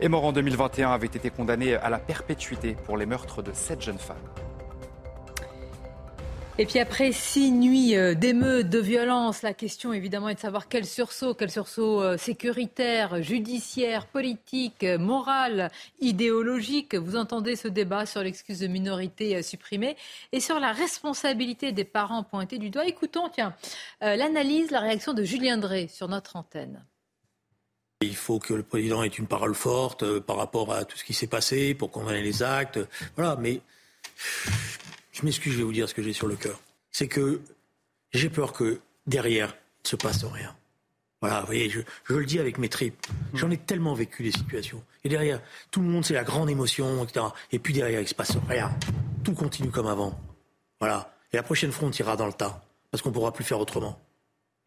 [0.00, 3.80] est mort en 2021, avait été condamné à la perpétuité pour les meurtres de sept
[3.80, 4.16] jeunes femmes.
[6.56, 10.68] Et puis après six nuits euh, d'émeutes, de violence, la question évidemment est de savoir
[10.68, 16.94] quel sursaut, quel sursaut euh, sécuritaire, judiciaire, politique, euh, moral, idéologique.
[16.94, 19.96] Vous entendez ce débat sur l'excuse de minorité supprimée
[20.30, 22.86] et sur la responsabilité des parents pointés du doigt.
[22.86, 23.56] Écoutons, tiens,
[24.00, 26.84] l'analyse, la réaction de Julien Drey sur notre antenne.
[28.00, 31.14] Il faut que le président ait une parole forte par rapport à tout ce qui
[31.14, 32.78] s'est passé pour condamner les actes.
[33.16, 33.60] Voilà, mais
[35.14, 36.60] je m'excuse, je vais vous dire ce que j'ai sur le cœur.
[36.90, 37.40] C'est que
[38.12, 40.54] j'ai peur que derrière, il ne se passe rien.
[41.20, 43.06] Voilà, vous voyez, je, le dis avec mes tripes.
[43.32, 44.82] J'en ai tellement vécu des situations.
[45.04, 47.26] Et derrière, tout le monde, c'est la grande émotion, etc.
[47.52, 48.70] Et puis derrière, il ne se passe rien.
[49.22, 50.18] Tout continue comme avant.
[50.80, 51.14] Voilà.
[51.32, 52.62] Et la prochaine fois, on tirera dans le tas.
[52.90, 53.98] Parce qu'on ne pourra plus faire autrement.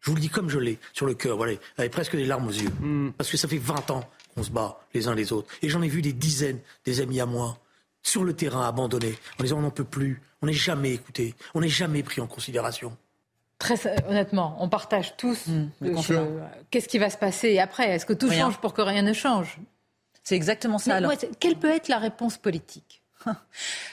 [0.00, 2.48] Je vous le dis comme je l'ai, sur le cœur, voilà, avec presque des larmes
[2.48, 2.70] aux yeux.
[2.80, 3.10] Hmm.
[3.16, 5.48] Parce que ça fait 20 ans qu'on se bat les uns les autres.
[5.62, 7.58] Et j'en ai vu des dizaines, des amis à moi,
[8.02, 11.60] sur le terrain abandonnés, en disant on n'en peut plus, on n'est jamais écouté, on
[11.60, 12.96] n'est jamais pris en considération.
[13.58, 13.76] Très
[14.08, 15.48] honnêtement, on partage tous.
[15.48, 15.70] Mmh,
[16.70, 17.90] qu'est-ce qui va se passer après?
[17.90, 19.58] Est-ce que tout change pour que rien ne change?
[20.22, 21.00] C'est exactement ça.
[21.40, 23.02] quelle peut être la réponse politique?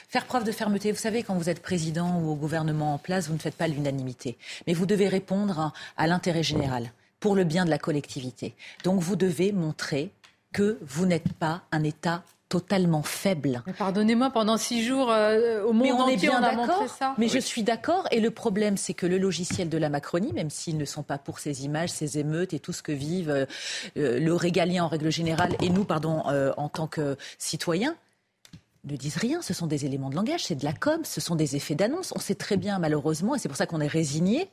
[0.08, 0.92] Faire preuve de fermeté.
[0.92, 3.66] Vous savez, quand vous êtes président ou au gouvernement en place, vous ne faites pas
[3.66, 4.38] l'unanimité.
[4.66, 8.54] Mais vous devez répondre à l'intérêt général, pour le bien de la collectivité.
[8.84, 10.12] Donc vous devez montrer
[10.52, 13.62] que vous n'êtes pas un État totalement faible.
[13.78, 17.14] Pardonnez-moi, pendant six jours, euh, au monde on entier, on a montré ça.
[17.18, 18.06] Mais je suis d'accord.
[18.12, 21.18] Et le problème, c'est que le logiciel de la Macronie, même s'ils ne sont pas
[21.18, 23.46] pour ces images, ces émeutes et tout ce que vivent euh,
[23.94, 27.96] le régalien en règle générale, et nous, pardon, euh, en tant que citoyens,
[28.84, 29.42] ne disent rien.
[29.42, 32.12] Ce sont des éléments de langage, c'est de la com, ce sont des effets d'annonce.
[32.14, 34.48] On sait très bien, malheureusement, et c'est pour ça qu'on est résigné,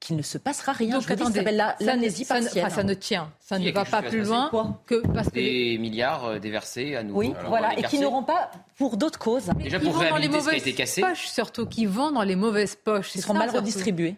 [0.00, 0.98] qu'il ne se passera rien.
[0.98, 1.42] Donc, attendez,
[1.80, 2.70] l'amnésie partielle.
[2.70, 4.50] Ça, ne tient, ça ne va pas plus loin
[4.86, 7.20] que parce que des milliards euh, déversés à nouveau.
[7.20, 9.50] Oui, voilà, et qui n'auront pas pour d'autres causes.
[9.58, 11.00] Déjà pour réhabiliter ce qui a été cassé.
[11.00, 13.14] Poches, surtout qui vont dans les mauvaises poches.
[13.14, 14.16] Ils seront mal redistribués.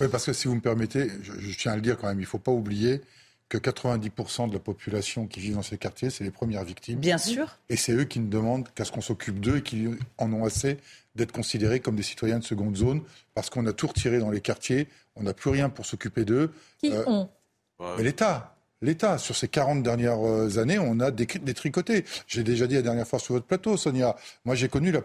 [0.00, 2.22] Oui, parce que si vous me permettez, je, tiens à le dire quand même, il
[2.22, 3.00] ne faut pas oublier
[3.48, 6.98] que 90% de la population qui vit dans ces quartiers, c'est les premières victimes.
[6.98, 7.58] Bien sûr.
[7.68, 10.44] Et c'est eux qui ne demandent qu'à ce qu'on s'occupe d'eux et qui en ont
[10.44, 10.78] assez
[11.14, 13.02] d'être considérés comme des citoyens de seconde zone
[13.34, 16.52] parce qu'on a tout retiré dans les quartiers, on n'a plus rien pour s'occuper d'eux.
[16.80, 17.28] Qui euh, ont?
[17.98, 18.56] L'État.
[18.82, 22.04] L'État, sur ces 40 dernières euh, années, on a détricoté.
[22.26, 24.16] J'ai déjà dit la dernière fois sur votre plateau, Sonia.
[24.44, 25.00] Moi, j'ai connu la,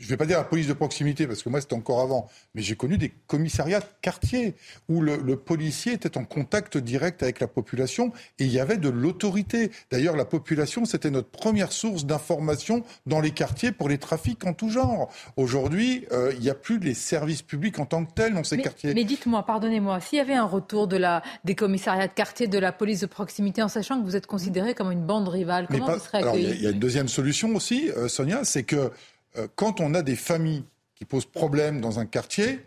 [0.00, 2.26] je ne vais pas dire la police de proximité, parce que moi c'était encore avant,
[2.54, 4.54] mais j'ai connu des commissariats de quartier
[4.88, 8.88] où le, policier était en contact direct avec la population et il y avait de
[8.88, 9.70] l'autorité.
[9.90, 14.54] D'ailleurs, la population, c'était notre première source d'information dans les quartiers pour les trafics en
[14.54, 15.12] tout genre.
[15.36, 18.58] Aujourd'hui, euh, il n'y a plus les services publics en tant que tels dans ces
[18.58, 18.94] quartiers.
[18.94, 22.58] Mais dites-moi, pardonnez-moi, s'il y avait un retour de la, des commissariats de quartier, de
[22.58, 25.92] la police de proximité, en sachant que vous êtes considéré comme une bande rivale, comment
[25.92, 28.90] vous serez accueilli Il y, a une deuxième solution aussi, euh, Sonia, c'est que
[29.36, 32.60] euh, quand on a des familles qui posent problème dans un quartier,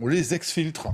[0.00, 0.88] on les exfiltre,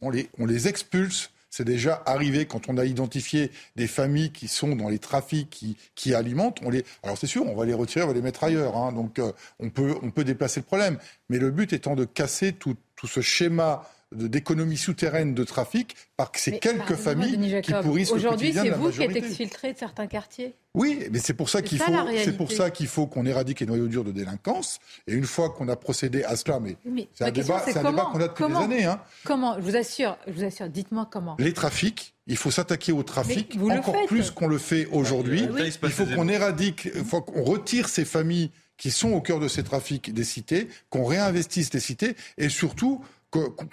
[0.00, 1.30] on les, expulse.
[1.50, 5.64] C'est déjà arrivé quand on a identifié des familles qui sont dans les trafics,
[5.94, 6.58] qui, alimentent.
[6.62, 6.84] On les...
[7.02, 8.76] Alors c'est sûr, on va les retirer, on va les mettre ailleurs.
[8.76, 10.98] Hein, donc euh, on, peut, déplacer le problème.
[11.28, 16.58] Mais le but étant de casser tout ce schéma d'économie souterraine de trafic par ces
[16.58, 21.18] quelques familles qui pourrissent Aujourd'hui, c'est vous qui êtes exfiltré de certains quartiers Oui, mais
[21.18, 21.92] c'est pour ça qu'il faut,
[22.24, 24.78] c'est pour ça qu'il faut qu'on éradique les noyaux durs de délinquance.
[25.06, 26.76] Et une fois qu'on a procédé à cela, mais,
[27.14, 28.84] c'est un débat, c'est un débat qu'on a depuis des années.
[28.84, 29.00] Hein.
[29.24, 30.68] Comment Je vous assure, je vous assure.
[30.68, 31.36] Dites-moi comment.
[31.38, 32.12] Les trafics.
[32.28, 35.48] Il faut s'attaquer au trafic encore plus qu'on le fait aujourd'hui.
[35.82, 39.48] Il faut qu'on éradique, il faut qu'on retire ces familles qui sont au cœur de
[39.48, 43.02] ces trafics des cités, qu'on réinvestisse les cités et surtout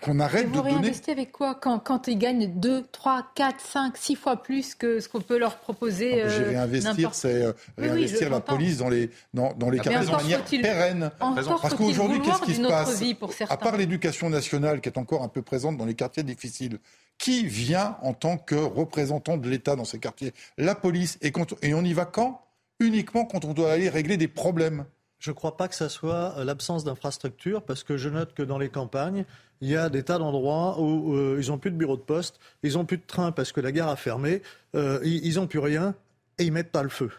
[0.02, 0.92] qu'on arrête de donner.
[0.92, 5.00] Vous avec quoi quand, quand ils gagnent 2, 3, 4, 5, 6 fois plus que
[5.00, 9.54] ce qu'on peut leur proposer euh, Réinvestir, c'est euh, réinvestir la police dans les, dans,
[9.54, 11.12] dans les quartiers de manière pérenne.
[11.20, 13.04] Parce qu'aujourd'hui, qu'est-ce qui se passe
[13.50, 16.80] À part l'éducation nationale qui est encore un peu présente dans les quartiers difficiles,
[17.18, 20.34] qui vient en tant que représentant de l'État dans ces quartiers?
[20.58, 21.18] La police.
[21.22, 21.32] Et,
[21.62, 22.42] et on y va quand?
[22.80, 24.86] Uniquement quand on doit aller régler des problèmes.
[25.24, 28.44] Je ne crois pas que ça soit euh, l'absence d'infrastructures, parce que je note que
[28.44, 29.24] dans les campagnes,
[29.62, 32.42] il y a des tas d'endroits où euh, ils n'ont plus de bureau de poste,
[32.62, 34.42] ils n'ont plus de train parce que la gare a fermé,
[34.76, 35.96] euh, ils n'ont plus rien
[36.40, 37.10] et ils mettent pas le feu.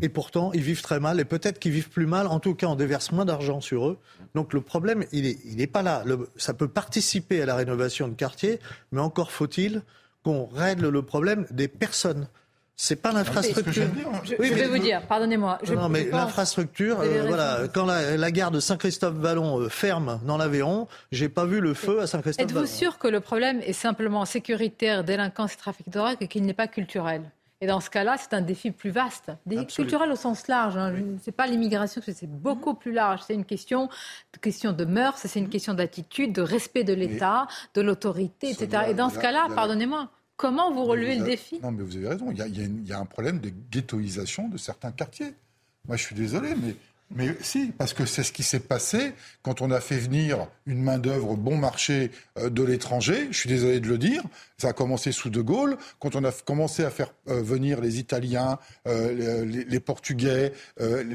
[0.00, 2.68] Et pourtant, ils vivent très mal, et peut-être qu'ils vivent plus mal, en tout cas,
[2.68, 3.98] on déverse moins d'argent sur eux.
[4.36, 6.04] Donc le problème, il n'est pas là.
[6.36, 8.60] ça peut participer à la rénovation de quartier,
[8.92, 9.82] mais encore faut-il
[10.22, 12.28] qu'on règle le problème des personnes.
[12.76, 13.86] C'est pas l'infrastructure.
[14.24, 15.60] Je, vais vous dire, pardonnez-moi.
[15.74, 21.28] Non, mais l'infrastructure, euh, voilà, quand la, gare de Saint-Christophe-Vallon euh, ferme dans l'Aveyron, j'ai
[21.28, 22.64] pas vu le feu à Saint-Christophe-Vallon.
[22.64, 26.44] Êtes-vous sûr que le problème est simplement sécuritaire, délinquance et trafic de drogue et qu'il
[26.44, 27.22] n'est pas culturel?
[27.60, 29.30] Et dans ce cas-là, c'est un défi plus vaste,
[29.74, 30.76] culturel au sens large.
[30.76, 30.92] Hein.
[31.22, 33.20] C'est pas l'immigration, c'est beaucoup plus large.
[33.26, 33.88] C'est une question,
[34.42, 38.86] question de mœurs, c'est une question d'attitude, de respect de l'État, de l'autorité, etc.
[38.88, 41.60] Et dans ce cas-là, pardonnez-moi, Comment vous relevez le défi?
[41.62, 42.30] Non, mais vous avez raison.
[42.30, 45.34] Il y, a, un problème de ghettoisation de certains quartiers.
[45.86, 46.74] Moi, je suis désolé, mais
[47.14, 49.12] mais si, parce que c'est ce qui s'est passé
[49.42, 53.28] quand on a fait venir une main-d'œuvre bon marché euh, de l'étranger.
[53.30, 54.22] Je suis désolé de le dire.
[54.58, 58.00] Ça a commencé sous De Gaulle, quand on a commencé à faire euh, venir les
[58.00, 58.58] Italiens,
[58.88, 60.52] euh, les, Portugais,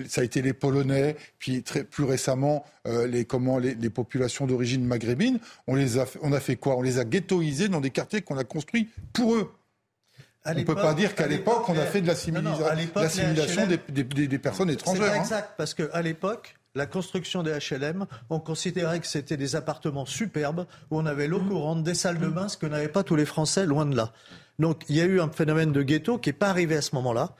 [0.08, 5.40] ça a été les Polonais, puis plus récemment les, comment, les, populations d'origine maghrébine.
[5.68, 6.76] On, les a, on a fait quoi?
[6.78, 9.52] On les a ghettoisés dans des quartiers qu'on a construits pour eux.
[10.45, 15.03] On ne peut pas dire qu'à l'époque, on a fait de l'assimilation des, personnes étrangères.
[15.03, 15.22] C'est hein.
[15.22, 20.66] exact, parce qu'à l'époque, la construction des HLM, on considérait que c'était des appartements superbes
[20.91, 23.26] où on avait l'eau courante, des salles de bain, ce que n'avaient pas tous les
[23.26, 24.14] Français, loin de là.
[24.60, 26.95] Donc il y a eu un phénomène de ghetto qui n'est pas arrivé à ce
[26.95, 27.32] moment-là,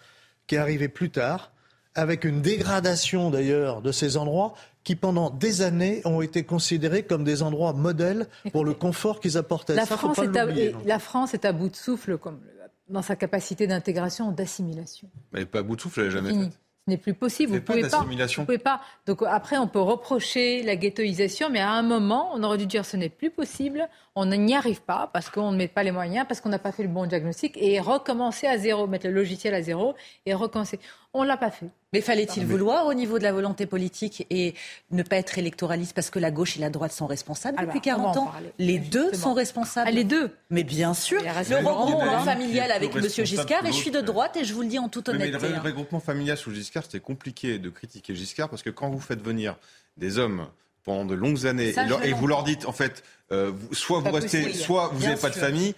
[0.48, 1.52] qui est arrivé plus tard,
[1.96, 4.54] avec une dégradation d'ailleurs de ces endroits
[4.84, 9.38] qui pendant des années ont été considérés comme des endroits modèles pour le confort qu'ils
[9.38, 9.76] apportaient.
[9.76, 10.46] La, France, est à,
[10.86, 12.40] la France est à bout de souffle, comme
[12.90, 15.10] dans sa capacité d'intégration, d'assimilation.
[15.34, 16.50] N'est pas à bout de souffle, elle jamais fait.
[16.88, 17.54] n'est plus possible.
[17.54, 18.82] Vous pouvez pas, vous pouvez pas.
[19.06, 22.86] Donc après, on peut reprocher la ghettoisation, mais à un moment, on aurait dû dire
[22.86, 23.88] ce n'est plus possible.
[24.22, 26.74] On n'y arrive pas parce qu'on ne met pas les moyens, parce qu'on n'a pas
[26.74, 30.78] fait le bon diagnostic et recommencer à zéro, mettre le logiciel à zéro et recommencer.
[31.14, 31.68] On l'a pas fait.
[31.94, 34.56] Mais fallait-il vouloir au niveau de la volonté politique et
[34.92, 37.80] ne pas être électoraliste parce que la gauche et la droite sont responsables ah depuis
[37.80, 39.88] 40 bah, ans Les deux sont responsables.
[39.88, 41.22] Ah, les deux Mais bien sûr.
[41.22, 43.08] Le regroupement familial avec M.
[43.08, 45.38] Giscard, et je suis de droite et je vous le dis en toute honnêteté.
[45.42, 45.62] Mais le hein.
[45.64, 49.56] regroupement familial sous Giscard, c'était compliqué de critiquer Giscard parce que quand vous faites venir
[49.96, 50.48] des hommes
[50.84, 51.74] pendant de longues années.
[52.04, 55.36] Et, vous leur dites en fait euh, soit vous restez, soit vous n'avez pas de
[55.36, 55.76] famille,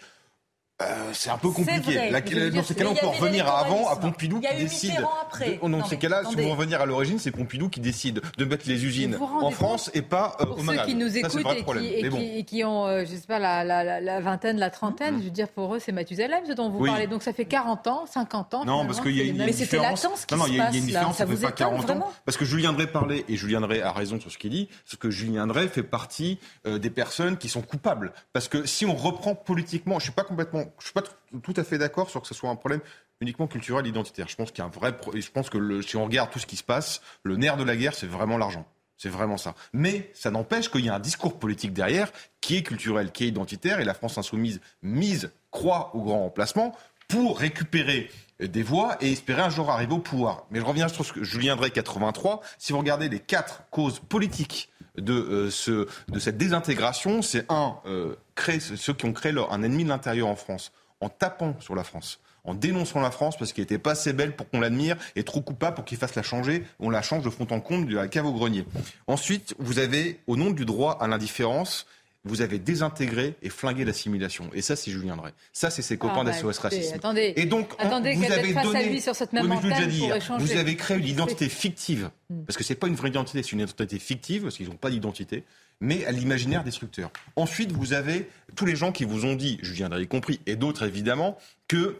[0.82, 2.10] euh, c'est un peu compliqué.
[2.52, 5.06] dans ces cas-là, on peut revenir à avant, à Pompidou qui décide.
[5.22, 5.60] Après.
[5.62, 8.68] Oh dans ces cas-là, si on revenir à l'origine, c'est Pompidou qui décide de mettre
[8.68, 11.46] les usines en France et pas euh, au Ceux qui nous écoutent
[11.82, 15.76] et, qui, ont, euh, je sais pas, la, vingtaine, la trentaine, je veux dire, pour
[15.76, 17.08] eux, c'est Mathusalem ce dont vous parlez.
[17.08, 18.66] Donc ça fait 40 ans, 50 ans.
[18.66, 20.86] Non, parce qu'il y a une, Mais c'était latence qui non, il y a une
[20.86, 22.12] différence, ça, fait pas 40 ans.
[22.26, 25.00] Parce que Julien Drey parlait, et Julien Drey a raison sur ce qu'il dit, c'est
[25.00, 28.14] que Julien Drey fait partie des personnes qui sont coupables.
[28.34, 31.04] Parce que si on reprend politiquement, je suis pas complètement, je suis pas
[31.44, 32.82] tout à fait d'accord sur que ce soit un problème
[33.22, 34.28] uniquement culturel, identitaire.
[34.28, 36.46] Je pense qu'il y a un vrai, je pense que si on regarde tout ce
[36.46, 38.66] qui se passe, le nerf de la guerre, c'est vraiment l'argent.
[38.98, 39.56] C'est vraiment ça.
[39.74, 43.28] Mais ça n'empêche qu'il y a un discours politique derrière qui est culturel, qui est
[43.28, 46.76] identitaire, et la France insoumise mise croit au grand remplacement
[47.08, 50.46] pour récupérer des voix et espérer un jour arriver au pouvoir.
[50.50, 52.42] Mais je reviens sur ce que Julien Drey 83.
[52.58, 57.78] Si vous regardez les quatre causes politiques de, euh, ce, de cette désintégration, c'est un,
[57.86, 61.56] euh, créer, ceux qui ont créé leur, un ennemi de l'intérieur en France en tapant
[61.60, 64.60] sur la France en dénonçant la France parce qu'elle n'était pas assez belle pour qu'on
[64.60, 66.64] l'admire et trop coupable pour qu'il fasse la changer.
[66.80, 68.66] On la change de fond en comble de la cave au grenier.
[69.08, 71.86] Ensuite, vous avez, au nom du droit à l'indifférence,
[72.24, 74.50] vous avez désintégré et flingué l'assimilation.
[74.54, 75.34] Et ça, c'est Julien Drey.
[75.54, 76.96] Ça, c'est ses copains ah, d'SOS Racisme.
[76.96, 80.76] Attendez, et donc, attendez vous avez donné, lui sur cette même oui, dire, vous avez
[80.76, 82.44] créé une identité fictive, hmm.
[82.46, 84.90] parce que c'est pas une vraie identité, c'est une identité fictive, parce qu'ils n'ont pas
[84.90, 85.44] d'identité
[85.82, 87.12] mais à l'imaginaire destructeur.
[87.36, 90.86] Ensuite, vous avez tous les gens qui vous ont dit, Julien y compris, et d'autres
[90.86, 91.38] évidemment,
[91.68, 91.98] que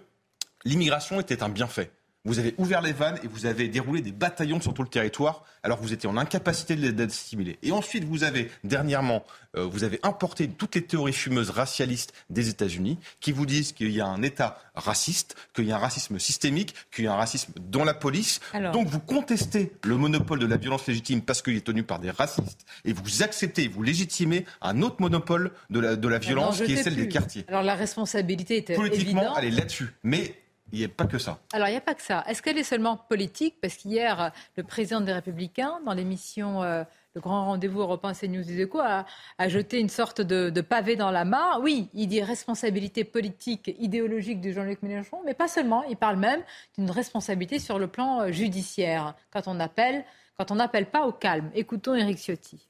[0.64, 1.90] l'immigration était un bienfait.
[2.24, 5.44] Vous avez ouvert les vannes et vous avez déroulé des bataillons sur tout le territoire
[5.64, 7.58] alors que vous étiez en incapacité de les assimiler.
[7.64, 9.24] Et ensuite, vous avez, dernièrement,
[9.56, 13.92] euh, vous avez importé toutes les théories fumeuses racialistes des États-Unis qui vous disent qu'il
[13.92, 17.18] y a un État raciste, qu'il y a un racisme systémique, qu'il y a un
[17.18, 18.40] racisme dans la police.
[18.72, 22.12] Donc vous contestez le monopole de la violence légitime parce qu'il est tenu par des
[22.12, 26.74] racistes et vous acceptez, vous légitimez un autre monopole de la, de la violence qui
[26.74, 27.46] est celle des quartiers.
[27.48, 29.94] Alors la responsabilité est Politiquement, elle est là-dessus.
[30.04, 30.36] Mais
[30.72, 31.40] il n'y a pas que ça.
[31.54, 32.24] Alors, il n'y a pas que ça.
[32.28, 33.56] Est-ce qu'elle est seulement politique?
[33.62, 36.84] Parce qu'hier, le président des Républicains, dans l'émission euh,
[37.14, 39.06] Le Grand Rendez-vous européen CNews des Échos, a,
[39.48, 41.60] jeté une sorte de, pavé dans la mare.
[41.62, 45.84] Oui, il dit responsabilité politique, idéologique de Jean-Luc Mélenchon, mais pas seulement.
[45.84, 46.42] Il parle même
[46.78, 50.06] d'une responsabilité sur le plan euh, judiciaire, quand on appelle,
[50.38, 51.52] quand on n'appelle pas au calme.
[51.54, 52.68] Écoutons Éric Ciotti.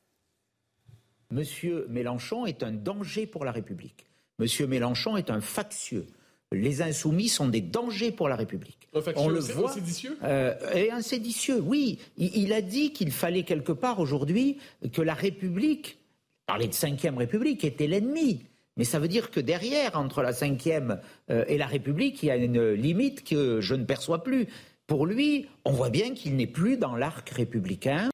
[1.29, 4.07] Monsieur Mélenchon est un danger pour la République.
[4.39, 6.07] Monsieur Mélenchon est un factieux
[6.51, 8.89] les insoumis sont des dangers pour la République.
[9.15, 9.71] On le voit.
[9.71, 11.99] séditieux euh, Et un séditieux, oui.
[12.17, 14.57] Il, a dit qu'il fallait quelque part aujourd'hui
[14.91, 15.97] que la République,
[16.45, 18.41] parler de cinquième République, était l'ennemi.
[18.77, 20.99] Mais ça veut dire que derrière, entre la cinquième
[21.29, 24.47] euh, et la République, il y a une limite que je ne perçois plus.
[24.87, 28.09] Pour lui, on voit bien qu'il n'est plus dans l'arc républicain.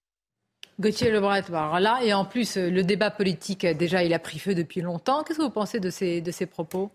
[0.80, 4.81] Gauthier Lebret, là, et en plus, le débat politique, déjà, il a pris feu depuis
[4.81, 5.23] longtemps.
[5.23, 6.91] Qu'est-ce que vous pensez de ces, de ces propos?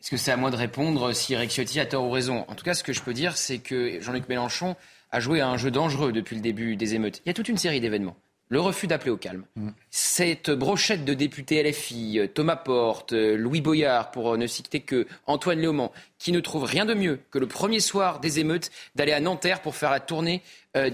[0.00, 2.44] Est-ce que c'est à moi de répondre si Eric Ciotti a tort ou raison?
[2.48, 4.76] En tout cas, ce que je peux dire, c'est que Jean-Luc Mélenchon
[5.10, 7.20] a joué à un jeu dangereux depuis le début des émeutes.
[7.24, 8.16] Il y a toute une série d'événements
[8.48, 9.44] le refus d'appeler au calme.
[9.56, 9.70] Mm.
[9.90, 14.80] Cette brochette de députés LFI, euh, Thomas Porte, euh, Louis Boyard, pour euh, ne citer
[14.80, 18.70] que Antoine Léaumont, qui ne trouve rien de mieux que le premier soir des émeutes
[18.94, 20.42] d'aller à Nanterre pour faire la tournée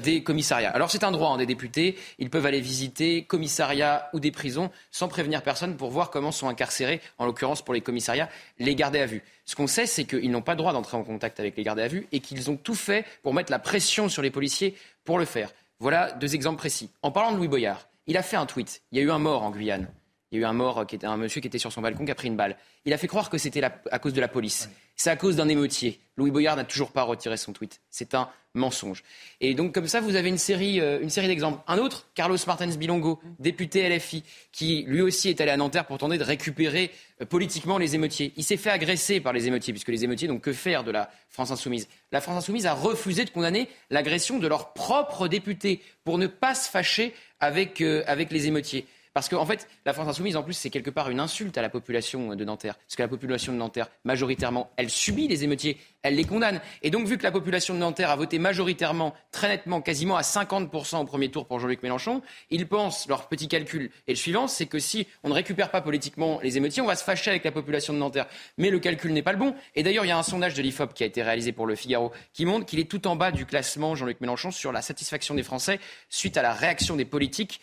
[0.03, 0.71] des commissariats.
[0.71, 4.71] Alors c'est un droit hein, des députés, ils peuvent aller visiter commissariats ou des prisons
[4.91, 9.01] sans prévenir personne pour voir comment sont incarcérés, en l'occurrence pour les commissariats, les gardés
[9.01, 9.23] à vue.
[9.45, 11.83] Ce qu'on sait, c'est qu'ils n'ont pas le droit d'entrer en contact avec les gardés
[11.83, 14.75] à vue et qu'ils ont tout fait pour mettre la pression sur les policiers
[15.05, 15.51] pour le faire.
[15.81, 16.91] Voilà deux exemples précis.
[17.03, 18.83] En parlant de Louis Boyard, il a fait un tweet.
[18.93, 19.89] Il y a eu un mort en Guyane.
[20.31, 22.05] Il y a eu un mort qui était un monsieur qui était sur son balcon
[22.05, 22.57] qui a pris une balle.
[22.85, 24.69] Il a fait croire que c'était à cause de la police.
[24.97, 26.01] C'est à cause d'un émeutier.
[26.17, 27.81] Louis Boyard n'a toujours pas retiré son tweet.
[27.91, 29.03] C'est un mensonge.
[29.41, 31.61] Et donc comme ça, vous avez une série, euh, une série d'exemples.
[31.67, 34.23] Un autre, Carlos Martens Bilongo, député LFI,
[34.53, 38.33] qui lui aussi est allé à Nanterre pour tenter de récupérer euh, politiquement les émeutiers.
[38.37, 41.11] Il s'est fait agresser par les émeutiers, puisque les émeutiers n'ont que faire de la
[41.29, 41.89] France insoumise.
[42.13, 46.55] La France insoumise a refusé de condamner l'agression de leur propre député pour ne pas
[46.55, 48.87] se fâcher avec, euh, avec les émeutiers.
[49.15, 51.63] Parce qu'en en fait, la France insoumise, en plus, c'est quelque part une insulte à
[51.63, 52.75] la population de Nanterre.
[52.75, 56.61] Parce que la population de Nanterre, majoritairement, elle subit les émeutiers, elle les condamne.
[56.83, 60.23] Et donc, vu que la population de Nanterre a voté majoritairement, très nettement, quasiment à
[60.23, 64.49] 50% au premier tour pour Jean-Luc Mélenchon, ils pensent, leur petit calcul est le suivant,
[64.49, 67.45] c'est que si on ne récupère pas politiquement les émeutiers, on va se fâcher avec
[67.45, 68.27] la population de Nanterre.
[68.59, 69.55] Mais le calcul n'est pas le bon.
[69.77, 71.77] Et d'ailleurs, il y a un sondage de l'IFOP qui a été réalisé pour le
[71.77, 75.37] Figaro qui montre qu'il est tout en bas du classement, Jean-Luc Mélenchon, sur la satisfaction
[75.37, 75.79] des Français
[76.09, 77.61] suite à la réaction des politiques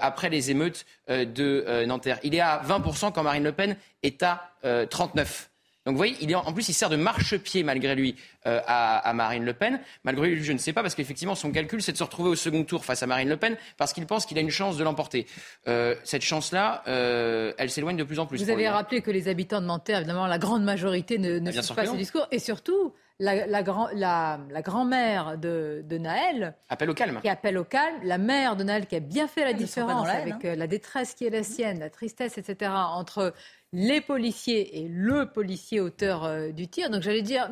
[0.00, 2.18] après les émeutes euh, de euh, Nanterre.
[2.22, 5.46] Il est à 20% quand Marine Le Pen est à 39%.
[5.88, 9.44] Donc vous voyez, il est en, plus, il sert de marchepied malgré lui à, Marine
[9.46, 9.80] Le Pen.
[10.04, 12.34] Malgré lui, je ne sais pas, parce qu'effectivement, son calcul, c'est de se retrouver au
[12.34, 14.84] second tour face à Marine Le Pen, parce qu'il pense qu'il a une chance de
[14.84, 15.26] l'emporter.
[16.04, 18.44] cette chance-là, elle s'éloigne de plus en plus.
[18.44, 21.74] Vous avez rappelé que les habitants de Nanterre, évidemment, la grande majorité ne, ne suivent
[21.74, 22.28] pas ce discours.
[22.30, 23.62] Et surtout, la,
[24.62, 26.54] grand-mère de, Naël.
[26.68, 27.20] Appelle au calme.
[27.20, 27.96] Qui appelle au calme.
[28.02, 30.40] La mère de Naël qui a bien fait la différence avec hein.
[30.44, 33.34] euh, la détresse qui est la sienne, la tristesse, etc., entre
[33.72, 36.90] les policiers et le policier auteur euh, du tir.
[36.90, 37.50] Donc j'allais dire,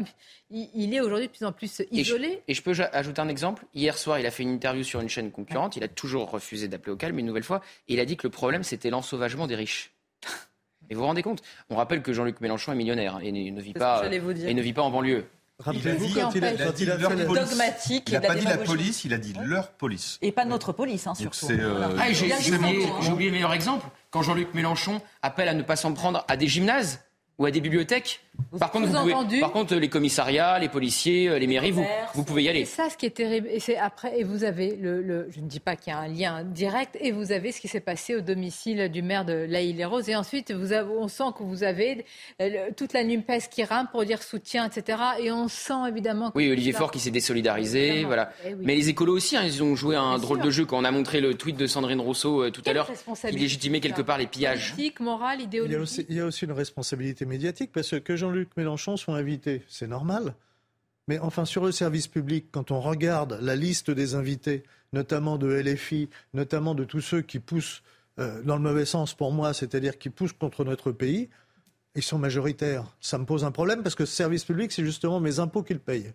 [0.51, 2.43] il, est aujourd'hui de plus en plus isolé.
[2.49, 3.65] Et je, peux ajouter un exemple.
[3.75, 5.77] Hier soir, il a fait une interview sur une chaîne concurrente.
[5.77, 7.61] Il a toujours refusé d'appeler au calme une nouvelle fois.
[7.89, 9.93] Et il a dit que le problème, c'était l'ensauvagement des riches.
[10.89, 11.43] Et vous vous rendez compte?
[11.69, 14.83] On rappelle que Jean-Luc Mélenchon est millionnaire et ne vit pas, et ne vit pas
[14.83, 15.25] en banlieue.
[15.59, 17.49] Rappelez-vous quand, il a, dit leur police.
[17.49, 20.19] Dogmatique, il n'a pas dit la police, il a dit leur police.
[20.21, 21.51] Et pas notre police, hein, surtout.
[21.51, 23.87] Euh, ah, j'ai oublié le meilleur exemple.
[24.11, 27.01] Quand Jean-Luc Mélenchon appelle à ne pas s'en prendre à des gymnases
[27.39, 28.21] ou à des bibliothèques
[28.59, 31.85] par contre, vous par contre, les commissariats, les policiers, euh, les mairies, vous,
[32.15, 32.65] vous pouvez y aller.
[32.65, 33.49] C'est ça ce qui est terrible.
[33.51, 36.09] Et c'est après, et vous avez le, je ne dis pas qu'il y a un
[36.09, 39.61] lien direct, et vous avez ce qui s'est passé au domicile du maire de La
[39.61, 42.05] les roses Et ensuite, vous avez, on sent que vous avez
[42.41, 44.99] euh, toute la NUMPES qui rame pour dire soutien, etc.
[45.21, 46.31] Et on sent évidemment.
[46.31, 48.31] Que oui, Olivier Faure qui s'est désolidarisé, voilà.
[48.47, 50.85] Eh Mais les écolos aussi, hein, ils ont joué un drôle de jeu quand on
[50.85, 52.91] a montré le tweet de Sandrine Rousseau euh, tout à l'heure,
[53.29, 54.73] qui légitimait quelque part les pillages.
[54.73, 56.07] Politique, morale, idéologique.
[56.09, 59.63] Il y a aussi, une responsabilité médiatique parce que Jean-Luc Mélenchon sont invités.
[59.69, 60.35] C'est normal.
[61.07, 65.47] Mais enfin, sur le service public, quand on regarde la liste des invités, notamment de
[65.47, 67.85] LFI, notamment de tous ceux qui poussent
[68.19, 71.29] euh, dans le mauvais sens pour moi, c'est-à-dire qui poussent contre notre pays,
[71.95, 72.85] ils sont majoritaires.
[73.01, 75.79] Ça me pose un problème parce que ce service public, c'est justement mes impôts qu'ils
[75.79, 76.13] payent.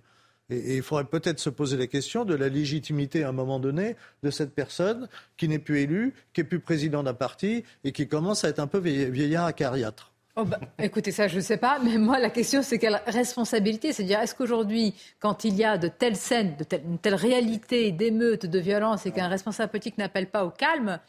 [0.49, 3.95] Et, il faudrait peut-être se poser la question de la légitimité à un moment donné
[4.21, 5.07] de cette personne
[5.37, 8.59] qui n'est plus élue, qui n'est plus président d'un parti et qui commence à être
[8.59, 10.10] un peu vieillard acariâtre.
[10.37, 13.91] Oh bah, écoutez, ça, je ne sais pas, mais moi, la question, c'est quelle responsabilité?
[13.91, 17.91] C'est-à-dire, est-ce qu'aujourd'hui, quand il y a de telles scènes, de telle, une telle réalité
[17.91, 20.99] d'émeutes, de violence, et qu'un responsable politique n'appelle pas au calme,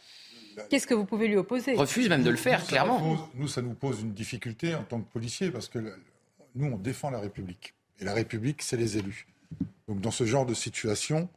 [0.69, 1.75] qu'est-ce que vous pouvez lui opposer?
[1.75, 3.31] Refuse même de le faire, clairement.
[3.35, 5.79] nous, ça nous pose une difficulté en tant que policiers, parce que
[6.57, 7.75] nous, on défend la République.
[8.01, 9.29] Et la République, c'est les élus.
[9.87, 11.29] Donc, dans ce genre de situation,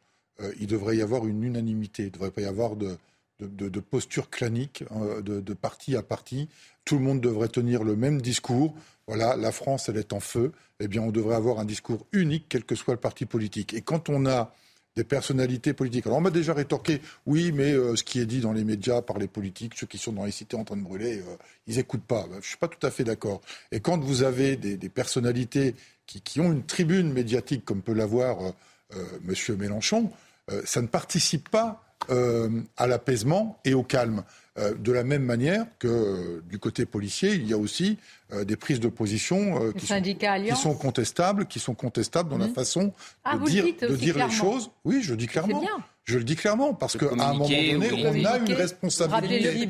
[0.42, 2.04] euh, il devrait y avoir une unanimité.
[2.04, 2.98] Il ne devrait pas y avoir de,
[3.40, 6.50] de, posture clanique, euh, de, parti à parti.
[6.86, 8.76] Tout le monde devrait tenir le même discours.
[9.08, 10.52] Voilà, la France, elle est en feu.
[10.80, 13.74] Eh bien, on devrait avoir un discours unique, quel que soit le parti politique.
[13.74, 14.54] Et quand on a
[14.96, 16.06] des personnalités politiques.
[16.06, 19.02] Alors on m'a déjà rétorqué, oui, mais euh, ce qui est dit dans les médias
[19.02, 21.36] par les politiques, ceux qui sont dans les cités en train de brûler, euh,
[21.68, 22.26] ils n'écoutent pas.
[22.32, 23.42] Je ne suis pas tout à fait d'accord.
[23.74, 25.76] Et quand vous avez des, personnalités
[26.06, 28.54] qui, ont une tribune médiatique, comme peut l'avoir
[28.94, 29.58] M.
[29.58, 30.12] Mélenchon,
[30.64, 34.24] ça ne participe pas euh, à l'apaisement et au calme.
[34.58, 37.98] Euh, de la même manière que euh, du côté policier, il y a aussi
[38.46, 42.54] des prises de position qui, sont, contestables, qui sont contestables dans la mhm.
[42.54, 42.94] façon
[43.24, 44.72] ah, de dire, de dire les choses.
[44.84, 45.64] Oui, je dis clairement.
[46.06, 49.68] Je le dis clairement parce qu'à un moment donné, on a une responsabilité.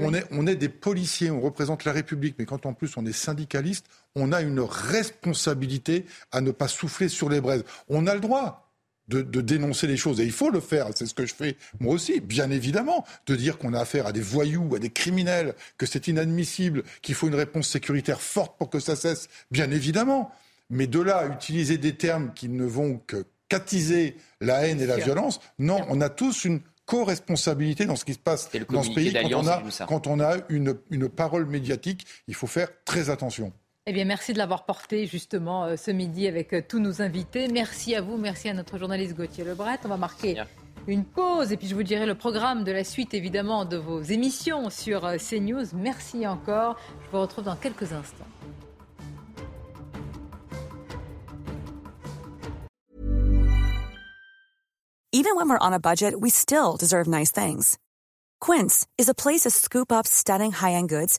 [0.00, 3.06] On est, on est des policiers, on représente la République, mais quand en plus on
[3.06, 7.64] est syndicaliste, on a une responsabilité à ne pas souffler sur les braises.
[7.88, 8.67] On a le droit
[9.08, 10.20] de, dénoncer les choses.
[10.20, 13.36] Et il faut le faire, c'est ce que je fais moi aussi, bien évidemment, de
[13.36, 17.28] dire qu'on a affaire à des voyous, à des criminels, que c'est inadmissible, qu'il faut
[17.28, 20.30] une réponse sécuritaire forte pour que ça cesse, bien évidemment.
[20.70, 24.86] Mais de là à utiliser des termes qui ne vont que qu'attiser la haine et
[24.86, 28.90] la violence, non, on a tous une co-responsabilité dans ce qui se passe dans ce
[28.90, 32.06] pays quand on a, quand on a une, une parole médiatique.
[32.28, 33.52] Il faut faire très attention.
[33.90, 37.48] Eh bien, merci de l'avoir porté justement euh, ce midi avec euh, tous nos invités.
[37.48, 39.78] Merci à vous, merci à notre journaliste Gauthier Lebret.
[39.82, 40.42] On va marquer
[40.86, 44.02] une pause et puis je vous dirai le programme de la suite évidemment de vos
[44.02, 45.64] émissions sur euh, CNews.
[45.72, 46.76] Merci encore.
[47.06, 48.26] Je vous retrouve dans quelques instants.
[55.14, 57.78] Even when we're on a budget, we still deserve nice things.
[58.38, 61.18] Quince is a place to scoop up stunning high-end goods